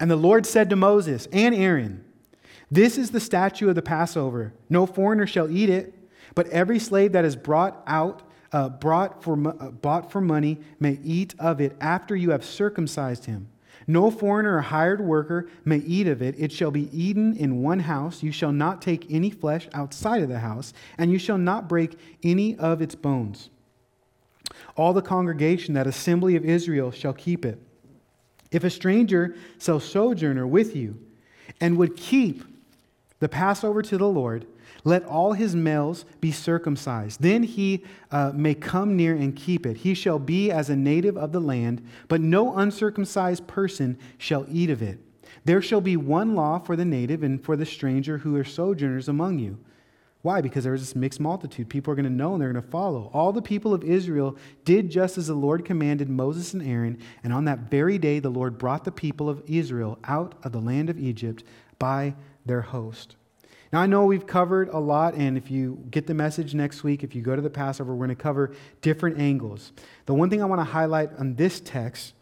And 0.00 0.10
the 0.10 0.16
Lord 0.16 0.46
said 0.46 0.70
to 0.70 0.76
Moses 0.76 1.26
and 1.32 1.54
Aaron, 1.54 2.04
This 2.70 2.98
is 2.98 3.10
the 3.10 3.20
statute 3.20 3.68
of 3.68 3.74
the 3.74 3.82
Passover. 3.82 4.52
No 4.68 4.86
foreigner 4.86 5.26
shall 5.26 5.50
eat 5.50 5.68
it, 5.68 5.94
but 6.34 6.48
every 6.48 6.78
slave 6.78 7.12
that 7.12 7.24
is 7.24 7.34
brought 7.36 7.82
out, 7.86 8.22
uh, 8.52 8.68
brought 8.68 9.22
for, 9.22 9.34
uh, 9.48 9.70
bought 9.70 10.12
for 10.12 10.20
money, 10.20 10.60
may 10.78 10.98
eat 11.02 11.34
of 11.38 11.60
it 11.60 11.76
after 11.80 12.14
you 12.14 12.30
have 12.30 12.44
circumcised 12.44 13.24
him. 13.24 13.48
No 13.90 14.10
foreigner 14.10 14.56
or 14.56 14.60
hired 14.60 15.00
worker 15.00 15.48
may 15.64 15.78
eat 15.78 16.06
of 16.06 16.20
it. 16.20 16.34
It 16.38 16.52
shall 16.52 16.70
be 16.70 16.90
eaten 16.96 17.34
in 17.34 17.62
one 17.62 17.80
house. 17.80 18.22
You 18.22 18.30
shall 18.30 18.52
not 18.52 18.82
take 18.82 19.06
any 19.10 19.30
flesh 19.30 19.66
outside 19.72 20.22
of 20.22 20.28
the 20.28 20.40
house, 20.40 20.74
and 20.98 21.10
you 21.10 21.18
shall 21.18 21.38
not 21.38 21.68
break 21.68 21.98
any 22.22 22.54
of 22.56 22.82
its 22.82 22.94
bones. 22.94 23.48
All 24.76 24.92
the 24.92 25.02
congregation, 25.02 25.74
that 25.74 25.86
assembly 25.86 26.36
of 26.36 26.44
Israel, 26.44 26.90
shall 26.90 27.14
keep 27.14 27.46
it. 27.46 27.58
If 28.50 28.64
a 28.64 28.70
stranger 28.70 29.34
shall 29.60 29.80
sojourner 29.80 30.46
with 30.46 30.74
you 30.74 30.98
and 31.60 31.76
would 31.76 31.96
keep 31.96 32.44
the 33.20 33.28
Passover 33.28 33.82
to 33.82 33.98
the 33.98 34.08
Lord, 34.08 34.46
let 34.84 35.04
all 35.04 35.32
his 35.32 35.54
males 35.54 36.04
be 36.20 36.32
circumcised. 36.32 37.20
Then 37.20 37.42
he 37.42 37.84
uh, 38.10 38.32
may 38.34 38.54
come 38.54 38.96
near 38.96 39.14
and 39.14 39.34
keep 39.34 39.66
it. 39.66 39.78
He 39.78 39.94
shall 39.94 40.18
be 40.18 40.50
as 40.50 40.70
a 40.70 40.76
native 40.76 41.16
of 41.16 41.32
the 41.32 41.40
land, 41.40 41.86
but 42.06 42.20
no 42.20 42.56
uncircumcised 42.56 43.46
person 43.46 43.98
shall 44.18 44.46
eat 44.50 44.70
of 44.70 44.82
it. 44.82 44.98
There 45.44 45.62
shall 45.62 45.80
be 45.80 45.96
one 45.96 46.34
law 46.34 46.58
for 46.58 46.76
the 46.76 46.84
native 46.84 47.22
and 47.22 47.42
for 47.42 47.56
the 47.56 47.66
stranger 47.66 48.18
who 48.18 48.36
are 48.36 48.44
sojourners 48.44 49.08
among 49.08 49.38
you. 49.38 49.58
Why? 50.22 50.40
Because 50.40 50.64
there 50.64 50.72
was 50.72 50.82
this 50.82 50.96
mixed 50.96 51.20
multitude. 51.20 51.68
People 51.68 51.92
are 51.92 51.96
going 51.96 52.04
to 52.04 52.10
know 52.10 52.32
and 52.32 52.42
they're 52.42 52.52
going 52.52 52.62
to 52.62 52.70
follow. 52.70 53.10
All 53.14 53.32
the 53.32 53.40
people 53.40 53.72
of 53.72 53.84
Israel 53.84 54.36
did 54.64 54.90
just 54.90 55.16
as 55.16 55.28
the 55.28 55.34
Lord 55.34 55.64
commanded 55.64 56.08
Moses 56.08 56.52
and 56.54 56.62
Aaron, 56.62 56.98
and 57.22 57.32
on 57.32 57.44
that 57.44 57.70
very 57.70 57.98
day 57.98 58.18
the 58.18 58.30
Lord 58.30 58.58
brought 58.58 58.84
the 58.84 58.92
people 58.92 59.28
of 59.28 59.42
Israel 59.46 59.98
out 60.04 60.34
of 60.42 60.52
the 60.52 60.60
land 60.60 60.90
of 60.90 60.98
Egypt 60.98 61.44
by 61.78 62.14
their 62.44 62.62
host. 62.62 63.14
Now, 63.72 63.82
I 63.82 63.86
know 63.86 64.06
we've 64.06 64.26
covered 64.26 64.70
a 64.70 64.78
lot, 64.78 65.14
and 65.14 65.36
if 65.36 65.50
you 65.50 65.84
get 65.90 66.06
the 66.06 66.14
message 66.14 66.54
next 66.54 66.82
week, 66.82 67.04
if 67.04 67.14
you 67.14 67.20
go 67.20 67.36
to 67.36 67.42
the 67.42 67.50
Passover, 67.50 67.94
we're 67.94 68.06
going 68.06 68.16
to 68.16 68.22
cover 68.22 68.54
different 68.80 69.18
angles. 69.18 69.72
The 70.06 70.14
one 70.14 70.30
thing 70.30 70.40
I 70.40 70.46
want 70.46 70.60
to 70.60 70.64
highlight 70.64 71.10
on 71.18 71.34
this 71.34 71.60
text 71.60 72.14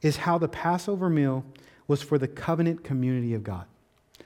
is 0.00 0.16
how 0.16 0.38
the 0.38 0.48
Passover 0.48 1.10
meal 1.10 1.44
was 1.86 2.02
for 2.02 2.16
the 2.16 2.26
covenant 2.26 2.84
community 2.84 3.34
of 3.34 3.44
God 3.44 3.66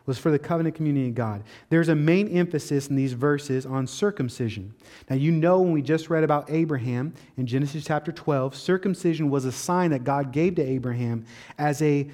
was 0.08 0.18
for 0.18 0.30
the 0.30 0.38
covenant 0.38 0.74
community 0.74 1.10
of 1.10 1.14
God. 1.14 1.44
There's 1.68 1.90
a 1.90 1.94
main 1.94 2.28
emphasis 2.28 2.88
in 2.88 2.96
these 2.96 3.12
verses 3.12 3.66
on 3.66 3.86
circumcision. 3.86 4.74
Now, 5.10 5.16
you 5.16 5.30
know, 5.30 5.60
when 5.60 5.72
we 5.72 5.82
just 5.82 6.08
read 6.08 6.24
about 6.24 6.50
Abraham 6.50 7.12
in 7.36 7.46
Genesis 7.46 7.84
chapter 7.84 8.10
12, 8.10 8.56
circumcision 8.56 9.28
was 9.28 9.44
a 9.44 9.52
sign 9.52 9.90
that 9.90 10.04
God 10.04 10.32
gave 10.32 10.54
to 10.54 10.62
Abraham 10.62 11.26
as 11.58 11.82
a 11.82 12.08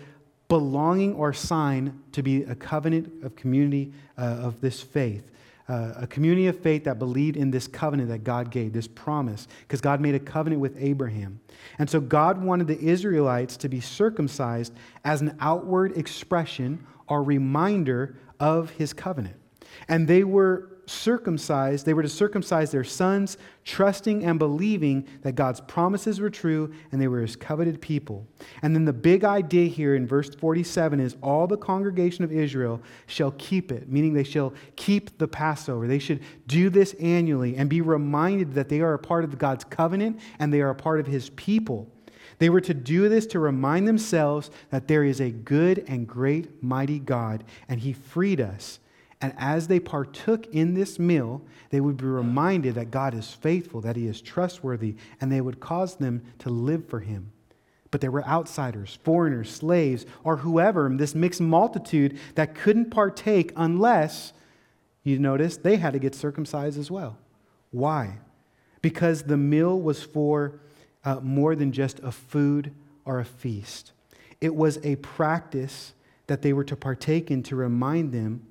belonging 0.49 1.15
or 1.15 1.33
sign 1.33 2.03
to 2.11 2.23
be 2.23 2.43
a 2.43 2.57
covenant 2.57 3.25
of 3.25 3.37
community 3.37 3.93
uh, 4.19 4.23
of 4.23 4.61
this 4.61 4.83
faith. 4.83 5.31
Uh, 5.69 5.93
a 5.97 6.07
community 6.09 6.49
of 6.49 6.59
faith 6.59 6.85
that 6.85 6.99
believed 6.99 7.37
in 7.37 7.51
this 7.53 7.69
covenant 7.69 8.09
that 8.11 8.25
God 8.25 8.51
gave, 8.51 8.73
this 8.73 8.89
promise, 8.89 9.47
because 9.63 9.81
God 9.81 10.01
made 10.01 10.17
a 10.17 10.21
covenant 10.21 10.61
with 10.61 10.77
Abraham. 10.79 11.41
And 11.79 11.89
so 11.89 12.01
God 12.01 12.43
wanted 12.43 12.67
the 12.67 12.79
Israelites 12.79 13.57
to 13.59 13.69
be 13.69 13.81
circumcised 13.81 14.75
as 15.05 15.23
an 15.23 15.37
outward 15.41 15.97
expression 15.97 16.85
or 17.09 17.23
reminder 17.23 18.17
of 18.41 18.71
his 18.71 18.93
covenant. 18.93 19.37
And 19.89 20.07
they 20.09 20.25
were 20.25 20.71
circumcised, 20.87 21.87
they 21.87 21.95
were 21.95 22.03
to 22.03 22.09
circumcise 22.09 22.71
their 22.71 22.85
sons, 22.85 23.39
trusting 23.65 24.25
and 24.25 24.39
believing 24.39 25.07
that 25.23 25.35
God's 25.35 25.61
promises 25.61 26.21
were 26.21 26.31
true 26.31 26.73
and 26.93 27.01
they 27.01 27.09
were 27.09 27.21
his 27.21 27.37
coveted 27.37 27.81
people. 27.81 28.27
And 28.63 28.75
then 28.75 28.85
the 28.85 28.93
big 28.93 29.25
idea 29.25 29.69
here 29.69 29.95
in 29.95 30.07
verse 30.07 30.35
47 30.35 31.01
is 31.01 31.17
all 31.23 31.47
the 31.47 31.57
congregation 31.57 32.25
of 32.25 32.33
Israel 32.33 32.83
shall 33.07 33.33
keep 33.33 33.73
it, 33.73 33.89
meaning 33.89 34.13
they 34.13 34.25
shall 34.25 34.53
keep 34.77 35.17
the 35.19 35.29
Passover. 35.29 35.87
They 35.87 35.99
should 35.99 36.21
do 36.47 36.69
this 36.71 36.95
annually 37.01 37.57
and 37.57 37.69
be 37.71 37.81
reminded 37.81 38.55
that 38.55 38.69
they 38.69 38.81
are 38.81 38.95
a 38.95 38.99
part 38.99 39.25
of 39.25 39.39
God's 39.39 39.65
covenant 39.65 40.21
and 40.39 40.53
they 40.53 40.61
are 40.61 40.71
a 40.71 40.75
part 40.75 41.01
of 41.01 41.07
his 41.07 41.31
people. 41.31 41.91
They 42.39 42.51
were 42.51 42.61
to 42.63 42.75
do 42.75 43.09
this 43.09 43.27
to 43.29 43.39
remind 43.39 43.87
themselves 43.87 44.51
that 44.71 44.89
there 44.89 45.05
is 45.05 45.21
a 45.21 45.31
good 45.31 45.85
and 45.87 46.07
great, 46.07 46.63
mighty 46.63 46.99
God, 46.99 47.45
and 47.69 47.81
He 47.81 47.93
freed 47.93 48.41
us. 48.41 48.81
And 49.21 49.35
as 49.39 49.69
they 49.69 49.81
partook 49.81 50.47
in 50.49 50.75
this 50.75 50.99
meal, 50.99 51.43
they 51.71 51.81
would 51.81 51.97
be 51.97 52.05
reminded 52.05 52.75
that 52.75 52.91
God 52.91 53.15
is 53.15 53.33
faithful, 53.33 53.81
that 53.81 53.97
He 53.97 54.07
is 54.07 54.21
trustworthy, 54.21 54.97
and 55.21 55.33
they 55.33 55.41
would 55.41 55.61
cause 55.61 55.97
them 55.97 56.23
to 56.41 56.51
live 56.51 56.87
for 56.89 57.01
Him. 57.01 57.33
But 57.91 58.01
there 58.01 58.11
were 58.11 58.27
outsiders, 58.27 58.99
foreigners, 59.05 59.51
slaves, 59.51 60.05
or 60.25 60.39
whoever, 60.39 60.91
this 60.93 61.15
mixed 61.15 61.41
multitude 61.41 62.19
that 62.35 62.55
couldn't 62.55 62.91
partake 62.91 63.53
unless, 63.57 64.33
you 65.05 65.19
notice, 65.19 65.57
they 65.57 65.77
had 65.77 65.93
to 65.93 66.01
get 66.01 66.15
circumcised 66.15 66.79
as 66.79 66.91
well. 66.91 67.17
Why? 67.71 68.19
Because 68.83 69.23
the 69.23 69.37
meal 69.37 69.81
was 69.81 70.03
for 70.03 70.61
uh, 71.05 71.21
more 71.21 71.55
than 71.55 71.73
just 71.73 72.01
a 72.01 72.11
food 72.11 72.73
or 73.05 73.21
a 73.21 73.25
feast. 73.25 73.93
It 74.41 74.55
was 74.55 74.79
a 74.85 74.97
practice 74.97 75.95
that 76.27 76.43
they 76.43 76.53
were 76.53 76.65
to 76.65 76.77
partake 76.77 77.31
in 77.31 77.43
to 77.45 77.57
remind 77.57 78.13
them 78.13 78.47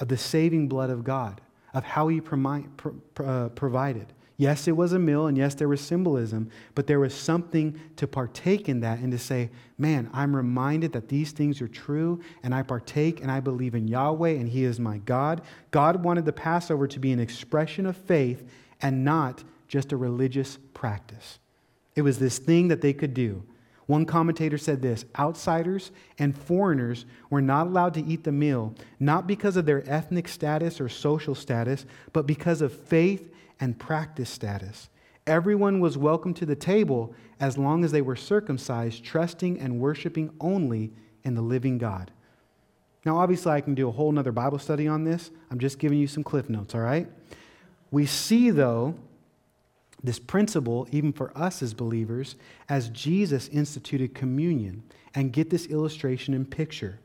of 0.00 0.08
the 0.08 0.16
saving 0.16 0.68
blood 0.68 0.90
of 0.90 1.04
God, 1.04 1.40
of 1.72 1.84
how 1.84 2.08
He 2.08 2.20
uh, 2.20 3.48
provided. 3.50 4.12
Yes, 4.38 4.68
it 4.68 4.76
was 4.76 4.92
a 4.92 4.98
meal, 4.98 5.26
and 5.28 5.38
yes, 5.38 5.54
there 5.54 5.68
was 5.68 5.80
symbolism, 5.80 6.50
but 6.74 6.86
there 6.86 7.00
was 7.00 7.14
something 7.14 7.80
to 7.96 8.06
partake 8.06 8.68
in 8.68 8.80
that 8.80 8.98
and 8.98 9.10
to 9.12 9.18
say, 9.18 9.48
man, 9.78 10.10
I'm 10.12 10.36
reminded 10.36 10.92
that 10.92 11.08
these 11.08 11.32
things 11.32 11.62
are 11.62 11.68
true, 11.68 12.20
and 12.42 12.54
I 12.54 12.62
partake 12.62 13.22
and 13.22 13.30
I 13.30 13.40
believe 13.40 13.74
in 13.74 13.88
Yahweh, 13.88 14.30
and 14.30 14.48
He 14.48 14.64
is 14.64 14.78
my 14.78 14.98
God. 14.98 15.40
God 15.70 16.04
wanted 16.04 16.26
the 16.26 16.34
Passover 16.34 16.86
to 16.86 16.98
be 16.98 17.12
an 17.12 17.20
expression 17.20 17.86
of 17.86 17.96
faith 17.96 18.46
and 18.82 19.04
not 19.04 19.42
just 19.68 19.92
a 19.92 19.96
religious 19.96 20.58
practice. 20.74 21.38
It 21.96 22.02
was 22.02 22.18
this 22.18 22.38
thing 22.38 22.68
that 22.68 22.82
they 22.82 22.92
could 22.92 23.14
do. 23.14 23.42
One 23.86 24.04
commentator 24.04 24.58
said 24.58 24.82
this 24.82 25.04
outsiders 25.18 25.92
and 26.18 26.36
foreigners 26.36 27.06
were 27.30 27.40
not 27.40 27.68
allowed 27.68 27.94
to 27.94 28.04
eat 28.04 28.24
the 28.24 28.32
meal, 28.32 28.74
not 29.00 29.26
because 29.26 29.56
of 29.56 29.64
their 29.64 29.88
ethnic 29.88 30.28
status 30.28 30.80
or 30.80 30.88
social 30.88 31.34
status, 31.34 31.86
but 32.12 32.26
because 32.26 32.60
of 32.60 32.72
faith 32.72 33.32
and 33.60 33.78
practice 33.78 34.28
status. 34.28 34.88
Everyone 35.26 35.80
was 35.80 35.96
welcome 35.96 36.34
to 36.34 36.46
the 36.46 36.56
table 36.56 37.14
as 37.40 37.56
long 37.56 37.84
as 37.84 37.92
they 37.92 38.02
were 38.02 38.16
circumcised, 38.16 39.04
trusting 39.04 39.58
and 39.58 39.80
worshiping 39.80 40.30
only 40.40 40.92
in 41.24 41.34
the 41.34 41.42
living 41.42 41.78
God. 41.78 42.10
Now, 43.04 43.18
obviously, 43.18 43.52
I 43.52 43.60
can 43.60 43.74
do 43.74 43.88
a 43.88 43.92
whole 43.92 44.10
nother 44.10 44.32
Bible 44.32 44.58
study 44.58 44.88
on 44.88 45.04
this. 45.04 45.30
I'm 45.50 45.60
just 45.60 45.78
giving 45.78 45.98
you 45.98 46.08
some 46.08 46.24
cliff 46.24 46.50
notes, 46.50 46.74
all 46.74 46.80
right? 46.80 47.08
We 47.92 48.04
see, 48.04 48.50
though, 48.50 48.96
this 50.06 50.18
principle, 50.18 50.88
even 50.90 51.12
for 51.12 51.36
us 51.36 51.62
as 51.62 51.74
believers, 51.74 52.36
as 52.68 52.88
Jesus 52.90 53.48
instituted 53.48 54.14
communion. 54.14 54.82
And 55.14 55.32
get 55.32 55.48
this 55.48 55.66
illustration 55.66 56.34
and 56.34 56.50
picture. 56.50 57.00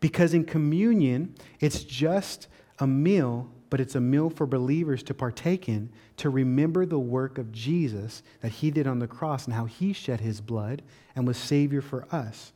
Because 0.00 0.32
in 0.32 0.44
communion, 0.44 1.34
it's 1.58 1.82
just 1.82 2.46
a 2.78 2.86
meal, 2.86 3.50
but 3.68 3.80
it's 3.80 3.96
a 3.96 4.00
meal 4.00 4.30
for 4.30 4.46
believers 4.46 5.02
to 5.04 5.14
partake 5.14 5.68
in 5.68 5.90
to 6.18 6.30
remember 6.30 6.86
the 6.86 6.98
work 6.98 7.38
of 7.38 7.52
Jesus 7.52 8.22
that 8.40 8.52
he 8.52 8.70
did 8.70 8.86
on 8.86 8.98
the 8.98 9.06
cross 9.06 9.44
and 9.44 9.54
how 9.54 9.64
he 9.64 9.92
shed 9.92 10.20
his 10.20 10.40
blood 10.40 10.82
and 11.16 11.26
was 11.26 11.36
Savior 11.36 11.80
for 11.80 12.06
us. 12.12 12.52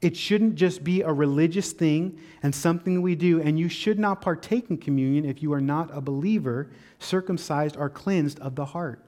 It 0.00 0.16
shouldn't 0.16 0.56
just 0.56 0.84
be 0.84 1.00
a 1.00 1.12
religious 1.12 1.72
thing 1.72 2.18
and 2.42 2.54
something 2.54 3.00
we 3.00 3.14
do, 3.14 3.40
and 3.40 3.58
you 3.58 3.68
should 3.68 3.98
not 3.98 4.20
partake 4.20 4.70
in 4.70 4.76
communion 4.76 5.24
if 5.24 5.42
you 5.42 5.52
are 5.52 5.60
not 5.60 5.90
a 5.92 6.00
believer, 6.00 6.70
circumcised 6.98 7.76
or 7.76 7.88
cleansed 7.88 8.38
of 8.40 8.54
the 8.54 8.66
heart. 8.66 9.05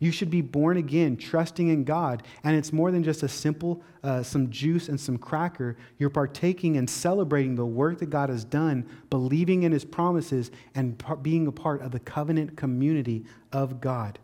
You 0.00 0.12
should 0.12 0.30
be 0.30 0.42
born 0.42 0.76
again, 0.76 1.16
trusting 1.16 1.68
in 1.68 1.82
God. 1.82 2.22
And 2.44 2.56
it's 2.56 2.72
more 2.72 2.92
than 2.92 3.02
just 3.02 3.24
a 3.24 3.28
simple, 3.28 3.82
uh, 4.04 4.22
some 4.22 4.48
juice 4.48 4.88
and 4.88 5.00
some 5.00 5.18
cracker. 5.18 5.76
You're 5.98 6.10
partaking 6.10 6.76
and 6.76 6.88
celebrating 6.88 7.56
the 7.56 7.66
work 7.66 7.98
that 7.98 8.10
God 8.10 8.28
has 8.28 8.44
done, 8.44 8.88
believing 9.10 9.64
in 9.64 9.72
his 9.72 9.84
promises, 9.84 10.52
and 10.74 10.96
par- 10.98 11.16
being 11.16 11.48
a 11.48 11.52
part 11.52 11.82
of 11.82 11.90
the 11.90 11.98
covenant 11.98 12.56
community 12.56 13.24
of 13.52 13.80
God. 13.80 14.20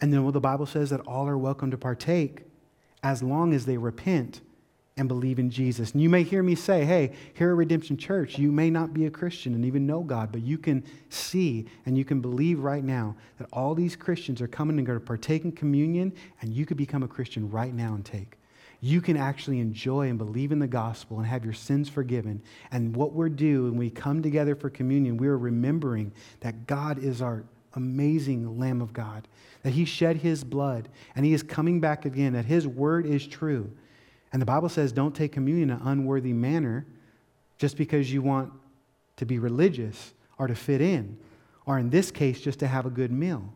And 0.00 0.12
then 0.12 0.24
what 0.24 0.32
the 0.32 0.40
Bible 0.40 0.66
says 0.66 0.90
that 0.90 1.00
all 1.00 1.28
are 1.28 1.36
welcome 1.36 1.70
to 1.70 1.78
partake 1.78 2.44
as 3.02 3.22
long 3.22 3.52
as 3.52 3.66
they 3.66 3.76
repent 3.76 4.40
and 4.98 5.08
believe 5.08 5.38
in 5.38 5.48
Jesus. 5.48 5.92
And 5.92 6.02
you 6.02 6.10
may 6.10 6.24
hear 6.24 6.42
me 6.42 6.54
say, 6.54 6.84
hey, 6.84 7.12
here 7.34 7.50
at 7.50 7.56
Redemption 7.56 7.96
Church, 7.96 8.36
you 8.36 8.50
may 8.50 8.68
not 8.68 8.92
be 8.92 9.06
a 9.06 9.10
Christian 9.10 9.54
and 9.54 9.64
even 9.64 9.86
know 9.86 10.02
God, 10.02 10.32
but 10.32 10.42
you 10.42 10.58
can 10.58 10.84
see 11.08 11.66
and 11.86 11.96
you 11.96 12.04
can 12.04 12.20
believe 12.20 12.58
right 12.58 12.84
now 12.84 13.16
that 13.38 13.48
all 13.52 13.74
these 13.74 13.94
Christians 13.96 14.42
are 14.42 14.48
coming 14.48 14.76
and 14.76 14.86
going 14.86 14.98
to 14.98 15.04
partake 15.04 15.44
in 15.44 15.52
communion, 15.52 16.12
and 16.42 16.52
you 16.52 16.66
could 16.66 16.76
become 16.76 17.02
a 17.02 17.08
Christian 17.08 17.48
right 17.50 17.72
now 17.72 17.94
and 17.94 18.04
take. 18.04 18.36
You 18.80 19.00
can 19.00 19.16
actually 19.16 19.60
enjoy 19.60 20.08
and 20.08 20.18
believe 20.18 20.52
in 20.52 20.58
the 20.58 20.68
gospel 20.68 21.18
and 21.18 21.26
have 21.26 21.44
your 21.44 21.54
sins 21.54 21.88
forgiven. 21.88 22.42
And 22.70 22.94
what 22.94 23.12
we're 23.12 23.28
doing 23.28 23.70
when 23.70 23.78
we 23.78 23.90
come 23.90 24.22
together 24.22 24.54
for 24.54 24.70
communion, 24.70 25.16
we 25.16 25.28
are 25.28 25.38
remembering 25.38 26.12
that 26.40 26.66
God 26.66 27.02
is 27.02 27.22
our 27.22 27.44
amazing 27.74 28.58
Lamb 28.58 28.80
of 28.80 28.92
God, 28.92 29.28
that 29.62 29.72
He 29.72 29.84
shed 29.84 30.16
His 30.18 30.44
blood 30.44 30.88
and 31.14 31.24
He 31.24 31.32
is 31.32 31.42
coming 31.42 31.80
back 31.80 32.04
again, 32.04 32.32
that 32.34 32.44
His 32.44 32.66
word 32.66 33.06
is 33.06 33.26
true 33.26 33.70
and 34.32 34.42
the 34.42 34.46
Bible 34.46 34.68
says 34.68 34.92
don't 34.92 35.14
take 35.14 35.32
communion 35.32 35.70
in 35.70 35.76
an 35.76 35.86
unworthy 35.86 36.32
manner 36.32 36.86
just 37.58 37.76
because 37.76 38.12
you 38.12 38.22
want 38.22 38.52
to 39.16 39.26
be 39.26 39.38
religious 39.38 40.14
or 40.38 40.46
to 40.46 40.54
fit 40.54 40.80
in, 40.80 41.18
or 41.66 41.78
in 41.78 41.90
this 41.90 42.10
case, 42.10 42.40
just 42.40 42.60
to 42.60 42.66
have 42.66 42.86
a 42.86 42.90
good 42.90 43.10
meal. 43.10 43.52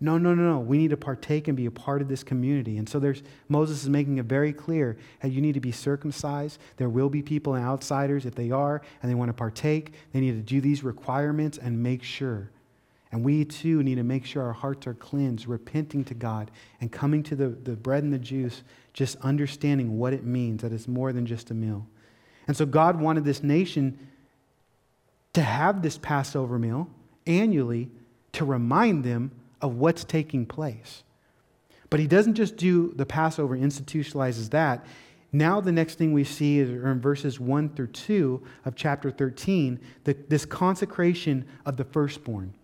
No, 0.00 0.16
no, 0.16 0.32
no, 0.32 0.42
no. 0.42 0.60
We 0.60 0.78
need 0.78 0.90
to 0.90 0.96
partake 0.96 1.48
and 1.48 1.56
be 1.56 1.66
a 1.66 1.70
part 1.70 2.02
of 2.02 2.08
this 2.08 2.22
community. 2.22 2.78
And 2.78 2.88
so 2.88 3.00
there's 3.00 3.22
Moses 3.48 3.82
is 3.82 3.88
making 3.88 4.18
it 4.18 4.26
very 4.26 4.52
clear 4.52 4.96
that 5.20 5.30
you 5.30 5.40
need 5.40 5.54
to 5.54 5.60
be 5.60 5.72
circumcised. 5.72 6.60
There 6.76 6.88
will 6.88 7.08
be 7.08 7.20
people 7.20 7.54
and 7.54 7.64
outsiders 7.64 8.24
if 8.24 8.34
they 8.34 8.52
are 8.52 8.80
and 9.02 9.10
they 9.10 9.16
want 9.16 9.30
to 9.30 9.32
partake. 9.32 9.94
They 10.12 10.20
need 10.20 10.32
to 10.32 10.42
do 10.42 10.60
these 10.60 10.84
requirements 10.84 11.58
and 11.58 11.82
make 11.82 12.04
sure. 12.04 12.50
And 13.10 13.24
we 13.24 13.44
too 13.44 13.82
need 13.82 13.94
to 13.94 14.02
make 14.02 14.26
sure 14.26 14.42
our 14.42 14.52
hearts 14.52 14.86
are 14.86 14.94
cleansed, 14.94 15.46
repenting 15.46 16.04
to 16.04 16.14
God 16.14 16.50
and 16.80 16.92
coming 16.92 17.22
to 17.24 17.36
the, 17.36 17.48
the 17.48 17.72
bread 17.72 18.04
and 18.04 18.12
the 18.12 18.18
juice 18.18 18.62
just 18.92 19.16
understanding 19.20 19.98
what 19.98 20.12
it 20.12 20.24
means 20.24 20.62
that 20.62 20.72
it's 20.72 20.88
more 20.88 21.12
than 21.12 21.24
just 21.24 21.50
a 21.50 21.54
meal. 21.54 21.86
And 22.46 22.56
so 22.56 22.66
God 22.66 23.00
wanted 23.00 23.24
this 23.24 23.42
nation 23.42 23.98
to 25.32 25.42
have 25.42 25.82
this 25.82 25.98
Passover 25.98 26.58
meal 26.58 26.88
annually 27.26 27.90
to 28.32 28.44
remind 28.44 29.04
them 29.04 29.30
of 29.60 29.76
what's 29.76 30.04
taking 30.04 30.46
place. 30.46 31.02
But 31.90 32.00
he 32.00 32.06
doesn't 32.06 32.34
just 32.34 32.56
do 32.56 32.92
the 32.94 33.06
Passover, 33.06 33.56
institutionalizes 33.56 34.50
that. 34.50 34.84
Now, 35.32 35.60
the 35.60 35.72
next 35.72 35.96
thing 35.96 36.12
we 36.12 36.24
see 36.24 36.58
is 36.58 36.70
in 36.70 37.00
verses 37.00 37.38
1 37.38 37.70
through 37.70 37.88
2 37.88 38.42
of 38.64 38.74
chapter 38.74 39.10
13, 39.10 39.78
the, 40.04 40.16
this 40.28 40.44
consecration 40.44 41.46
of 41.66 41.76
the 41.76 41.84
firstborn. 41.84 42.54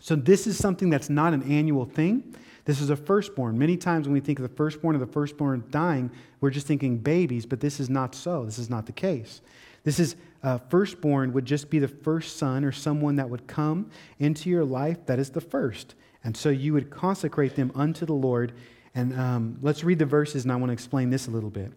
So, 0.00 0.16
this 0.16 0.46
is 0.46 0.56
something 0.56 0.90
that's 0.90 1.08
not 1.08 1.32
an 1.34 1.42
annual 1.44 1.84
thing. 1.84 2.34
This 2.64 2.80
is 2.80 2.90
a 2.90 2.96
firstborn. 2.96 3.58
Many 3.58 3.76
times 3.76 4.06
when 4.06 4.14
we 4.14 4.20
think 4.20 4.38
of 4.38 4.42
the 4.42 4.54
firstborn 4.54 4.94
of 4.94 5.00
the 5.00 5.06
firstborn 5.06 5.64
dying, 5.70 6.10
we're 6.40 6.50
just 6.50 6.66
thinking 6.66 6.98
babies, 6.98 7.46
but 7.46 7.60
this 7.60 7.80
is 7.80 7.88
not 7.88 8.14
so. 8.14 8.44
This 8.44 8.58
is 8.58 8.68
not 8.68 8.86
the 8.86 8.92
case. 8.92 9.40
This 9.84 9.98
is 9.98 10.16
uh, 10.42 10.58
firstborn 10.58 11.32
would 11.32 11.44
just 11.44 11.70
be 11.70 11.78
the 11.78 11.88
first 11.88 12.36
son 12.36 12.64
or 12.64 12.72
someone 12.72 13.16
that 13.16 13.28
would 13.28 13.46
come 13.46 13.90
into 14.18 14.48
your 14.48 14.64
life 14.64 15.04
that 15.06 15.18
is 15.18 15.30
the 15.30 15.40
first. 15.40 15.94
And 16.24 16.36
so 16.36 16.48
you 16.48 16.72
would 16.72 16.90
consecrate 16.90 17.56
them 17.56 17.72
unto 17.74 18.06
the 18.06 18.14
Lord. 18.14 18.52
And 18.94 19.18
um, 19.18 19.58
let's 19.62 19.84
read 19.84 19.98
the 19.98 20.06
verses, 20.06 20.44
and 20.44 20.52
I 20.52 20.56
want 20.56 20.68
to 20.68 20.74
explain 20.74 21.10
this 21.10 21.28
a 21.28 21.30
little 21.30 21.50
bit. 21.50 21.72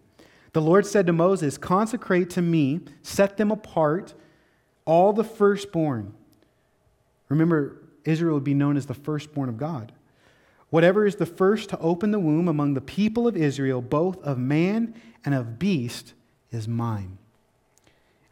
The 0.52 0.62
Lord 0.62 0.86
said 0.86 1.06
to 1.06 1.12
Moses, 1.12 1.58
Consecrate 1.58 2.30
to 2.30 2.42
me, 2.42 2.80
set 3.02 3.36
them 3.36 3.50
apart, 3.50 4.14
all 4.84 5.12
the 5.12 5.24
firstborn. 5.24 6.14
Remember, 7.28 7.78
Israel 8.04 8.34
would 8.34 8.44
be 8.44 8.54
known 8.54 8.76
as 8.76 8.86
the 8.86 8.94
firstborn 8.94 9.48
of 9.48 9.56
God. 9.56 9.92
Whatever 10.70 11.06
is 11.06 11.16
the 11.16 11.26
first 11.26 11.68
to 11.70 11.78
open 11.78 12.10
the 12.10 12.18
womb 12.18 12.48
among 12.48 12.74
the 12.74 12.80
people 12.80 13.28
of 13.28 13.36
Israel, 13.36 13.80
both 13.80 14.20
of 14.22 14.38
man 14.38 14.94
and 15.24 15.34
of 15.34 15.58
beast, 15.58 16.14
is 16.50 16.66
mine. 16.66 17.18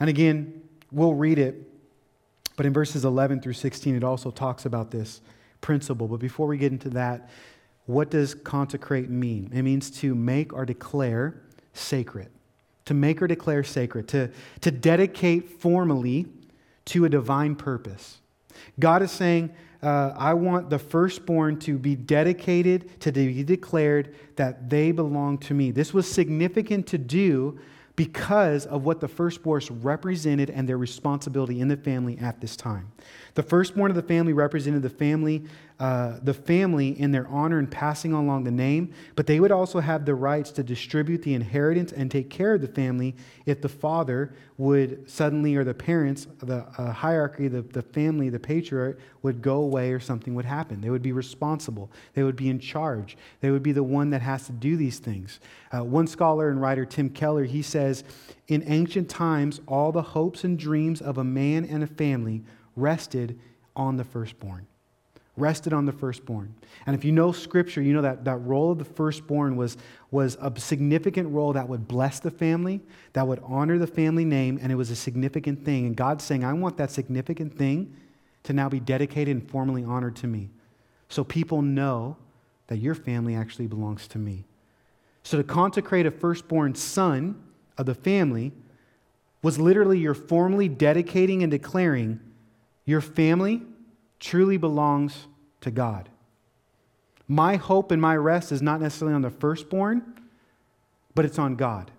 And 0.01 0.11
again, 0.11 0.63
we'll 0.91 1.15
read 1.15 1.39
it, 1.39 1.71
but 2.57 2.67
in 2.67 2.73
verses 2.73 3.05
11 3.05 3.41
through 3.41 3.53
16, 3.53 3.95
it 3.95 4.05
also 4.05 4.31
talks 4.31 4.67
about 4.67 4.91
this 4.91 5.21
principle. 5.61 6.09
But 6.09 6.19
before 6.19 6.47
we 6.47 6.59
get 6.59 6.73
into 6.73 6.91
that, 6.91 7.31
what 7.87 8.11
does 8.11 8.35
consecrate 8.35 9.11
mean? 9.11 9.51
It 9.55 9.63
means 9.63 9.91
to 10.01 10.15
make 10.15 10.53
or 10.53 10.65
declare 10.65 11.41
sacred. 11.73 12.29
To 12.87 12.95
make 12.95 13.23
or 13.23 13.29
declare 13.29 13.63
sacred, 13.63 14.09
to, 14.09 14.31
to 14.61 14.71
dedicate 14.71 15.61
formally 15.61 16.27
to 16.87 17.05
a 17.05 17.09
divine 17.09 17.55
purpose. 17.55 18.19
God 18.79 19.03
is 19.03 19.11
saying, 19.11 19.53
uh, 19.83 20.13
I 20.17 20.35
want 20.35 20.71
the 20.71 20.79
firstborn 20.79 21.59
to 21.61 21.77
be 21.77 21.97
dedicated, 21.97 23.01
to 23.01 23.11
be 23.11 23.43
declared 23.43 24.15
that 24.37 24.71
they 24.71 24.93
belong 24.93 25.39
to 25.39 25.55
me. 25.55 25.71
This 25.73 25.93
was 25.93 26.11
significant 26.11 26.87
to 26.89 26.99
do 26.99 27.59
because 27.97 28.65
of 28.67 28.85
what 28.85 29.01
the 29.01 29.09
firstborn 29.09 29.61
represented 29.83 30.51
and 30.51 30.69
their 30.69 30.79
responsibility 30.79 31.61
in 31.61 31.69
the 31.69 31.77
family 31.77 32.17
at 32.19 32.41
this 32.41 32.57
time. 32.57 32.91
The 33.35 33.43
firstborn 33.43 33.91
of 33.91 33.97
the 33.97 34.03
family 34.03 34.33
represented 34.33 34.83
the 34.83 34.91
family, 34.91 35.45
uh, 35.83 36.21
the 36.23 36.33
family 36.33 36.91
in 37.01 37.11
their 37.11 37.27
honor 37.27 37.59
and 37.59 37.69
passing 37.69 38.13
along 38.13 38.45
the 38.45 38.51
name, 38.53 38.95
but 39.17 39.27
they 39.27 39.41
would 39.41 39.51
also 39.51 39.81
have 39.81 40.05
the 40.05 40.15
rights 40.15 40.53
to 40.53 40.63
distribute 40.63 41.21
the 41.23 41.35
inheritance 41.35 41.91
and 41.91 42.09
take 42.09 42.31
care 42.31 42.55
of 42.55 42.61
the 42.61 42.69
family 42.69 43.17
if 43.47 43.61
the 43.61 43.69
father 43.69 44.33
would 44.59 45.11
suddenly, 45.11 45.57
or 45.57 45.65
the 45.65 45.75
parents, 45.75 46.29
the 46.39 46.65
uh, 46.79 46.93
hierarchy, 46.93 47.49
the, 47.49 47.63
the 47.63 47.83
family, 47.83 48.29
the 48.29 48.39
patriarch 48.39 49.01
would 49.23 49.43
go 49.43 49.57
away 49.57 49.91
or 49.91 49.99
something 49.99 50.37
would 50.37 50.45
happen. 50.45 50.81
They 50.81 50.91
would 50.91 51.03
be 51.03 51.11
responsible. 51.11 51.91
They 52.15 52.23
would 52.23 52.37
be 52.37 52.49
in 52.49 52.61
charge. 52.61 53.17
They 53.41 53.51
would 53.51 53.65
be 53.65 53.73
the 53.73 53.83
one 53.83 54.11
that 54.11 54.23
has 54.23 54.47
to 54.47 54.53
do 54.53 54.77
these 54.77 55.01
things. 55.01 55.41
Uh, 55.73 55.83
one 55.83 56.07
scholar 56.07 56.49
and 56.49 56.63
writer, 56.63 56.85
Tim 56.85 57.11
Keller, 57.11 57.43
he 57.43 57.61
says, 57.61 58.05
in 58.47 58.63
ancient 58.69 59.11
times, 59.11 59.61
all 59.67 59.91
the 59.91 60.03
hopes 60.03 60.45
and 60.45 60.57
dreams 60.57 61.03
of 61.03 61.19
a 61.19 61.25
man 61.25 61.65
and 61.65 61.83
a 61.83 61.89
family 61.89 62.45
rested 62.77 63.41
on 63.75 63.97
the 63.97 64.05
firstborn. 64.05 64.69
Rested 65.37 65.73
on 65.73 65.87
the 65.87 65.93
firstborn. 65.93 66.55
And 66.85 66.95
if 66.95 67.05
you 67.05 67.13
know 67.13 67.33
scripture, 67.33 67.81
you 67.81 67.95
know 67.95 68.03
that 68.03 68.25
that 68.25 68.37
role 68.37 68.73
of 68.73 68.79
the 68.79 68.85
firstborn 68.85 69.57
was, 69.57 69.79
was 70.11 70.37
a 70.41 70.53
significant 70.61 71.31
role 71.31 71.55
that 71.55 71.67
would 71.67 71.89
bless 71.89 72.21
the 72.21 72.31
family, 72.31 72.83
that 73.15 73.27
would 73.27 73.41
honor 73.45 73.79
the 73.79 73.87
family 73.87 74.27
name, 74.27 74.59
and 74.61 74.71
it 74.71 74.75
was 74.75 74.91
a 74.91 74.97
significant 74.97 75.65
thing. 75.65 75.87
And 75.87 75.97
God's 75.97 76.23
saying, 76.23 76.45
I 76.45 76.53
want 76.53 76.77
that 76.77 76.91
significant 76.91 77.57
thing 77.57 77.97
to 78.43 78.53
now 78.53 78.69
be 78.69 78.79
dedicated 78.79 79.35
and 79.35 79.51
formally 79.51 79.85
honored 79.85 80.17
to 80.17 80.27
me. 80.27 80.51
So 81.09 81.25
people 81.25 81.63
know 81.63 82.17
that 82.67 82.77
your 82.77 82.95
family 82.95 83.35
actually 83.35 83.67
belongs 83.69 84.07
to 84.09 84.19
me. 84.19 84.45
So 85.23 85.39
to 85.39 85.45
consecrate 85.45 86.05
a 86.05 86.11
firstborn 86.11 86.75
son 86.75 87.43
of 87.79 87.87
the 87.87 87.95
family 87.95 88.53
was 89.43 89.59
literally 89.59 89.99
you're 89.99 90.15
formally 90.15 90.69
dedicating 90.69 91.43
and 91.43 91.51
declaring 91.51 92.21
your 92.85 93.01
family 93.01 93.63
truly 94.23 94.57
belongs 94.57 95.27
to 95.61 95.71
God. 95.71 96.09
My 97.27 97.57
hope 97.57 97.91
and 97.91 98.01
my 98.01 98.17
rest 98.17 98.53
is 98.53 98.63
not 98.63 98.81
necessarily 98.81 99.15
on 99.15 99.23
the 99.23 99.31
firstborn, 99.31 100.03
but 101.15 101.25
it's 101.25 101.39
on 101.39 101.57
God. 101.57 101.91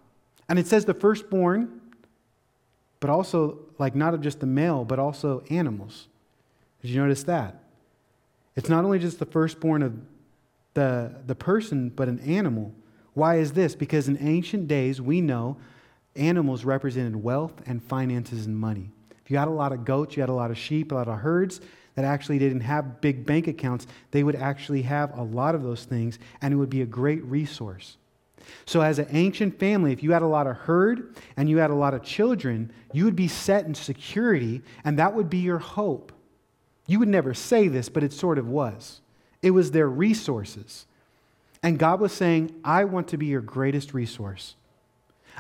And 0.47 0.57
it 0.57 0.65
says 0.65 0.85
the 0.85 0.93
firstborn, 0.93 1.81
but 3.01 3.09
also, 3.09 3.59
like, 3.77 3.93
not 3.93 4.19
just 4.21 4.39
the 4.39 4.45
male, 4.45 4.85
but 4.85 4.99
also 4.99 5.43
animals. 5.49 6.07
Did 6.81 6.91
you 6.91 7.01
notice 7.01 7.23
that? 7.23 7.61
It's 8.55 8.69
not 8.69 8.85
only 8.85 8.99
just 8.99 9.19
the 9.19 9.25
firstborn 9.25 9.83
of 9.83 9.93
the, 10.75 11.13
the 11.27 11.35
person, 11.35 11.89
but 11.89 12.07
an 12.07 12.19
animal. 12.19 12.71
Why 13.13 13.35
is 13.35 13.51
this? 13.51 13.75
Because 13.75 14.07
in 14.07 14.17
ancient 14.25 14.67
days, 14.69 15.01
we 15.01 15.19
know 15.19 15.57
animals 16.15 16.63
represented 16.63 17.21
wealth 17.21 17.53
and 17.65 17.83
finances 17.83 18.45
and 18.45 18.57
money. 18.57 18.91
If 19.25 19.31
you 19.31 19.37
had 19.37 19.47
a 19.47 19.51
lot 19.51 19.73
of 19.73 19.83
goats, 19.83 20.15
you 20.15 20.21
had 20.21 20.29
a 20.29 20.33
lot 20.33 20.51
of 20.51 20.57
sheep, 20.57 20.91
a 20.91 20.95
lot 20.95 21.07
of 21.07 21.19
herds 21.19 21.59
that 21.95 22.05
actually 22.05 22.39
didn't 22.39 22.61
have 22.61 23.01
big 23.01 23.25
bank 23.25 23.47
accounts, 23.47 23.87
they 24.11 24.23
would 24.23 24.35
actually 24.35 24.81
have 24.83 25.17
a 25.17 25.23
lot 25.23 25.55
of 25.55 25.63
those 25.63 25.85
things, 25.85 26.19
and 26.41 26.53
it 26.53 26.57
would 26.57 26.69
be 26.69 26.81
a 26.81 26.85
great 26.85 27.23
resource. 27.25 27.97
So, 28.65 28.81
as 28.81 28.99
an 28.99 29.07
ancient 29.11 29.57
family, 29.59 29.93
if 29.93 30.03
you 30.03 30.11
had 30.11 30.21
a 30.21 30.27
lot 30.27 30.47
of 30.47 30.57
herd 30.57 31.15
and 31.37 31.49
you 31.49 31.57
had 31.57 31.69
a 31.69 31.75
lot 31.75 31.93
of 31.93 32.03
children, 32.03 32.71
you 32.91 33.05
would 33.05 33.15
be 33.15 33.27
set 33.27 33.65
in 33.65 33.73
security, 33.73 34.61
and 34.83 34.99
that 34.99 35.13
would 35.13 35.29
be 35.29 35.37
your 35.37 35.59
hope. 35.59 36.11
You 36.87 36.99
would 36.99 37.07
never 37.07 37.33
say 37.33 37.67
this, 37.67 37.89
but 37.89 38.03
it 38.03 38.11
sort 38.11 38.37
of 38.37 38.47
was. 38.47 39.01
It 39.41 39.51
was 39.51 39.71
their 39.71 39.89
resources. 39.89 40.85
And 41.61 41.79
God 41.79 42.01
was 42.01 42.11
saying, 42.11 42.53
I 42.63 42.83
want 42.83 43.07
to 43.09 43.17
be 43.17 43.27
your 43.27 43.41
greatest 43.41 43.93
resource. 43.93 44.55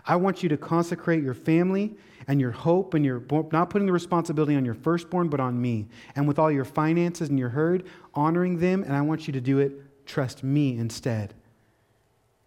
I 0.05 0.15
want 0.15 0.43
you 0.43 0.49
to 0.49 0.57
consecrate 0.57 1.23
your 1.23 1.33
family 1.33 1.95
and 2.27 2.39
your 2.39 2.51
hope 2.51 2.93
and 2.93 3.03
your 3.03 3.23
not 3.51 3.69
putting 3.69 3.85
the 3.85 3.93
responsibility 3.93 4.55
on 4.55 4.65
your 4.65 4.73
firstborn, 4.73 5.29
but 5.29 5.39
on 5.39 5.61
me. 5.61 5.87
And 6.15 6.27
with 6.27 6.39
all 6.39 6.51
your 6.51 6.65
finances 6.65 7.29
and 7.29 7.39
your 7.39 7.49
herd, 7.49 7.85
honoring 8.13 8.59
them, 8.59 8.83
and 8.83 8.95
I 8.95 9.01
want 9.01 9.27
you 9.27 9.33
to 9.33 9.41
do 9.41 9.59
it, 9.59 10.05
trust 10.05 10.43
me 10.43 10.77
instead. 10.77 11.33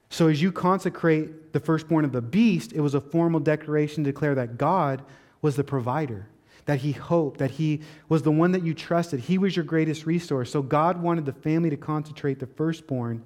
So 0.09 0.28
as 0.28 0.40
you 0.40 0.53
consecrate 0.53 1.53
the 1.53 1.61
firstborn 1.61 2.05
of 2.05 2.12
the 2.12 2.22
beast, 2.22 2.72
it 2.72 2.80
was 2.80 2.94
a 2.94 3.01
formal 3.01 3.40
declaration 3.40 4.05
to 4.05 4.12
declare 4.12 4.34
that 4.36 4.57
God 4.57 5.03
was 5.42 5.57
the 5.57 5.64
provider, 5.64 6.28
that 6.66 6.80
he 6.80 6.92
hoped, 6.92 7.38
that 7.38 7.53
he 7.53 7.80
was 8.09 8.22
the 8.22 8.30
one 8.30 8.53
that 8.53 8.62
you 8.64 8.72
trusted. 8.72 9.20
He 9.20 9.38
was 9.38 9.57
your 9.57 9.64
greatest 9.64 10.07
resource. 10.07 10.51
So 10.51 10.62
God 10.62 11.03
wanted 11.03 11.26
the 11.26 11.32
family 11.32 11.70
to 11.70 11.76
concentrate 11.76 12.38
the 12.38 12.47
firstborn. 12.47 13.22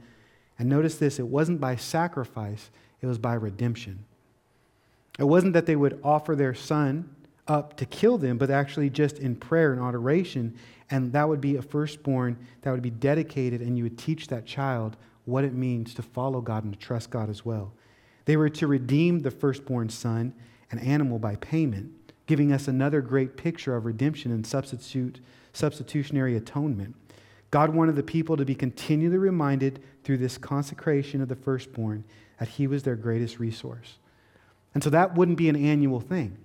And 0.59 0.69
notice 0.69 0.97
this 0.97 1.19
it 1.19 1.27
wasn't 1.27 1.61
by 1.61 1.77
sacrifice, 1.77 2.71
it 3.01 3.07
was 3.07 3.19
by 3.19 3.35
redemption. 3.35 4.05
It 5.21 5.29
wasn't 5.29 5.53
that 5.53 5.67
they 5.67 5.77
would 5.77 6.01
offer 6.03 6.35
their 6.35 6.55
son 6.55 7.15
up 7.47 7.77
to 7.77 7.85
kill 7.85 8.17
them, 8.17 8.39
but 8.39 8.51
actually 8.51 8.89
just 8.89 9.19
in 9.19 9.37
prayer 9.37 9.75
and 9.75 9.83
adoration. 9.83 10.57
And 10.91 11.13
that 11.13 11.29
would 11.29 11.43
be 11.43 11.57
a 11.57 11.63
firstborn 11.63 12.39
that 12.63 12.71
would 12.71 12.81
be 12.81 12.91
dedicated, 12.91 13.61
and 13.61 13.77
you 13.77 13.85
would 13.85 13.99
teach 13.99 14.29
that 14.29 14.47
child 14.47 14.97
what 15.27 15.45
it 15.45 15.53
means 15.53 15.93
to 15.95 16.03
follow 16.03 16.41
God 16.41 16.65
and 16.65 16.73
to 16.73 16.79
trust 16.79 17.11
God 17.11 17.29
as 17.29 17.45
well. 17.45 17.75
They 18.25 18.39
were 18.39 18.49
to 18.49 18.67
redeem 18.67 19.21
the 19.21 19.31
firstborn 19.31 19.91
son, 19.91 20.33
an 20.71 20.79
animal, 20.79 21.19
by 21.19 21.37
payment, 21.37 21.93
giving 22.27 22.51
us 22.51 22.67
another 22.67 23.03
great 23.03 23.37
picture 23.37 23.77
of 23.77 23.85
redemption 23.85 24.33
and 24.33 24.47
substitute, 24.47 25.21
substitutionary 25.53 26.37
atonement. 26.37 26.97
God 27.51 27.75
wanted 27.75 27.97
the 27.97 28.03
people 28.03 28.39
to 28.39 28.45
be 28.47 28.55
continually 28.55 29.19
reminded 29.19 29.83
through 30.03 30.19
this 30.19 30.39
consecration 30.39 31.21
of 31.21 31.29
the 31.29 31.37
firstborn 31.37 32.05
that 32.39 32.49
he 32.49 32.67
was 32.67 32.85
their 32.85 32.97
greatest 32.97 33.39
resource. 33.39 33.99
And 34.75 34.83
so 34.83 34.91
that 34.91 35.15
wouldn't 35.15 35.39
be 35.39 35.49
an 35.49 35.57
annual 35.57 36.01
thing. 36.01 36.37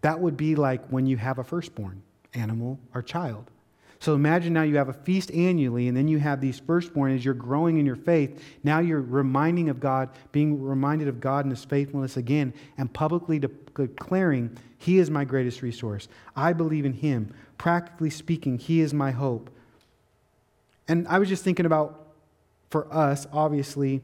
That 0.00 0.20
would 0.20 0.36
be 0.36 0.54
like 0.54 0.86
when 0.88 1.06
you 1.06 1.16
have 1.16 1.38
a 1.38 1.44
firstborn, 1.44 2.02
animal 2.34 2.78
or 2.94 3.02
child. 3.02 3.50
So 3.98 4.14
imagine 4.14 4.52
now 4.52 4.62
you 4.62 4.76
have 4.76 4.90
a 4.90 4.92
feast 4.92 5.30
annually, 5.32 5.88
and 5.88 5.96
then 5.96 6.06
you 6.06 6.18
have 6.18 6.40
these 6.40 6.58
firstborn 6.58 7.14
as 7.14 7.24
you're 7.24 7.34
growing 7.34 7.78
in 7.78 7.86
your 7.86 7.96
faith. 7.96 8.42
Now 8.62 8.78
you're 8.78 9.00
reminding 9.00 9.70
of 9.70 9.80
God, 9.80 10.10
being 10.32 10.62
reminded 10.62 11.08
of 11.08 11.18
God 11.18 11.44
and 11.44 11.52
His 11.52 11.64
faithfulness 11.64 12.16
again, 12.16 12.52
and 12.76 12.92
publicly 12.92 13.38
declaring, 13.38 14.56
He 14.78 14.98
is 14.98 15.10
my 15.10 15.24
greatest 15.24 15.62
resource. 15.62 16.08
I 16.36 16.52
believe 16.52 16.84
in 16.84 16.92
Him. 16.92 17.34
Practically 17.56 18.10
speaking, 18.10 18.58
He 18.58 18.80
is 18.80 18.92
my 18.92 19.12
hope. 19.12 19.50
And 20.88 21.08
I 21.08 21.18
was 21.18 21.28
just 21.28 21.42
thinking 21.42 21.66
about, 21.66 22.08
for 22.70 22.92
us, 22.94 23.26
obviously, 23.32 24.02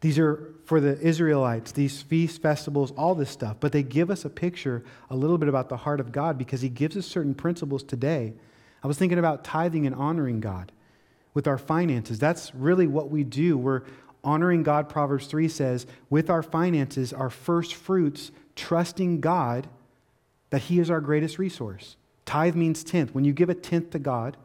these 0.00 0.18
are 0.18 0.54
for 0.64 0.80
the 0.80 0.98
Israelites, 1.00 1.72
these 1.72 2.02
feast 2.02 2.42
festivals, 2.42 2.92
all 2.92 3.14
this 3.14 3.30
stuff. 3.30 3.56
But 3.60 3.72
they 3.72 3.82
give 3.82 4.10
us 4.10 4.24
a 4.24 4.30
picture 4.30 4.84
a 5.08 5.16
little 5.16 5.38
bit 5.38 5.48
about 5.48 5.68
the 5.68 5.78
heart 5.78 6.00
of 6.00 6.12
God 6.12 6.36
because 6.36 6.60
He 6.60 6.68
gives 6.68 6.96
us 6.96 7.06
certain 7.06 7.34
principles 7.34 7.82
today. 7.82 8.34
I 8.82 8.86
was 8.86 8.98
thinking 8.98 9.18
about 9.18 9.44
tithing 9.44 9.86
and 9.86 9.94
honoring 9.94 10.40
God 10.40 10.72
with 11.34 11.46
our 11.46 11.58
finances. 11.58 12.18
That's 12.18 12.54
really 12.54 12.86
what 12.86 13.10
we 13.10 13.24
do. 13.24 13.56
We're 13.56 13.82
honoring 14.22 14.62
God, 14.62 14.88
Proverbs 14.88 15.26
3 15.26 15.48
says, 15.48 15.86
with 16.10 16.28
our 16.28 16.42
finances, 16.42 17.12
our 17.12 17.30
first 17.30 17.74
fruits, 17.74 18.32
trusting 18.54 19.20
God 19.20 19.68
that 20.50 20.62
He 20.62 20.78
is 20.78 20.90
our 20.90 21.00
greatest 21.00 21.38
resource. 21.38 21.96
Tithe 22.24 22.54
means 22.54 22.84
tenth. 22.84 23.14
When 23.14 23.24
you 23.24 23.32
give 23.32 23.48
a 23.48 23.54
tenth 23.54 23.90
to 23.90 23.98
God, 23.98 24.36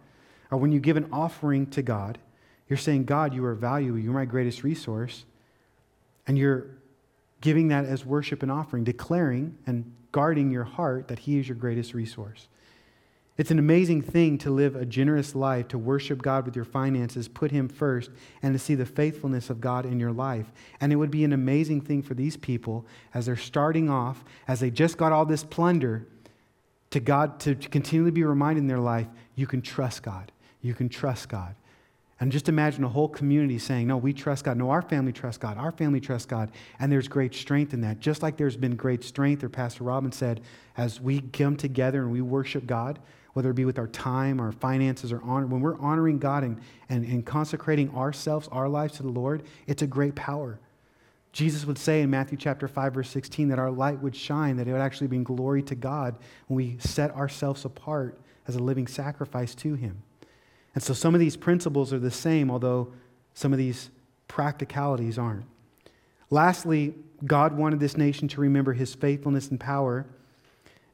or 0.52 0.58
when 0.58 0.72
you 0.72 0.80
give 0.80 0.97
an 0.97 1.10
offering 1.12 1.66
to 1.68 1.82
God, 1.82 2.20
you're 2.68 2.78
saying, 2.78 3.06
God, 3.06 3.34
you 3.34 3.43
are 3.45 3.56
valuable. 3.56 3.99
You're 3.99 4.14
my 4.14 4.26
greatest 4.26 4.64
resource. 4.64 5.26
And 6.28 6.38
you're 6.38 6.67
giving 7.41 7.69
that 7.69 7.86
as 7.86 8.05
worship 8.05 8.43
and 8.43 8.51
offering, 8.51 8.84
declaring 8.84 9.57
and 9.65 9.91
guarding 10.11 10.51
your 10.51 10.63
heart 10.63 11.07
that 11.07 11.19
He 11.19 11.39
is 11.39 11.47
your 11.47 11.57
greatest 11.57 11.93
resource. 11.93 12.47
It's 13.38 13.49
an 13.49 13.59
amazing 13.59 14.03
thing 14.03 14.38
to 14.39 14.51
live 14.51 14.76
a 14.76 14.86
generous 14.86 15.34
life, 15.34 15.69
to 15.69 15.78
worship 15.78 16.22
God 16.22 16.45
with 16.45 16.55
your 16.55 16.65
finances, 16.65 17.28
put 17.28 17.49
Him 17.49 17.67
first, 17.69 18.11
and 18.43 18.53
to 18.53 18.59
see 18.59 18.76
the 18.76 18.86
faithfulness 18.86 19.49
of 19.49 19.59
God 19.61 19.86
in 19.86 19.99
your 19.99 20.11
life. 20.11 20.51
And 20.80 20.93
it 20.93 20.97
would 20.97 21.09
be 21.09 21.24
an 21.24 21.34
amazing 21.34 21.82
thing 21.82 22.03
for 22.03 22.13
these 22.13 22.38
people 22.38 22.86
as 23.13 23.26
they're 23.26 23.36
starting 23.36 23.89
off, 23.89 24.24
as 24.47 24.59
they 24.59 24.69
just 24.69 24.97
got 24.97 25.11
all 25.11 25.26
this 25.26 25.43
plunder, 25.43 26.05
to 26.91 26.99
God 26.99 27.39
to 27.39 27.55
continually 27.55 28.11
be 28.11 28.24
reminded 28.24 28.61
in 28.61 28.67
their 28.67 28.80
life, 28.80 29.07
you 29.36 29.47
can 29.47 29.61
trust 29.61 30.03
God. 30.03 30.32
You 30.61 30.74
can 30.74 30.89
trust 30.89 31.30
God. 31.30 31.55
And 32.22 32.32
just 32.32 32.47
imagine 32.47 32.84
a 32.84 32.89
whole 32.89 33.09
community 33.09 33.57
saying, 33.57 33.88
No, 33.88 33.97
we 33.97 34.13
trust 34.13 34.45
God. 34.45 34.55
No, 34.55 34.69
our 34.69 34.84
family 34.84 35.11
trusts 35.11 35.39
God. 35.39 35.57
Our 35.57 35.72
family 35.72 35.99
trusts 35.99 36.28
God. 36.28 36.51
And 36.80 36.91
there's 36.91 37.07
great 37.07 37.34
strength 37.34 37.74
in 37.74 37.82
that. 37.82 37.99
Just 37.99 38.22
like 38.22 38.38
there's 38.38 38.55
been 38.55 38.76
great 38.76 39.03
strength, 39.03 39.43
or 39.43 39.49
Pastor 39.49 39.84
Robin 39.84 40.11
said, 40.11 40.41
as 40.78 41.01
we 41.01 41.22
come 41.22 41.57
together 41.57 42.03
and 42.03 42.11
we 42.11 42.22
worship 42.22 42.67
God, 42.67 42.99
whether 43.34 43.49
it 43.49 43.55
be 43.55 43.65
with 43.65 43.80
our 43.80 43.88
time, 43.88 44.39
our 44.39 44.51
finances, 44.51 45.11
or 45.11 45.19
honor, 45.24 45.47
when 45.47 45.61
we're 45.61 45.80
honoring 45.80 46.19
God 46.19 46.43
and, 46.43 46.61
and, 46.89 47.03
and 47.05 47.26
consecrating 47.26 47.89
ourselves, 47.95 48.47
our 48.51 48.69
lives 48.69 48.97
to 48.97 49.03
the 49.03 49.09
Lord, 49.09 49.41
it's 49.65 49.82
a 49.82 49.88
great 49.88 50.13
power. 50.13 50.59
Jesus 51.34 51.65
would 51.65 51.80
say 51.80 52.01
in 52.01 52.11
Matthew 52.11 52.38
chapter 52.38 52.67
5, 52.67 52.93
verse 52.93 53.09
16, 53.09 53.49
that 53.49 53.57
our 53.57 53.72
light 53.72 53.99
would 53.99 54.15
shine, 54.15 54.57
that 54.57 54.67
it 54.67 54.74
would 54.74 54.82
actually 54.82 55.07
bring 55.07 55.24
glory 55.24 55.63
to 55.63 55.76
God 55.76 56.17
when 56.47 56.57
we 56.57 56.78
set 56.78 57.09
ourselves 57.15 57.65
apart 57.65 58.22
as 58.47 58.55
a 58.55 58.59
living 58.59 58.86
sacrifice 58.86 59.55
to 59.55 59.74
Him. 59.74 60.03
And 60.74 60.84
so 60.84 60.93
some 60.93 61.13
of 61.13 61.19
these 61.19 61.36
principles 61.36 61.91
are 61.91 61.99
the 61.99 62.11
same, 62.11 62.49
although 62.49 62.93
some 63.34 63.51
of 63.51 63.59
these 63.59 63.89
practicalities 64.28 65.17
aren't. 65.17 65.45
Lastly, 66.30 66.93
God 67.26 67.57
wanted 67.57 67.80
this 67.80 67.97
nation 67.97 68.28
to 68.30 68.41
remember 68.41 68.74
his 68.74 68.95
faithfulness 68.95 69.49
and 69.49 69.59
power, 69.59 70.05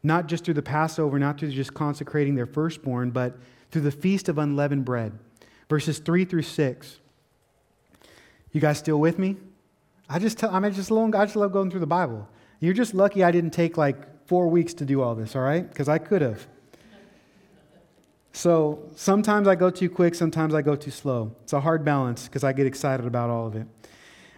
not 0.04 0.28
just 0.28 0.46
through 0.46 0.56
the 0.56 0.64
Passover, 0.64 1.20
not 1.20 1.40
through 1.40 1.52
just 1.52 1.74
consecrating 1.74 2.36
their 2.36 2.46
firstborn, 2.46 3.12
but 3.12 3.38
through 3.72 3.82
the 3.82 3.92
feast 3.92 4.30
of 4.30 4.38
unleavened 4.38 4.86
bread. 4.86 5.18
Verses 5.70 6.00
3 6.00 6.26
through 6.26 6.42
6. 6.42 7.00
You 8.52 8.62
guys 8.62 8.80
still 8.80 9.00
with 9.00 9.20
me? 9.20 9.38
I 10.10 10.20
just 10.20 10.38
tell, 10.38 10.50
I'm 10.50 10.72
just 10.74 10.90
long, 10.90 11.14
I 11.16 11.26
just 11.26 11.36
love 11.36 11.52
going 11.52 11.70
through 11.70 11.82
the 11.82 11.88
Bible. 11.88 12.28
You're 12.60 12.74
just 12.74 12.94
lucky 12.94 13.24
I 13.24 13.32
didn't 13.32 13.52
take 13.52 13.78
like 13.78 14.26
four 14.26 14.48
weeks 14.48 14.74
to 14.76 14.86
do 14.86 15.02
all 15.02 15.16
this, 15.16 15.36
all 15.36 15.42
right? 15.42 15.68
Because 15.68 15.90
I 15.90 15.98
could 15.98 16.22
have. 16.22 16.48
So 18.38 18.92
sometimes 18.96 19.48
I 19.48 19.56
go 19.56 19.72
too 19.72 19.90
quick, 19.90 20.14
sometimes 20.14 20.54
I 20.54 20.62
go 20.62 20.76
too 20.76 20.92
slow. 20.92 21.36
It's 21.42 21.54
a 21.54 21.60
hard 21.60 21.84
balance 21.84 22.26
because 22.28 22.44
I 22.44 22.54
get 22.54 22.68
excited 22.68 23.08
about 23.08 23.32
all 23.32 23.48
of 23.48 23.56
it. 23.56 23.66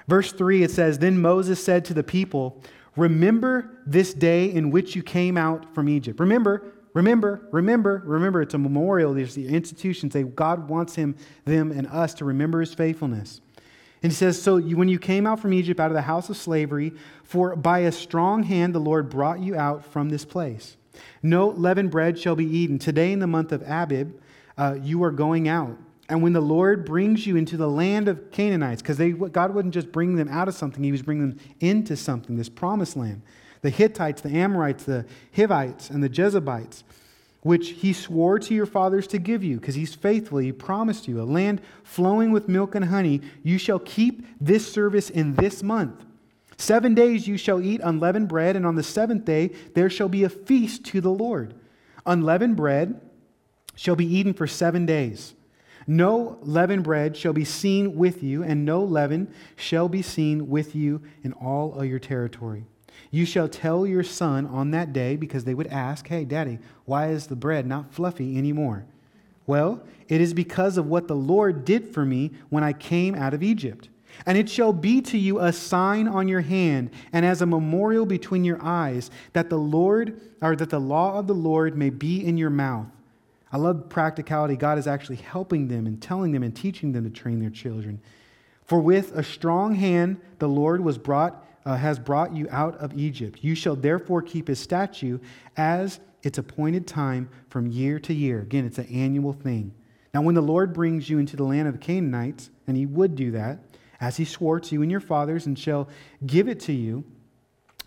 Verse 0.08 0.32
3, 0.32 0.64
it 0.64 0.72
says 0.72 1.00
Then 1.00 1.22
Moses 1.22 1.62
said 1.62 1.84
to 1.84 1.94
the 1.94 2.02
people, 2.02 2.64
Remember 2.96 3.82
this 3.86 4.14
day 4.14 4.54
in 4.54 4.72
which 4.72 4.96
you 4.96 5.04
came 5.04 5.36
out 5.36 5.76
from 5.76 5.90
Egypt. 5.90 6.18
Remember, 6.22 6.72
remember, 6.94 7.50
remember, 7.52 8.02
remember. 8.06 8.42
It's 8.42 8.54
a 8.54 8.58
memorial. 8.58 9.14
There's 9.14 9.36
the 9.36 9.50
institutions. 9.50 10.16
God 10.34 10.70
wants 10.70 10.96
him, 10.96 11.18
them, 11.44 11.74
and 11.74 11.86
us 11.88 12.14
to 12.16 12.26
remember 12.26 12.62
his 12.62 12.74
faithfulness. 12.74 13.42
And 14.02 14.14
he 14.14 14.16
says, 14.16 14.42
So 14.42 14.56
you, 14.56 14.78
when 14.78 14.88
you 14.88 14.98
came 14.98 15.28
out 15.28 15.42
from 15.42 15.52
Egypt, 15.52 15.78
out 15.78 15.92
of 15.92 15.96
the 15.96 16.04
house 16.04 16.30
of 16.30 16.38
slavery, 16.38 16.94
for 17.26 17.54
by 17.54 17.80
a 17.80 17.92
strong 17.92 18.44
hand 18.44 18.74
the 18.74 18.80
Lord 18.80 19.10
brought 19.10 19.42
you 19.42 19.58
out 19.58 19.84
from 19.84 20.08
this 20.08 20.24
place. 20.24 20.78
No 21.22 21.48
leavened 21.50 21.92
bread 21.92 22.18
shall 22.20 22.36
be 22.36 22.46
eaten. 22.46 22.80
Today, 22.80 23.12
in 23.12 23.20
the 23.20 23.28
month 23.28 23.52
of 23.52 23.62
Abib, 23.64 24.20
uh, 24.58 24.78
you 24.82 25.04
are 25.04 25.12
going 25.12 25.48
out. 25.48 25.78
And 26.10 26.24
when 26.24 26.34
the 26.34 26.42
Lord 26.42 26.86
brings 26.86 27.28
you 27.28 27.36
into 27.36 27.56
the 27.56 27.70
land 27.70 28.08
of 28.08 28.32
Canaanites, 28.32 28.82
because 28.82 28.98
God 29.32 29.54
wouldn't 29.54 29.74
just 29.74 29.92
bring 29.92 30.16
them 30.16 30.28
out 30.28 30.48
of 30.48 30.56
something, 30.56 30.84
He 30.84 30.92
was 30.92 31.04
bringing 31.04 31.30
them 31.30 31.40
into 31.60 31.96
something, 31.96 32.36
this 32.36 32.50
promised 32.50 32.98
land. 32.98 33.22
The 33.62 33.70
Hittites, 33.70 34.22
the 34.22 34.30
Amorites, 34.30 34.86
the 34.86 35.06
Hivites, 35.36 35.90
and 35.90 36.02
the 36.04 36.10
Jebusites. 36.10 36.84
which 37.42 37.70
he 37.70 37.94
swore 37.94 38.38
to 38.38 38.54
your 38.54 38.66
fathers 38.66 39.08
to 39.08 39.18
give 39.18 39.44
you, 39.44 39.60
because 39.60 39.76
he's 39.76 39.96
faithful. 39.96 40.40
He 40.40 40.52
promised 40.52 41.08
you 41.08 41.22
a 41.22 41.24
land 41.24 41.62
flowing 41.84 42.32
with 42.32 42.50
milk 42.50 42.76
and 42.76 42.86
honey. 42.86 43.22
You 43.44 43.58
shall 43.58 43.80
keep 43.80 44.26
this 44.42 44.72
service 44.72 45.10
in 45.10 45.36
this 45.36 45.64
month. 45.64 46.04
Seven 46.60 46.94
days 46.94 47.26
you 47.26 47.38
shall 47.38 47.62
eat 47.62 47.80
unleavened 47.82 48.28
bread, 48.28 48.58
and 48.58 48.66
on 48.66 48.76
the 48.76 48.84
seventh 48.84 49.24
day 49.24 49.52
there 49.76 49.90
shall 49.90 50.10
be 50.10 50.26
a 50.26 50.30
feast 50.30 50.84
to 50.88 51.00
the 51.00 51.10
Lord. 51.10 51.54
Unleavened 52.06 52.58
bread 52.58 53.00
shall 53.76 53.96
be 53.96 54.06
eaten 54.06 54.34
for 54.34 54.46
seven 54.46 54.86
days. 54.86 55.36
No 55.88 56.38
leavened 56.42 56.84
bread 56.84 57.16
shall 57.16 57.32
be 57.32 57.46
seen 57.46 57.96
with 57.96 58.22
you, 58.22 58.44
and 58.44 58.66
no 58.66 58.84
leaven 58.84 59.34
shall 59.56 59.88
be 59.88 60.02
seen 60.02 60.50
with 60.50 60.76
you 60.76 61.02
in 61.24 61.32
all 61.32 61.80
of 61.80 61.86
your 61.86 61.98
territory. 61.98 62.66
You 63.10 63.26
shall 63.26 63.48
tell 63.48 63.88
your 63.88 64.04
son 64.04 64.46
on 64.46 64.72
that 64.72 64.92
day, 64.92 65.16
because 65.16 65.46
they 65.46 65.54
would 65.54 65.68
ask, 65.68 66.10
Hey, 66.10 66.26
daddy, 66.26 66.60
why 66.84 67.08
is 67.08 67.28
the 67.28 67.38
bread 67.38 67.68
not 67.68 67.94
fluffy 67.94 68.38
anymore? 68.38 68.86
Well, 69.48 69.82
it 70.10 70.20
is 70.20 70.34
because 70.34 70.78
of 70.78 70.88
what 70.88 71.08
the 71.08 71.16
Lord 71.16 71.64
did 71.64 71.94
for 71.94 72.04
me 72.04 72.32
when 72.50 72.66
I 72.66 72.74
came 72.74 73.16
out 73.16 73.34
of 73.34 73.42
Egypt. 73.42 73.88
And 74.26 74.38
it 74.38 74.50
shall 74.50 74.74
be 74.74 75.02
to 75.02 75.18
you 75.18 75.40
a 75.40 75.52
sign 75.54 76.08
on 76.08 76.28
your 76.28 76.42
hand 76.42 76.92
and 77.14 77.26
as 77.26 77.42
a 77.42 77.46
memorial 77.46 78.06
between 78.06 78.44
your 78.44 78.62
eyes 78.62 79.12
that 79.34 79.50
the 79.50 79.58
Lord 79.58 80.20
or 80.42 80.56
that 80.56 80.70
the 80.70 80.80
law 80.80 81.18
of 81.18 81.28
the 81.28 81.36
Lord 81.36 81.78
may 81.78 81.90
be 81.90 82.26
in 82.26 82.38
your 82.38 82.50
mouth. 82.50 82.88
I 83.52 83.58
love 83.58 83.90
practicality. 83.90 84.56
God 84.56 84.78
is 84.78 84.88
actually 84.88 85.18
helping 85.18 85.68
them 85.68 85.88
and 85.88 86.02
telling 86.02 86.32
them 86.32 86.44
and 86.44 86.56
teaching 86.56 86.92
them 86.92 87.04
to 87.04 87.10
train 87.10 87.40
their 87.40 87.50
children. 87.50 88.00
For 88.66 88.80
with 88.80 89.16
a 89.18 89.24
strong 89.24 89.76
hand 89.76 90.22
the 90.38 90.48
Lord 90.48 90.82
was 90.82 90.98
brought 90.98 91.46
uh, 91.66 91.76
has 91.76 92.00
brought 92.00 92.34
you 92.34 92.48
out 92.52 92.76
of 92.78 92.98
Egypt. 92.98 93.40
You 93.42 93.54
shall 93.54 93.76
therefore 93.76 94.22
keep 94.22 94.48
his 94.48 94.60
statute 94.60 95.22
as 95.58 96.00
its 96.24 96.38
appointed 96.38 96.88
time 96.88 97.30
from 97.50 97.68
year 97.68 98.00
to 98.00 98.14
year. 98.14 98.42
Again, 98.42 98.66
it's 98.66 98.78
an 98.78 98.88
annual 98.88 99.34
thing. 99.34 99.74
Now, 100.14 100.22
when 100.22 100.36
the 100.36 100.42
Lord 100.42 100.74
brings 100.74 101.10
you 101.10 101.20
into 101.20 101.36
the 101.36 101.44
land 101.44 101.68
of 101.68 101.76
the 101.76 101.80
Canaanites, 101.80 102.50
and 102.68 102.76
he 102.76 102.86
would 102.86 103.16
do 103.16 103.32
that, 103.32 103.60
as 104.00 104.18
he 104.18 104.26
swore 104.26 104.60
to 104.60 104.76
you 104.76 104.82
and 104.82 104.92
your 104.92 105.00
fathers, 105.00 105.46
and 105.46 105.58
shall 105.58 105.90
give 106.26 106.48
it 106.48 106.60
to 106.62 106.74
you, 106.74 107.04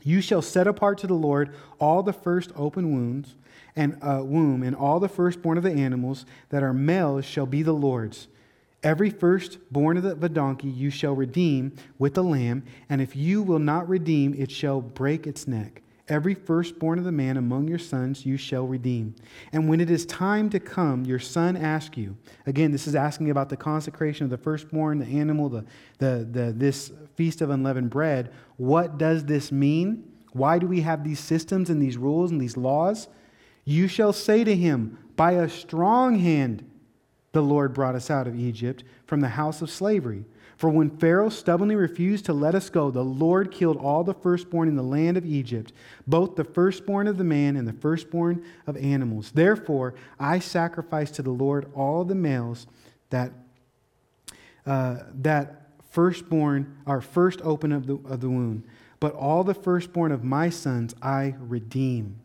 you 0.02 0.20
shall 0.20 0.42
set 0.42 0.66
apart 0.66 0.98
to 0.98 1.06
the 1.06 1.14
Lord 1.14 1.54
all 1.78 2.02
the 2.02 2.12
first 2.12 2.50
open 2.56 2.92
wounds 2.92 3.34
and 3.76 3.98
uh, 4.02 4.20
womb, 4.22 4.62
and 4.62 4.76
all 4.76 5.00
the 5.00 5.08
firstborn 5.08 5.56
of 5.56 5.64
the 5.64 5.72
animals 5.72 6.26
that 6.50 6.62
are 6.62 6.74
males 6.74 7.24
shall 7.24 7.46
be 7.46 7.62
the 7.62 7.72
Lord's. 7.72 8.28
Every 8.82 9.10
firstborn 9.10 9.96
of 9.96 10.20
the 10.20 10.28
donkey 10.28 10.68
you 10.68 10.90
shall 10.90 11.14
redeem 11.14 11.76
with 11.98 12.14
the 12.14 12.24
lamb, 12.24 12.64
and 12.88 13.00
if 13.00 13.14
you 13.14 13.42
will 13.42 13.60
not 13.60 13.88
redeem, 13.88 14.34
it 14.34 14.50
shall 14.50 14.80
break 14.80 15.26
its 15.26 15.46
neck. 15.46 15.82
Every 16.12 16.34
firstborn 16.34 16.98
of 16.98 17.06
the 17.06 17.10
man 17.10 17.38
among 17.38 17.68
your 17.68 17.78
sons 17.78 18.26
you 18.26 18.36
shall 18.36 18.66
redeem. 18.66 19.14
And 19.50 19.66
when 19.66 19.80
it 19.80 19.90
is 19.90 20.04
time 20.04 20.50
to 20.50 20.60
come, 20.60 21.06
your 21.06 21.18
son 21.18 21.56
asks 21.56 21.96
you. 21.96 22.18
Again, 22.44 22.70
this 22.70 22.86
is 22.86 22.94
asking 22.94 23.30
about 23.30 23.48
the 23.48 23.56
consecration 23.56 24.24
of 24.24 24.30
the 24.30 24.36
firstborn, 24.36 24.98
the 24.98 25.06
animal, 25.06 25.48
the, 25.48 25.64
the, 25.96 26.28
the, 26.30 26.52
this 26.54 26.92
feast 27.16 27.40
of 27.40 27.48
unleavened 27.48 27.88
bread. 27.88 28.30
What 28.58 28.98
does 28.98 29.24
this 29.24 29.50
mean? 29.50 30.04
Why 30.34 30.58
do 30.58 30.66
we 30.66 30.82
have 30.82 31.02
these 31.02 31.18
systems 31.18 31.70
and 31.70 31.80
these 31.80 31.96
rules 31.96 32.30
and 32.30 32.38
these 32.38 32.58
laws? 32.58 33.08
You 33.64 33.88
shall 33.88 34.12
say 34.12 34.44
to 34.44 34.54
him, 34.54 34.98
By 35.16 35.32
a 35.32 35.48
strong 35.48 36.18
hand 36.18 36.70
the 37.32 37.42
Lord 37.42 37.72
brought 37.72 37.94
us 37.94 38.10
out 38.10 38.26
of 38.26 38.38
Egypt 38.38 38.84
from 39.06 39.22
the 39.22 39.28
house 39.28 39.62
of 39.62 39.70
slavery. 39.70 40.26
For 40.62 40.70
when 40.70 40.90
Pharaoh 40.90 41.28
stubbornly 41.28 41.74
refused 41.74 42.26
to 42.26 42.32
let 42.32 42.54
us 42.54 42.70
go, 42.70 42.92
the 42.92 43.02
Lord 43.02 43.50
killed 43.50 43.76
all 43.78 44.04
the 44.04 44.14
firstborn 44.14 44.68
in 44.68 44.76
the 44.76 44.82
land 44.84 45.16
of 45.16 45.26
Egypt, 45.26 45.72
both 46.06 46.36
the 46.36 46.44
firstborn 46.44 47.08
of 47.08 47.18
the 47.18 47.24
man 47.24 47.56
and 47.56 47.66
the 47.66 47.72
firstborn 47.72 48.44
of 48.68 48.76
animals. 48.76 49.32
Therefore, 49.32 49.94
I 50.20 50.38
sacrifice 50.38 51.10
to 51.10 51.22
the 51.22 51.32
Lord 51.32 51.66
all 51.74 52.04
the 52.04 52.14
males 52.14 52.68
that, 53.10 53.32
uh, 54.64 54.98
that 55.14 55.66
firstborn 55.90 56.76
are 56.86 57.00
first 57.00 57.40
open 57.42 57.72
of 57.72 57.88
the, 57.88 57.94
of 57.94 58.20
the 58.20 58.30
womb. 58.30 58.62
But 59.00 59.14
all 59.14 59.42
the 59.42 59.54
firstborn 59.54 60.12
of 60.12 60.22
my 60.22 60.48
sons 60.48 60.94
I 61.02 61.34
redeem. 61.40 62.20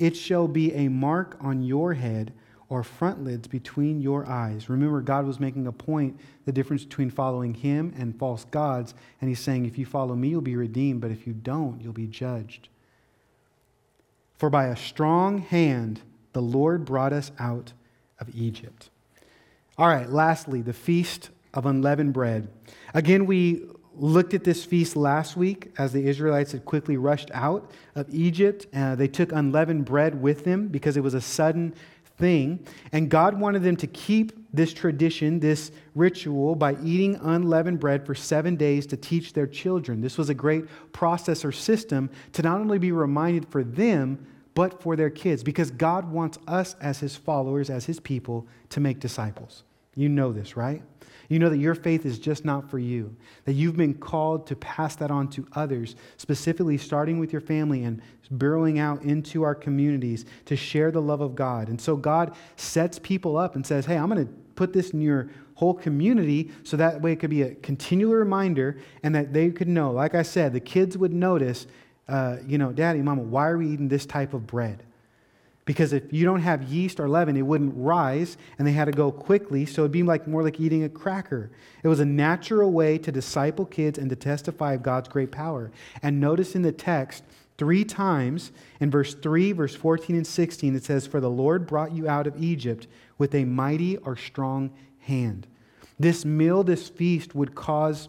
It 0.00 0.16
shall 0.16 0.48
be 0.48 0.74
a 0.74 0.88
mark 0.88 1.36
on 1.40 1.62
your 1.62 1.94
head 1.94 2.32
or 2.70 2.84
frontlets 2.84 3.48
between 3.48 4.00
your 4.00 4.26
eyes. 4.26 4.70
Remember, 4.70 5.02
God 5.02 5.26
was 5.26 5.40
making 5.40 5.66
a 5.66 5.72
point 5.72 6.18
the 6.46 6.52
difference 6.52 6.84
between 6.84 7.10
following 7.10 7.52
Him 7.52 7.92
and 7.98 8.16
false 8.16 8.44
gods. 8.44 8.94
And 9.20 9.28
He's 9.28 9.40
saying, 9.40 9.66
if 9.66 9.76
you 9.76 9.84
follow 9.84 10.14
me, 10.14 10.28
you'll 10.28 10.40
be 10.40 10.56
redeemed, 10.56 11.00
but 11.00 11.10
if 11.10 11.26
you 11.26 11.32
don't, 11.32 11.82
you'll 11.82 11.92
be 11.92 12.06
judged. 12.06 12.68
For 14.38 14.48
by 14.48 14.66
a 14.66 14.76
strong 14.76 15.38
hand 15.38 16.00
the 16.32 16.40
Lord 16.40 16.84
brought 16.84 17.12
us 17.12 17.32
out 17.38 17.72
of 18.20 18.34
Egypt. 18.34 18.88
All 19.76 19.88
right, 19.88 20.08
lastly, 20.08 20.62
the 20.62 20.72
feast 20.72 21.30
of 21.52 21.66
unleavened 21.66 22.12
bread. 22.12 22.48
Again, 22.94 23.26
we 23.26 23.64
looked 23.96 24.32
at 24.32 24.44
this 24.44 24.64
feast 24.64 24.96
last 24.96 25.36
week 25.36 25.72
as 25.76 25.92
the 25.92 26.06
Israelites 26.06 26.52
had 26.52 26.64
quickly 26.64 26.96
rushed 26.96 27.30
out 27.34 27.70
of 27.94 28.06
Egypt. 28.14 28.66
Uh, 28.72 28.94
they 28.94 29.08
took 29.08 29.32
unleavened 29.32 29.84
bread 29.84 30.22
with 30.22 30.44
them 30.44 30.68
because 30.68 30.96
it 30.96 31.02
was 31.02 31.14
a 31.14 31.20
sudden 31.20 31.74
thing. 32.20 32.64
And 32.92 33.10
God 33.10 33.40
wanted 33.40 33.62
them 33.62 33.76
to 33.76 33.86
keep 33.88 34.32
this 34.52 34.72
tradition, 34.72 35.40
this 35.40 35.72
ritual, 35.94 36.54
by 36.54 36.76
eating 36.82 37.16
unleavened 37.16 37.80
bread 37.80 38.06
for 38.06 38.14
seven 38.14 38.56
days 38.56 38.86
to 38.86 38.96
teach 38.96 39.32
their 39.32 39.46
children. 39.46 40.00
This 40.00 40.18
was 40.18 40.28
a 40.28 40.34
great 40.34 40.64
process 40.92 41.44
or 41.44 41.50
system 41.50 42.10
to 42.32 42.42
not 42.42 42.60
only 42.60 42.78
be 42.78 42.92
reminded 42.92 43.48
for 43.48 43.64
them, 43.64 44.26
but 44.54 44.82
for 44.82 44.96
their 44.96 45.10
kids, 45.10 45.42
because 45.42 45.70
God 45.70 46.10
wants 46.10 46.38
us 46.46 46.76
as 46.80 46.98
His 46.98 47.16
followers, 47.16 47.70
as 47.70 47.86
His 47.86 48.00
people, 48.00 48.46
to 48.70 48.80
make 48.80 49.00
disciples. 49.00 49.64
You 49.94 50.08
know 50.08 50.32
this, 50.32 50.56
right? 50.56 50.82
You 51.30 51.38
know 51.38 51.48
that 51.48 51.58
your 51.58 51.76
faith 51.76 52.04
is 52.04 52.18
just 52.18 52.44
not 52.44 52.68
for 52.68 52.80
you, 52.80 53.14
that 53.44 53.52
you've 53.52 53.76
been 53.76 53.94
called 53.94 54.48
to 54.48 54.56
pass 54.56 54.96
that 54.96 55.12
on 55.12 55.28
to 55.28 55.46
others, 55.52 55.94
specifically 56.16 56.76
starting 56.76 57.20
with 57.20 57.32
your 57.32 57.40
family 57.40 57.84
and 57.84 58.02
burrowing 58.32 58.80
out 58.80 59.02
into 59.02 59.44
our 59.44 59.54
communities 59.54 60.24
to 60.46 60.56
share 60.56 60.90
the 60.90 61.00
love 61.00 61.20
of 61.20 61.36
God. 61.36 61.68
And 61.68 61.80
so 61.80 61.96
God 61.96 62.34
sets 62.56 62.98
people 62.98 63.36
up 63.36 63.54
and 63.54 63.64
says, 63.64 63.86
Hey, 63.86 63.96
I'm 63.96 64.10
going 64.10 64.26
to 64.26 64.32
put 64.56 64.72
this 64.72 64.90
in 64.90 65.00
your 65.00 65.30
whole 65.54 65.72
community 65.72 66.50
so 66.64 66.76
that 66.76 67.00
way 67.00 67.12
it 67.12 67.20
could 67.20 67.30
be 67.30 67.42
a 67.42 67.54
continual 67.54 68.14
reminder 68.14 68.78
and 69.04 69.14
that 69.14 69.32
they 69.32 69.50
could 69.50 69.68
know. 69.68 69.92
Like 69.92 70.16
I 70.16 70.22
said, 70.22 70.52
the 70.52 70.58
kids 70.58 70.98
would 70.98 71.12
notice, 71.12 71.68
uh, 72.08 72.38
you 72.44 72.58
know, 72.58 72.72
Daddy, 72.72 73.02
Mama, 73.02 73.22
why 73.22 73.48
are 73.48 73.56
we 73.56 73.68
eating 73.68 73.86
this 73.86 74.04
type 74.04 74.34
of 74.34 74.48
bread? 74.48 74.82
Because 75.70 75.92
if 75.92 76.12
you 76.12 76.24
don't 76.24 76.40
have 76.40 76.64
yeast 76.64 76.98
or 76.98 77.08
leaven, 77.08 77.36
it 77.36 77.42
wouldn't 77.42 77.74
rise, 77.76 78.36
and 78.58 78.66
they 78.66 78.72
had 78.72 78.86
to 78.86 78.90
go 78.90 79.12
quickly, 79.12 79.64
so 79.64 79.82
it'd 79.82 79.92
be 79.92 80.02
like 80.02 80.26
more 80.26 80.42
like 80.42 80.58
eating 80.58 80.82
a 80.82 80.88
cracker. 80.88 81.52
It 81.84 81.86
was 81.86 82.00
a 82.00 82.04
natural 82.04 82.72
way 82.72 82.98
to 82.98 83.12
disciple 83.12 83.64
kids 83.66 83.96
and 83.96 84.10
to 84.10 84.16
testify 84.16 84.72
of 84.72 84.82
God's 84.82 85.08
great 85.08 85.30
power. 85.30 85.70
And 86.02 86.18
notice 86.18 86.56
in 86.56 86.62
the 86.62 86.72
text, 86.72 87.22
three 87.56 87.84
times 87.84 88.50
in 88.80 88.90
verse 88.90 89.14
3, 89.14 89.52
verse 89.52 89.76
14, 89.76 90.16
and 90.16 90.26
16, 90.26 90.74
it 90.74 90.82
says, 90.82 91.06
For 91.06 91.20
the 91.20 91.30
Lord 91.30 91.68
brought 91.68 91.92
you 91.92 92.08
out 92.08 92.26
of 92.26 92.42
Egypt 92.42 92.88
with 93.16 93.32
a 93.32 93.44
mighty 93.44 93.96
or 93.98 94.16
strong 94.16 94.72
hand. 94.98 95.46
This 96.00 96.24
meal, 96.24 96.64
this 96.64 96.88
feast 96.88 97.36
would 97.36 97.54
cause 97.54 98.08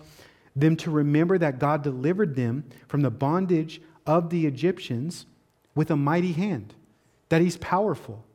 them 0.56 0.76
to 0.78 0.90
remember 0.90 1.38
that 1.38 1.60
God 1.60 1.84
delivered 1.84 2.36
them 2.36 2.64
from 2.88 3.02
the 3.02 3.12
bondage 3.12 3.84
of 4.08 4.32
the 4.32 4.48
Egyptians 4.48 5.28
with 5.76 5.92
a 5.92 5.96
mighty 5.96 6.32
hand 6.32 6.74
that 7.32 7.42
he's 7.42 7.56
powerful. 7.58 8.26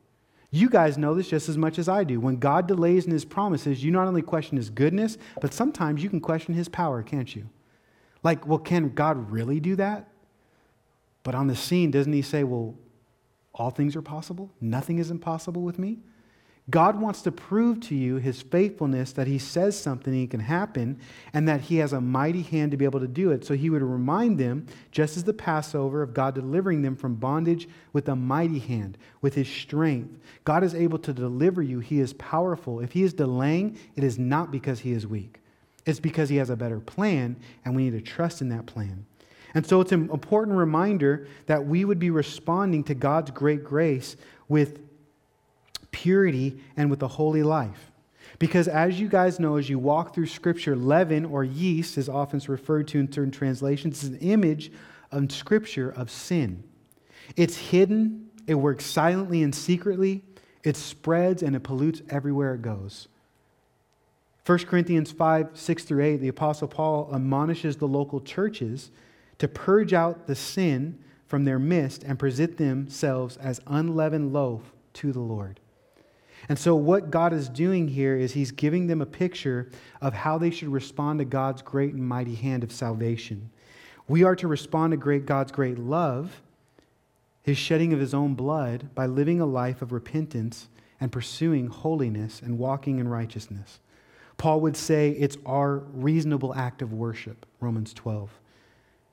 You 0.49 0.71
guys 0.71 0.97
know 0.97 1.13
this 1.13 1.29
just 1.29 1.49
as 1.49 1.57
much 1.57 1.77
as 1.77 1.87
I 1.87 2.03
do. 2.03 2.19
When 2.19 2.37
God 2.37 2.67
delays 2.67 3.05
in 3.05 3.11
his 3.11 3.25
promises, 3.25 3.83
you 3.83 3.91
not 3.91 4.07
only 4.07 4.23
question 4.23 4.57
his 4.57 4.71
goodness, 4.71 5.19
but 5.39 5.53
sometimes 5.53 6.01
you 6.01 6.09
can 6.09 6.19
question 6.19 6.55
his 6.55 6.67
power, 6.67 7.03
can't 7.03 7.35
you? 7.35 7.47
Like, 8.23 8.47
well, 8.47 8.57
can 8.57 8.89
God 8.89 9.29
really 9.29 9.59
do 9.59 9.75
that? 9.75 10.07
But 11.21 11.35
on 11.35 11.45
the 11.45 11.55
scene, 11.55 11.91
doesn't 11.91 12.11
he 12.11 12.23
say, 12.23 12.43
well, 12.43 12.73
all 13.53 13.69
things 13.69 13.95
are 13.95 14.01
possible? 14.01 14.49
Nothing 14.59 14.97
is 14.97 15.11
impossible 15.11 15.61
with 15.61 15.77
me? 15.77 15.99
God 16.69 16.99
wants 16.99 17.21
to 17.21 17.31
prove 17.31 17.79
to 17.81 17.95
you 17.95 18.17
his 18.17 18.41
faithfulness 18.41 19.13
that 19.13 19.25
he 19.25 19.39
says 19.39 19.79
something 19.79 20.27
can 20.27 20.41
happen 20.41 20.99
and 21.31 21.47
that 21.47 21.61
he 21.61 21.77
has 21.77 21.93
a 21.93 22.01
mighty 22.01 22.41
hand 22.41 22.71
to 22.71 22.77
be 22.77 22.83
able 22.83 22.99
to 22.99 23.07
do 23.07 23.31
it. 23.31 23.45
So 23.45 23.53
he 23.53 23.69
would 23.69 23.81
remind 23.81 24.37
them, 24.37 24.65
just 24.91 25.15
as 25.15 25.23
the 25.23 25.33
Passover, 25.33 26.01
of 26.01 26.13
God 26.13 26.35
delivering 26.35 26.81
them 26.81 26.97
from 26.97 27.15
bondage 27.15 27.69
with 27.93 28.09
a 28.09 28.17
mighty 28.17 28.59
hand, 28.59 28.97
with 29.21 29.33
his 29.33 29.47
strength. 29.47 30.19
God 30.43 30.61
is 30.61 30.75
able 30.75 30.99
to 30.99 31.13
deliver 31.13 31.61
you. 31.61 31.79
He 31.79 32.01
is 32.01 32.11
powerful. 32.13 32.81
If 32.81 32.91
he 32.91 33.03
is 33.03 33.13
delaying, 33.13 33.77
it 33.95 34.03
is 34.03 34.19
not 34.19 34.51
because 34.51 34.79
he 34.79 34.91
is 34.91 35.07
weak, 35.07 35.39
it's 35.85 36.01
because 36.01 36.27
he 36.27 36.35
has 36.35 36.49
a 36.49 36.57
better 36.57 36.81
plan, 36.81 37.37
and 37.63 37.77
we 37.77 37.85
need 37.85 37.91
to 37.91 38.01
trust 38.01 38.41
in 38.41 38.49
that 38.49 38.65
plan. 38.65 39.05
And 39.53 39.65
so 39.65 39.79
it's 39.79 39.93
an 39.93 40.09
important 40.11 40.57
reminder 40.57 41.27
that 41.45 41.65
we 41.65 41.85
would 41.85 41.97
be 41.97 42.09
responding 42.09 42.83
to 42.83 42.93
God's 42.93 43.31
great 43.31 43.63
grace 43.63 44.17
with 44.49 44.81
purity 46.01 46.59
and 46.75 46.89
with 46.89 47.01
a 47.01 47.07
holy 47.07 47.43
life. 47.43 47.91
Because 48.39 48.67
as 48.67 48.99
you 48.99 49.07
guys 49.07 49.39
know, 49.39 49.55
as 49.55 49.69
you 49.69 49.79
walk 49.79 50.13
through 50.13 50.27
Scripture, 50.27 50.75
leaven 50.75 51.25
or 51.25 51.43
yeast 51.43 51.97
is 51.97 52.07
often 52.07 52.39
referred 52.47 52.87
to 52.89 52.99
in 52.99 53.11
certain 53.11 53.31
translations. 53.31 54.03
It's 54.03 54.13
an 54.13 54.19
image 54.19 54.71
of 55.11 55.31
Scripture 55.31 55.89
of 55.89 56.11
sin. 56.11 56.63
It's 57.35 57.57
hidden 57.57 58.27
it 58.47 58.55
works 58.55 58.85
silently 58.85 59.43
and 59.43 59.53
secretly, 59.53 60.23
it 60.63 60.77
spreads 60.77 61.43
and 61.43 61.55
it 61.55 61.63
pollutes 61.63 62.01
everywhere 62.09 62.55
it 62.55 62.61
goes. 62.61 63.09
1 64.45 64.59
Corinthians 64.59 65.11
5 65.11 65.49
6 65.53 65.83
through 65.83 66.03
8, 66.03 66.17
the 66.17 66.29
Apostle 66.29 66.69
Paul 66.69 67.09
admonishes 67.13 67.75
the 67.75 67.87
local 67.87 68.21
churches 68.21 68.89
to 69.37 69.49
purge 69.49 69.93
out 69.93 70.25
the 70.25 70.35
sin 70.35 70.97
from 71.25 71.43
their 71.43 71.59
midst 71.59 72.03
and 72.03 72.17
present 72.17 72.55
themselves 72.57 73.35
as 73.37 73.59
unleavened 73.67 74.31
loaf 74.31 74.71
to 74.93 75.11
the 75.11 75.19
Lord. 75.19 75.59
And 76.49 76.57
so, 76.57 76.75
what 76.75 77.11
God 77.11 77.33
is 77.33 77.49
doing 77.49 77.87
here 77.87 78.15
is 78.15 78.33
He's 78.33 78.51
giving 78.51 78.87
them 78.87 79.01
a 79.01 79.05
picture 79.05 79.69
of 80.01 80.13
how 80.13 80.37
they 80.37 80.49
should 80.49 80.69
respond 80.69 81.19
to 81.19 81.25
God's 81.25 81.61
great 81.61 81.93
and 81.93 82.07
mighty 82.07 82.35
hand 82.35 82.63
of 82.63 82.71
salvation. 82.71 83.49
We 84.07 84.23
are 84.23 84.35
to 84.37 84.47
respond 84.47 84.91
to 84.91 84.97
great 84.97 85.25
God's 85.25 85.51
great 85.51 85.77
love, 85.77 86.41
His 87.43 87.57
shedding 87.57 87.93
of 87.93 87.99
His 87.99 88.13
own 88.13 88.35
blood, 88.35 88.93
by 88.95 89.05
living 89.05 89.41
a 89.41 89.45
life 89.45 89.81
of 89.81 89.91
repentance 89.91 90.69
and 90.99 91.11
pursuing 91.11 91.67
holiness 91.67 92.41
and 92.41 92.57
walking 92.57 92.99
in 92.99 93.07
righteousness. 93.07 93.79
Paul 94.37 94.61
would 94.61 94.77
say 94.77 95.11
it's 95.11 95.37
our 95.45 95.77
reasonable 95.77 96.53
act 96.53 96.81
of 96.81 96.93
worship, 96.93 97.45
Romans 97.59 97.93
12. 97.93 98.29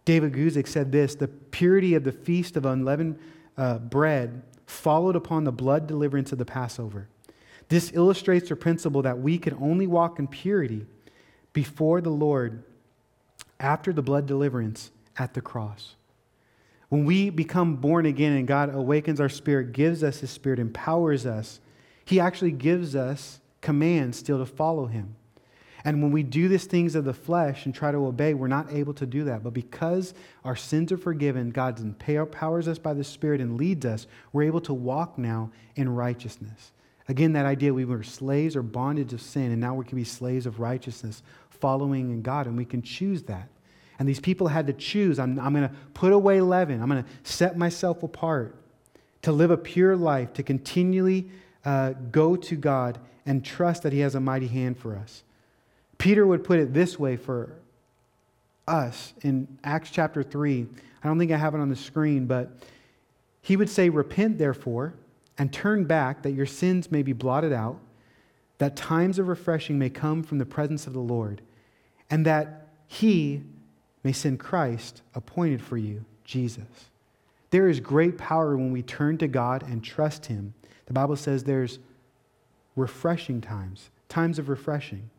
David 0.04 0.34
Guzik 0.34 0.68
said 0.68 0.92
this 0.92 1.14
The 1.14 1.28
purity 1.28 1.94
of 1.94 2.04
the 2.04 2.12
feast 2.12 2.56
of 2.56 2.66
unleavened 2.66 3.18
uh, 3.56 3.78
bread 3.78 4.42
followed 4.66 5.16
upon 5.16 5.44
the 5.44 5.52
blood 5.52 5.86
deliverance 5.86 6.32
of 6.32 6.38
the 6.38 6.44
Passover. 6.44 7.08
This 7.74 7.90
illustrates 7.92 8.50
the 8.50 8.54
principle 8.54 9.02
that 9.02 9.18
we 9.18 9.36
can 9.36 9.54
only 9.54 9.88
walk 9.88 10.20
in 10.20 10.28
purity 10.28 10.86
before 11.52 12.00
the 12.00 12.08
Lord 12.08 12.62
after 13.58 13.92
the 13.92 14.00
blood 14.00 14.26
deliverance 14.26 14.92
at 15.18 15.34
the 15.34 15.40
cross. 15.40 15.96
When 16.88 17.04
we 17.04 17.30
become 17.30 17.74
born 17.74 18.06
again 18.06 18.30
and 18.30 18.46
God 18.46 18.72
awakens 18.72 19.20
our 19.20 19.28
spirit, 19.28 19.72
gives 19.72 20.04
us 20.04 20.20
his 20.20 20.30
spirit, 20.30 20.60
empowers 20.60 21.26
us, 21.26 21.58
he 22.04 22.20
actually 22.20 22.52
gives 22.52 22.94
us 22.94 23.40
commands 23.60 24.18
still 24.18 24.38
to 24.38 24.46
follow 24.46 24.86
him. 24.86 25.16
And 25.84 26.00
when 26.00 26.12
we 26.12 26.22
do 26.22 26.46
these 26.46 26.66
things 26.66 26.94
of 26.94 27.04
the 27.04 27.12
flesh 27.12 27.66
and 27.66 27.74
try 27.74 27.90
to 27.90 28.06
obey, 28.06 28.34
we're 28.34 28.46
not 28.46 28.72
able 28.72 28.94
to 28.94 29.04
do 29.04 29.24
that. 29.24 29.42
But 29.42 29.52
because 29.52 30.14
our 30.44 30.54
sins 30.54 30.92
are 30.92 30.96
forgiven, 30.96 31.50
God 31.50 31.80
empowers 31.80 32.68
us 32.68 32.78
by 32.78 32.94
the 32.94 33.02
Spirit 33.02 33.40
and 33.40 33.56
leads 33.56 33.84
us, 33.84 34.06
we're 34.32 34.44
able 34.44 34.60
to 34.60 34.72
walk 34.72 35.18
now 35.18 35.50
in 35.74 35.88
righteousness. 35.88 36.70
Again, 37.08 37.34
that 37.34 37.44
idea 37.44 37.74
we 37.74 37.84
were 37.84 38.02
slaves 38.02 38.56
or 38.56 38.62
bondage 38.62 39.12
of 39.12 39.20
sin, 39.20 39.52
and 39.52 39.60
now 39.60 39.74
we 39.74 39.84
can 39.84 39.96
be 39.96 40.04
slaves 40.04 40.46
of 40.46 40.58
righteousness, 40.58 41.22
following 41.50 42.10
in 42.10 42.22
God, 42.22 42.46
and 42.46 42.56
we 42.56 42.64
can 42.64 42.82
choose 42.82 43.22
that. 43.24 43.48
And 43.98 44.08
these 44.08 44.20
people 44.20 44.48
had 44.48 44.66
to 44.66 44.72
choose 44.72 45.18
I'm, 45.18 45.38
I'm 45.38 45.54
going 45.54 45.68
to 45.68 45.74
put 45.92 46.12
away 46.12 46.40
leaven, 46.40 46.82
I'm 46.82 46.88
going 46.88 47.04
to 47.04 47.10
set 47.22 47.56
myself 47.56 48.02
apart 48.02 48.56
to 49.22 49.32
live 49.32 49.50
a 49.50 49.56
pure 49.56 49.96
life, 49.96 50.32
to 50.34 50.42
continually 50.42 51.30
uh, 51.64 51.92
go 52.10 52.36
to 52.36 52.56
God 52.56 52.98
and 53.26 53.44
trust 53.44 53.82
that 53.82 53.92
He 53.92 54.00
has 54.00 54.14
a 54.14 54.20
mighty 54.20 54.48
hand 54.48 54.78
for 54.78 54.96
us. 54.96 55.22
Peter 55.98 56.26
would 56.26 56.44
put 56.44 56.58
it 56.58 56.74
this 56.74 56.98
way 56.98 57.16
for 57.16 57.52
us 58.66 59.12
in 59.22 59.46
Acts 59.62 59.90
chapter 59.90 60.22
3. 60.22 60.66
I 61.02 61.06
don't 61.06 61.18
think 61.18 61.32
I 61.32 61.36
have 61.36 61.54
it 61.54 61.60
on 61.60 61.68
the 61.68 61.76
screen, 61.76 62.26
but 62.26 62.50
he 63.42 63.56
would 63.56 63.68
say, 63.68 63.90
Repent, 63.90 64.38
therefore 64.38 64.94
and 65.38 65.52
turn 65.52 65.84
back 65.84 66.22
that 66.22 66.32
your 66.32 66.46
sins 66.46 66.90
may 66.90 67.02
be 67.02 67.12
blotted 67.12 67.52
out, 67.52 67.78
that 68.58 68.76
times 68.76 69.18
of 69.18 69.28
refreshing 69.28 69.78
may 69.78 69.90
come 69.90 70.22
from 70.22 70.38
the 70.38 70.46
presence 70.46 70.86
of 70.86 70.92
the 70.92 71.00
Lord, 71.00 71.42
and 72.10 72.24
that 72.24 72.68
he 72.86 73.42
may 74.02 74.12
send 74.12 74.38
Christ 74.38 75.02
appointed 75.14 75.60
for 75.60 75.76
you, 75.76 76.04
Jesus. 76.24 76.90
There 77.50 77.68
is 77.68 77.80
great 77.80 78.18
power 78.18 78.56
when 78.56 78.72
we 78.72 78.82
turn 78.82 79.18
to 79.18 79.28
God 79.28 79.62
and 79.62 79.82
trust 79.82 80.26
him. 80.26 80.54
The 80.86 80.92
Bible 80.92 81.16
says 81.16 81.44
there's 81.44 81.78
refreshing 82.76 83.40
times, 83.40 83.90
times 84.08 84.38
of 84.38 84.48
refreshing. 84.48 85.10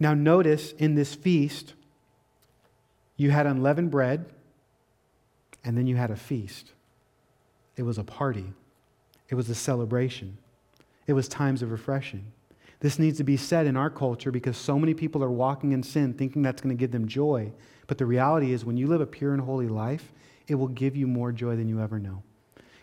Now, 0.00 0.14
notice 0.14 0.72
in 0.72 0.94
this 0.94 1.14
feast, 1.14 1.74
you 3.16 3.30
had 3.30 3.46
unleavened 3.46 3.90
bread, 3.90 4.26
and 5.64 5.76
then 5.76 5.86
you 5.86 5.96
had 5.96 6.10
a 6.10 6.16
feast. 6.16 6.72
It 7.76 7.82
was 7.82 7.98
a 7.98 8.04
party. 8.04 8.52
It 9.28 9.34
was 9.34 9.48
a 9.50 9.54
celebration. 9.54 10.38
It 11.06 11.12
was 11.12 11.28
times 11.28 11.62
of 11.62 11.70
refreshing. 11.70 12.32
This 12.80 12.98
needs 12.98 13.18
to 13.18 13.24
be 13.24 13.36
said 13.36 13.66
in 13.66 13.76
our 13.76 13.90
culture 13.90 14.30
because 14.30 14.56
so 14.56 14.78
many 14.78 14.94
people 14.94 15.24
are 15.24 15.30
walking 15.30 15.72
in 15.72 15.82
sin 15.82 16.14
thinking 16.14 16.42
that's 16.42 16.62
going 16.62 16.76
to 16.76 16.78
give 16.78 16.92
them 16.92 17.08
joy. 17.08 17.52
But 17.86 17.98
the 17.98 18.06
reality 18.06 18.52
is, 18.52 18.64
when 18.64 18.76
you 18.76 18.86
live 18.86 19.00
a 19.00 19.06
pure 19.06 19.32
and 19.32 19.42
holy 19.42 19.68
life, 19.68 20.12
it 20.46 20.54
will 20.54 20.68
give 20.68 20.96
you 20.96 21.06
more 21.06 21.32
joy 21.32 21.56
than 21.56 21.68
you 21.68 21.80
ever 21.80 21.98
know. 21.98 22.22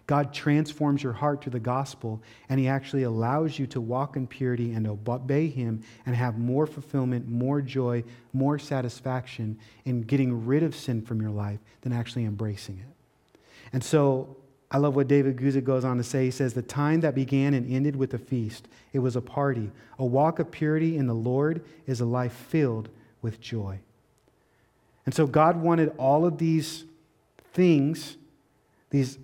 God 0.07 0.33
transforms 0.33 1.01
your 1.01 1.13
heart 1.13 1.41
to 1.43 1.49
the 1.49 1.59
gospel, 1.59 2.21
and 2.49 2.59
He 2.59 2.67
actually 2.67 3.03
allows 3.03 3.57
you 3.57 3.65
to 3.67 3.81
walk 3.81 4.15
in 4.15 4.27
purity 4.27 4.73
and 4.73 4.85
obey 4.87 5.47
Him 5.47 5.81
and 6.05 6.15
have 6.15 6.37
more 6.37 6.67
fulfillment, 6.67 7.27
more 7.27 7.61
joy, 7.61 8.03
more 8.33 8.59
satisfaction 8.59 9.57
in 9.85 10.01
getting 10.01 10.45
rid 10.45 10.61
of 10.61 10.75
sin 10.75 11.01
from 11.01 11.21
your 11.21 11.31
life 11.31 11.59
than 11.81 11.91
actually 11.91 12.25
embracing 12.25 12.77
it. 12.77 13.39
And 13.73 13.83
so 13.83 14.35
I 14.75 14.77
love 14.77 14.97
what 14.97 15.07
David 15.07 15.37
Guzik 15.37 15.63
goes 15.63 15.85
on 15.85 15.95
to 15.95 16.03
say. 16.03 16.25
He 16.25 16.31
says, 16.31 16.53
The 16.53 16.61
time 16.61 16.99
that 16.99 17.15
began 17.15 17.53
and 17.53 17.71
ended 17.71 17.95
with 17.95 18.13
a 18.13 18.17
feast, 18.17 18.67
it 18.91 18.99
was 18.99 19.15
a 19.15 19.21
party. 19.21 19.71
A 19.97 20.05
walk 20.05 20.39
of 20.39 20.51
purity 20.51 20.97
in 20.97 21.07
the 21.07 21.15
Lord 21.15 21.63
is 21.87 22.01
a 22.01 22.05
life 22.05 22.33
filled 22.33 22.89
with 23.21 23.39
joy. 23.39 23.79
And 25.05 25.15
so 25.15 25.27
God 25.27 25.55
wanted 25.55 25.93
all 25.97 26.25
of 26.25 26.39
these 26.39 26.83
things, 27.53 28.17
these 28.89 29.17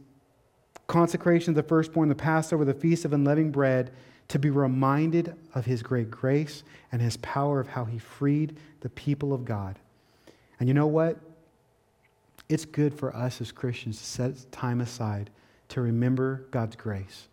consecrations, 0.88 1.58
the 1.58 1.64
firstborn, 1.64 2.08
the 2.08 2.16
Passover, 2.16 2.64
the 2.64 2.74
feast 2.74 3.04
of 3.04 3.12
unleavened 3.12 3.52
bread, 3.52 3.92
to 4.30 4.40
be 4.40 4.50
reminded 4.50 5.36
of 5.54 5.66
his 5.66 5.84
great 5.84 6.10
grace 6.10 6.64
and 6.94 7.02
his 7.02 7.18
power 7.18 7.60
of 7.60 7.68
how 7.68 7.84
he 7.84 7.98
freed 7.98 8.56
the 8.80 8.90
people 8.90 9.34
of 9.34 9.44
God. 9.44 9.78
And 10.62 10.70
you 10.70 10.74
know 10.74 10.88
what? 10.88 11.20
it's 12.52 12.66
good 12.66 12.94
for 12.94 13.16
us 13.16 13.40
as 13.40 13.52
Christians 13.52 13.98
to 13.98 14.04
set 14.04 14.52
time 14.52 14.82
aside 14.82 15.30
to 15.72 15.82
remember 15.82 16.46
God's 16.52 16.76
grace. 16.76 17.28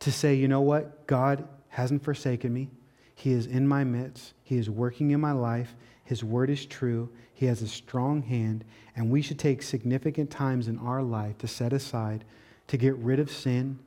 To 0.00 0.12
say, 0.12 0.34
you 0.34 0.48
know 0.48 0.60
what? 0.60 1.06
God 1.06 1.46
hasn't 1.68 2.04
forsaken 2.04 2.52
me. 2.52 2.70
He 3.14 3.32
is 3.32 3.46
in 3.46 3.66
my 3.66 3.84
midst. 3.84 4.32
He 4.42 4.56
is 4.58 4.70
working 4.70 5.10
in 5.10 5.20
my 5.20 5.32
life. 5.32 5.74
His 6.04 6.22
word 6.22 6.50
is 6.50 6.66
true. 6.66 7.08
He 7.34 7.46
has 7.46 7.62
a 7.62 7.68
strong 7.68 8.22
hand. 8.22 8.64
And 8.94 9.10
we 9.10 9.22
should 9.22 9.38
take 9.38 9.62
significant 9.62 10.30
times 10.30 10.68
in 10.68 10.78
our 10.78 11.02
life 11.02 11.38
to 11.38 11.48
set 11.48 11.72
aside 11.72 12.24
to 12.68 12.76
get 12.76 12.94
rid 12.96 13.18
of 13.18 13.30
sin, 13.30 13.78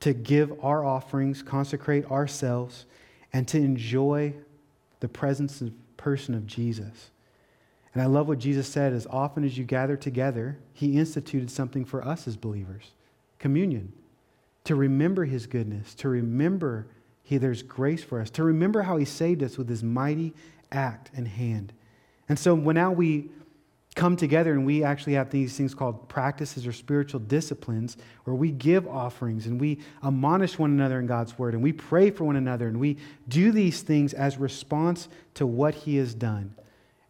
to 0.00 0.12
give 0.12 0.52
our 0.64 0.84
offerings, 0.84 1.42
consecrate 1.42 2.10
ourselves, 2.10 2.86
and 3.32 3.46
to 3.46 3.58
enjoy 3.58 4.34
the 5.00 5.08
presence 5.08 5.60
and 5.60 5.78
person 5.96 6.34
of 6.34 6.46
Jesus. 6.46 7.10
And 7.94 8.02
I 8.02 8.06
love 8.06 8.26
what 8.26 8.38
Jesus 8.38 8.66
said 8.66 8.92
as 8.92 9.06
often 9.06 9.44
as 9.44 9.56
you 9.56 9.64
gather 9.64 9.96
together, 9.96 10.58
he 10.72 10.98
instituted 10.98 11.50
something 11.50 11.84
for 11.84 12.04
us 12.06 12.26
as 12.26 12.36
believers 12.36 12.92
communion. 13.42 13.92
To 14.64 14.76
remember 14.76 15.24
his 15.24 15.46
goodness, 15.46 15.92
to 15.96 16.08
remember 16.08 16.86
he, 17.24 17.36
there's 17.36 17.62
grace 17.62 18.02
for 18.02 18.20
us, 18.20 18.30
to 18.30 18.44
remember 18.44 18.82
how 18.82 18.96
he 18.96 19.04
saved 19.04 19.42
us 19.42 19.58
with 19.58 19.68
his 19.68 19.82
mighty 19.82 20.32
act 20.70 21.10
and 21.14 21.26
hand. 21.26 21.72
And 22.28 22.38
so 22.38 22.54
when 22.54 22.76
now 22.76 22.92
we 22.92 23.28
come 23.94 24.16
together 24.16 24.52
and 24.52 24.64
we 24.64 24.84
actually 24.84 25.14
have 25.14 25.30
these 25.30 25.54
things 25.56 25.74
called 25.74 26.08
practices 26.08 26.66
or 26.66 26.72
spiritual 26.72 27.20
disciplines 27.20 27.96
where 28.24 28.34
we 28.34 28.50
give 28.50 28.86
offerings 28.86 29.46
and 29.46 29.60
we 29.60 29.80
admonish 30.02 30.58
one 30.58 30.70
another 30.70 30.98
in 30.98 31.06
God's 31.06 31.38
word 31.38 31.52
and 31.52 31.62
we 31.62 31.72
pray 31.72 32.10
for 32.10 32.24
one 32.24 32.36
another 32.36 32.68
and 32.68 32.80
we 32.80 32.96
do 33.28 33.52
these 33.52 33.82
things 33.82 34.14
as 34.14 34.38
response 34.38 35.08
to 35.34 35.46
what 35.46 35.74
he 35.74 35.96
has 35.96 36.14
done. 36.14 36.54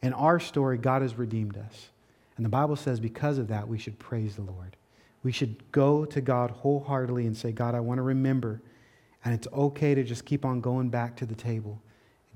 In 0.02 0.12
our 0.14 0.40
story, 0.40 0.78
God 0.78 1.02
has 1.02 1.14
redeemed 1.14 1.56
us. 1.56 1.90
And 2.36 2.44
the 2.44 2.50
Bible 2.50 2.74
says 2.74 2.98
because 2.98 3.38
of 3.38 3.48
that, 3.48 3.68
we 3.68 3.78
should 3.78 3.98
praise 3.98 4.34
the 4.34 4.42
Lord. 4.42 4.76
We 5.22 5.32
should 5.32 5.70
go 5.72 6.04
to 6.06 6.20
God 6.20 6.50
wholeheartedly 6.50 7.26
and 7.26 7.36
say, 7.36 7.52
God, 7.52 7.74
I 7.74 7.80
want 7.80 7.98
to 7.98 8.02
remember. 8.02 8.60
And 9.24 9.34
it's 9.34 9.46
okay 9.52 9.94
to 9.94 10.02
just 10.02 10.24
keep 10.24 10.44
on 10.44 10.60
going 10.60 10.88
back 10.88 11.16
to 11.16 11.26
the 11.26 11.34
table, 11.34 11.80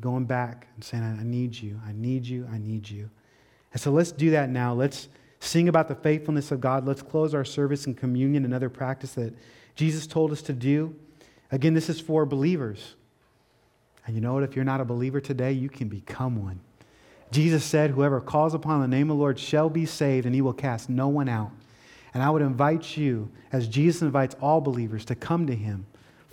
going 0.00 0.24
back 0.24 0.68
and 0.74 0.84
saying, 0.84 1.02
I 1.02 1.24
need 1.24 1.56
you, 1.56 1.80
I 1.86 1.92
need 1.92 2.26
you, 2.26 2.48
I 2.52 2.58
need 2.58 2.88
you. 2.88 3.10
And 3.72 3.80
so 3.80 3.90
let's 3.90 4.12
do 4.12 4.30
that 4.30 4.50
now. 4.50 4.72
Let's 4.72 5.08
sing 5.40 5.68
about 5.68 5.88
the 5.88 5.96
faithfulness 5.96 6.52
of 6.52 6.60
God. 6.60 6.86
Let's 6.86 7.02
close 7.02 7.34
our 7.34 7.44
service 7.44 7.86
in 7.86 7.94
communion, 7.94 8.44
another 8.44 8.70
practice 8.70 9.14
that 9.14 9.34
Jesus 9.74 10.06
told 10.06 10.30
us 10.30 10.42
to 10.42 10.52
do. 10.52 10.94
Again, 11.50 11.74
this 11.74 11.88
is 11.88 12.00
for 12.00 12.24
believers. 12.24 12.94
And 14.06 14.14
you 14.14 14.20
know 14.20 14.34
what? 14.34 14.44
If 14.44 14.54
you're 14.54 14.64
not 14.64 14.80
a 14.80 14.84
believer 14.84 15.20
today, 15.20 15.52
you 15.52 15.68
can 15.68 15.88
become 15.88 16.42
one. 16.42 16.60
Jesus 17.32 17.64
said, 17.64 17.90
Whoever 17.90 18.20
calls 18.20 18.54
upon 18.54 18.80
the 18.80 18.88
name 18.88 19.10
of 19.10 19.16
the 19.16 19.20
Lord 19.20 19.38
shall 19.38 19.68
be 19.68 19.84
saved, 19.84 20.26
and 20.26 20.34
he 20.34 20.40
will 20.40 20.52
cast 20.52 20.88
no 20.88 21.08
one 21.08 21.28
out. 21.28 21.50
And 22.16 22.22
I 22.22 22.30
would 22.30 22.40
invite 22.40 22.96
you, 22.96 23.30
as 23.52 23.68
Jesus 23.68 24.00
invites 24.00 24.34
all 24.40 24.62
believers, 24.62 25.04
to 25.04 25.14
come 25.14 25.46
to 25.48 25.54
him. 25.54 25.84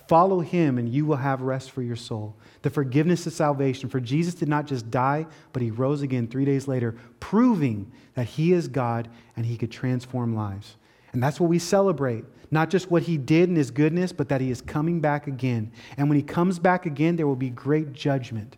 Follow 0.08 0.40
him, 0.40 0.78
and 0.78 0.88
you 0.88 1.04
will 1.04 1.16
have 1.16 1.42
rest 1.42 1.72
for 1.72 1.82
your 1.82 1.94
soul. 1.94 2.34
The 2.62 2.70
forgiveness 2.70 3.26
of 3.26 3.34
salvation. 3.34 3.90
For 3.90 4.00
Jesus 4.00 4.32
did 4.32 4.48
not 4.48 4.66
just 4.66 4.90
die, 4.90 5.26
but 5.52 5.60
he 5.60 5.70
rose 5.70 6.00
again 6.00 6.26
three 6.26 6.46
days 6.46 6.66
later, 6.66 6.96
proving 7.20 7.92
that 8.14 8.24
he 8.24 8.54
is 8.54 8.66
God 8.66 9.10
and 9.36 9.44
he 9.44 9.58
could 9.58 9.70
transform 9.70 10.34
lives. 10.34 10.76
And 11.12 11.22
that's 11.22 11.38
what 11.38 11.50
we 11.50 11.58
celebrate. 11.58 12.24
Not 12.50 12.70
just 12.70 12.90
what 12.90 13.02
he 13.02 13.18
did 13.18 13.50
in 13.50 13.56
his 13.56 13.70
goodness, 13.70 14.10
but 14.10 14.30
that 14.30 14.40
he 14.40 14.50
is 14.50 14.62
coming 14.62 15.00
back 15.00 15.26
again. 15.26 15.70
And 15.98 16.08
when 16.08 16.16
he 16.16 16.22
comes 16.22 16.58
back 16.58 16.86
again, 16.86 17.16
there 17.16 17.26
will 17.26 17.36
be 17.36 17.50
great 17.50 17.92
judgment, 17.92 18.56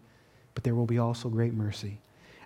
but 0.54 0.62
there 0.62 0.76
will 0.76 0.86
be 0.86 0.98
also 0.98 1.28
great 1.28 1.54
mercy. 1.54 1.98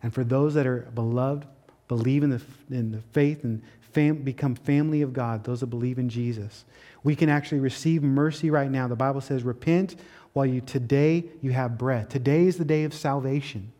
And 0.02 0.14
for 0.14 0.24
those 0.24 0.54
that 0.54 0.66
are 0.66 0.88
beloved, 0.94 1.44
believe 1.86 2.22
in 2.22 2.30
the, 2.30 2.40
in 2.70 2.92
the 2.92 3.02
faith 3.12 3.44
and 3.44 3.60
fam, 3.92 4.22
become 4.22 4.54
family 4.54 5.02
of 5.02 5.12
God, 5.12 5.44
those 5.44 5.60
that 5.60 5.66
believe 5.66 5.98
in 5.98 6.08
Jesus, 6.08 6.64
we 7.02 7.16
can 7.16 7.28
actually 7.28 7.60
receive 7.60 8.02
mercy 8.02 8.50
right 8.50 8.70
now. 8.70 8.88
The 8.88 8.96
Bible 8.96 9.20
says, 9.20 9.42
repent 9.42 9.96
while 10.32 10.46
you 10.46 10.60
today 10.60 11.24
you 11.40 11.50
have 11.50 11.78
breath. 11.78 12.08
Today 12.08 12.46
is 12.46 12.56
the 12.56 12.64
day 12.64 12.84
of 12.84 12.94
salvation. 12.94 13.72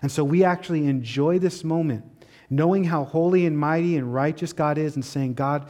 And 0.00 0.10
so 0.10 0.22
we 0.22 0.44
actually 0.44 0.86
enjoy 0.86 1.38
this 1.38 1.64
moment, 1.64 2.04
knowing 2.48 2.84
how 2.84 3.04
holy 3.04 3.46
and 3.46 3.58
mighty 3.58 3.96
and 3.96 4.14
righteous 4.14 4.52
God 4.52 4.78
is, 4.78 4.94
and 4.94 5.04
saying, 5.04 5.34
God, 5.34 5.68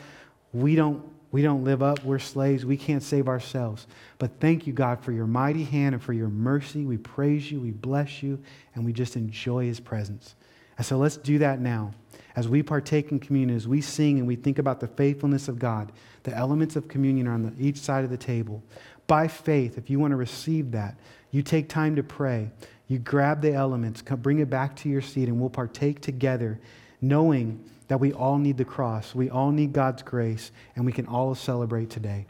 we 0.52 0.76
don't, 0.76 1.02
we 1.32 1.42
don't 1.42 1.64
live 1.64 1.82
up. 1.82 2.04
We're 2.04 2.18
slaves. 2.18 2.64
We 2.64 2.76
can't 2.76 3.02
save 3.02 3.26
ourselves. 3.26 3.86
But 4.18 4.32
thank 4.38 4.66
you, 4.66 4.72
God, 4.72 5.02
for 5.02 5.12
your 5.12 5.26
mighty 5.26 5.64
hand 5.64 5.94
and 5.94 6.02
for 6.02 6.12
your 6.12 6.28
mercy. 6.28 6.84
We 6.84 6.98
praise 6.98 7.50
you, 7.50 7.60
we 7.60 7.70
bless 7.70 8.22
you, 8.22 8.42
and 8.74 8.84
we 8.84 8.92
just 8.92 9.16
enjoy 9.16 9.64
his 9.64 9.80
presence. 9.80 10.34
And 10.76 10.86
so 10.86 10.98
let's 10.98 11.16
do 11.16 11.38
that 11.38 11.60
now. 11.60 11.92
As 12.38 12.46
we 12.46 12.62
partake 12.62 13.10
in 13.10 13.18
communion, 13.18 13.56
as 13.56 13.66
we 13.66 13.80
sing 13.80 14.18
and 14.18 14.24
we 14.24 14.36
think 14.36 14.60
about 14.60 14.78
the 14.78 14.86
faithfulness 14.86 15.48
of 15.48 15.58
God, 15.58 15.90
the 16.22 16.32
elements 16.36 16.76
of 16.76 16.86
communion 16.86 17.26
are 17.26 17.32
on 17.32 17.42
the, 17.42 17.52
each 17.58 17.78
side 17.78 18.04
of 18.04 18.10
the 18.10 18.16
table. 18.16 18.62
By 19.08 19.26
faith, 19.26 19.76
if 19.76 19.90
you 19.90 19.98
want 19.98 20.12
to 20.12 20.16
receive 20.16 20.70
that, 20.70 20.96
you 21.32 21.42
take 21.42 21.68
time 21.68 21.96
to 21.96 22.04
pray. 22.04 22.52
You 22.86 23.00
grab 23.00 23.42
the 23.42 23.52
elements, 23.54 24.02
come, 24.02 24.20
bring 24.20 24.38
it 24.38 24.48
back 24.48 24.76
to 24.76 24.88
your 24.88 25.00
seat, 25.00 25.26
and 25.26 25.40
we'll 25.40 25.50
partake 25.50 26.00
together, 26.00 26.60
knowing 27.00 27.68
that 27.88 27.98
we 27.98 28.12
all 28.12 28.38
need 28.38 28.56
the 28.56 28.64
cross. 28.64 29.16
We 29.16 29.28
all 29.28 29.50
need 29.50 29.72
God's 29.72 30.02
grace, 30.02 30.52
and 30.76 30.86
we 30.86 30.92
can 30.92 31.06
all 31.06 31.34
celebrate 31.34 31.90
today. 31.90 32.26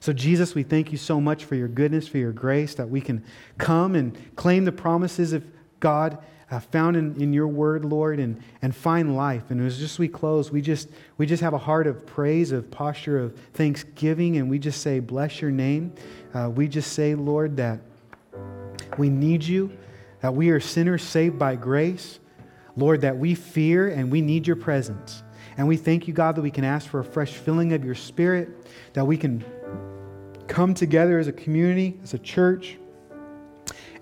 So, 0.00 0.12
Jesus, 0.12 0.56
we 0.56 0.64
thank 0.64 0.90
you 0.90 0.98
so 0.98 1.20
much 1.20 1.44
for 1.44 1.54
your 1.54 1.68
goodness, 1.68 2.08
for 2.08 2.18
your 2.18 2.32
grace, 2.32 2.74
that 2.74 2.90
we 2.90 3.00
can 3.00 3.24
come 3.58 3.94
and 3.94 4.18
claim 4.34 4.64
the 4.64 4.72
promises 4.72 5.32
of 5.32 5.44
God 5.78 6.18
found 6.60 6.96
in, 6.96 7.20
in 7.20 7.32
your 7.32 7.48
word, 7.48 7.84
Lord, 7.84 8.18
and, 8.18 8.42
and 8.60 8.74
find 8.74 9.16
life. 9.16 9.50
And 9.50 9.64
as 9.64 9.78
just 9.78 9.98
we 9.98 10.08
close, 10.08 10.50
we 10.50 10.60
just, 10.60 10.88
we 11.18 11.26
just 11.26 11.42
have 11.42 11.54
a 11.54 11.58
heart 11.58 11.86
of 11.86 12.04
praise, 12.06 12.52
of 12.52 12.70
posture 12.70 13.18
of 13.18 13.38
thanksgiving, 13.54 14.36
and 14.36 14.50
we 14.50 14.58
just 14.58 14.82
say, 14.82 15.00
Bless 15.00 15.40
your 15.40 15.50
name. 15.50 15.92
Uh, 16.34 16.50
we 16.54 16.68
just 16.68 16.92
say, 16.92 17.14
Lord, 17.14 17.56
that 17.56 17.80
we 18.98 19.08
need 19.08 19.42
you 19.42 19.72
that 20.22 20.34
we 20.34 20.50
are 20.50 20.60
sinners 20.60 21.02
saved 21.02 21.38
by 21.38 21.56
grace. 21.56 22.20
Lord, 22.76 23.02
that 23.02 23.18
we 23.18 23.34
fear 23.34 23.88
and 23.88 24.10
we 24.10 24.22
need 24.22 24.46
your 24.46 24.56
presence. 24.56 25.22
And 25.58 25.68
we 25.68 25.76
thank 25.76 26.08
you, 26.08 26.14
God, 26.14 26.36
that 26.36 26.42
we 26.42 26.50
can 26.50 26.64
ask 26.64 26.88
for 26.88 27.00
a 27.00 27.04
fresh 27.04 27.32
filling 27.32 27.74
of 27.74 27.84
your 27.84 27.96
spirit, 27.96 28.48
that 28.94 29.04
we 29.04 29.18
can 29.18 29.44
come 30.46 30.72
together 30.72 31.18
as 31.18 31.26
a 31.26 31.32
community, 31.32 32.00
as 32.02 32.14
a 32.14 32.18
church, 32.18 32.78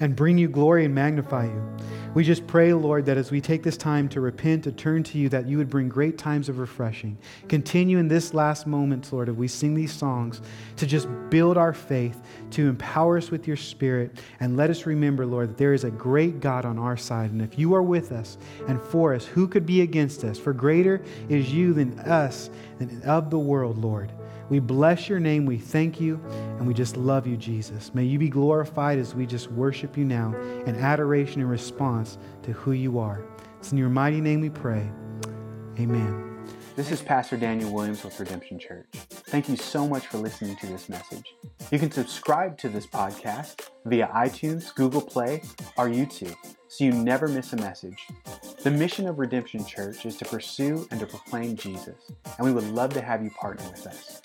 and 0.01 0.16
bring 0.16 0.38
you 0.38 0.48
glory 0.48 0.84
and 0.84 0.94
magnify 0.94 1.44
you. 1.44 1.76
We 2.12 2.24
just 2.24 2.44
pray, 2.48 2.72
Lord, 2.72 3.07
that 3.07 3.16
as 3.16 3.30
we 3.30 3.40
take 3.40 3.62
this 3.62 3.76
time 3.76 4.09
to 4.09 4.20
repent, 4.20 4.64
to 4.64 4.72
turn 4.72 5.05
to 5.05 5.18
you, 5.18 5.28
that 5.28 5.46
you 5.46 5.59
would 5.59 5.70
bring 5.70 5.88
great 5.88 6.18
times 6.18 6.48
of 6.48 6.59
refreshing. 6.59 7.16
Continue 7.48 7.98
in 7.98 8.09
this 8.09 8.34
last 8.34 8.66
moment, 8.66 9.12
Lord, 9.12 9.28
as 9.28 9.36
we 9.36 9.46
sing 9.46 9.74
these 9.74 9.92
songs, 9.92 10.40
to 10.76 10.86
just 10.86 11.07
build 11.28 11.57
our 11.57 11.72
faith, 11.72 12.20
to 12.51 12.68
empower 12.68 13.16
us 13.16 13.30
with 13.30 13.46
your 13.46 13.57
spirit, 13.57 14.18
and 14.40 14.57
let 14.57 14.70
us 14.70 14.86
remember, 14.86 15.24
Lord, 15.24 15.51
that 15.51 15.59
there 15.59 15.72
is 15.72 15.84
a 15.84 15.90
great 15.90 16.40
God 16.40 16.64
on 16.64 16.80
our 16.80 16.96
side. 16.96 17.30
And 17.30 17.40
if 17.40 17.57
you 17.57 17.74
are 17.74 17.82
with 17.82 18.11
us 18.11 18.38
and 18.66 18.82
for 18.82 19.14
us, 19.14 19.24
who 19.24 19.46
could 19.46 19.64
be 19.64 19.82
against 19.82 20.24
us? 20.24 20.36
For 20.36 20.53
greater 20.53 21.01
is 21.28 21.53
you 21.53 21.72
than 21.72 21.96
us 22.01 22.51
and 22.80 23.05
of 23.05 23.30
the 23.30 23.38
world, 23.38 23.78
Lord. 23.78 24.11
We 24.51 24.59
bless 24.59 25.09
your 25.09 25.20
name. 25.20 25.46
We 25.46 25.59
thank 25.59 26.01
you. 26.01 26.20
And 26.59 26.66
we 26.66 26.74
just 26.74 26.96
love 26.96 27.26
you, 27.26 27.36
Jesus. 27.36 27.94
May 27.94 28.05
you 28.05 28.18
be 28.18 28.28
glorified 28.28 28.98
as 28.98 29.14
we 29.14 29.24
just 29.24 29.51
worship 29.53 29.96
you 29.96 30.05
now 30.05 30.34
in 30.66 30.74
adoration 30.76 31.40
and 31.40 31.48
response 31.48 32.18
to 32.42 32.53
who 32.53 32.72
you 32.72 32.98
are. 32.98 33.24
It's 33.59 33.72
in 33.72 33.78
your 33.78 33.88
mighty 33.88 34.20
name 34.20 34.40
we 34.40 34.51
pray. 34.51 34.90
Amen. 35.78 36.26
This 36.74 36.90
is 36.90 37.01
Pastor 37.01 37.36
Daniel 37.36 37.72
Williams 37.72 38.03
with 38.03 38.18
Redemption 38.18 38.59
Church. 38.59 38.86
Thank 38.92 39.48
you 39.48 39.57
so 39.57 39.86
much 39.86 40.09
for 40.09 40.18
listening 40.18 40.57
to 40.57 40.66
this 40.66 40.88
message. 40.88 41.34
You 41.70 41.78
can 41.78 41.90
subscribe 41.90 42.59
to 42.59 42.68
this 42.68 42.86
podcast 42.86 43.68
via 43.84 44.09
iTunes, 44.09 44.74
Google 44.74 45.03
Play, 45.03 45.42
or 45.76 45.88
YouTube 45.88 46.36
so 46.70 46.84
you 46.84 46.92
never 46.92 47.26
miss 47.26 47.53
a 47.53 47.57
message. 47.57 48.07
The 48.62 48.70
mission 48.70 49.09
of 49.09 49.18
Redemption 49.18 49.64
Church 49.64 50.07
is 50.07 50.16
to 50.18 50.24
pursue 50.24 50.86
and 50.90 51.01
to 51.01 51.07
proclaim 51.07 51.57
Jesus, 51.57 52.12
and 52.38 52.46
we 52.46 52.53
would 52.53 52.64
love 52.64 52.92
to 52.94 53.01
have 53.01 53.24
you 53.24 53.30
partner 53.30 53.68
with 53.70 53.86
us. 53.86 54.22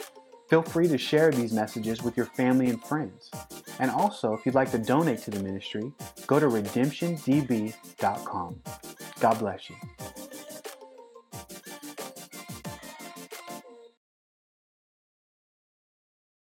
Feel 0.47 0.61
free 0.61 0.87
to 0.87 0.97
share 0.97 1.31
these 1.31 1.51
messages 1.51 2.03
with 2.03 2.15
your 2.15 2.27
family 2.27 2.69
and 2.69 2.81
friends. 2.83 3.31
And 3.79 3.89
also, 3.89 4.33
if 4.33 4.45
you'd 4.45 4.55
like 4.55 4.71
to 4.71 4.77
donate 4.77 5.19
to 5.23 5.31
the 5.31 5.39
ministry, 5.39 5.91
go 6.27 6.39
to 6.39 6.45
redemptiondb.com. 6.45 8.61
God 9.19 9.39
bless 9.39 9.69
you. 9.69 9.75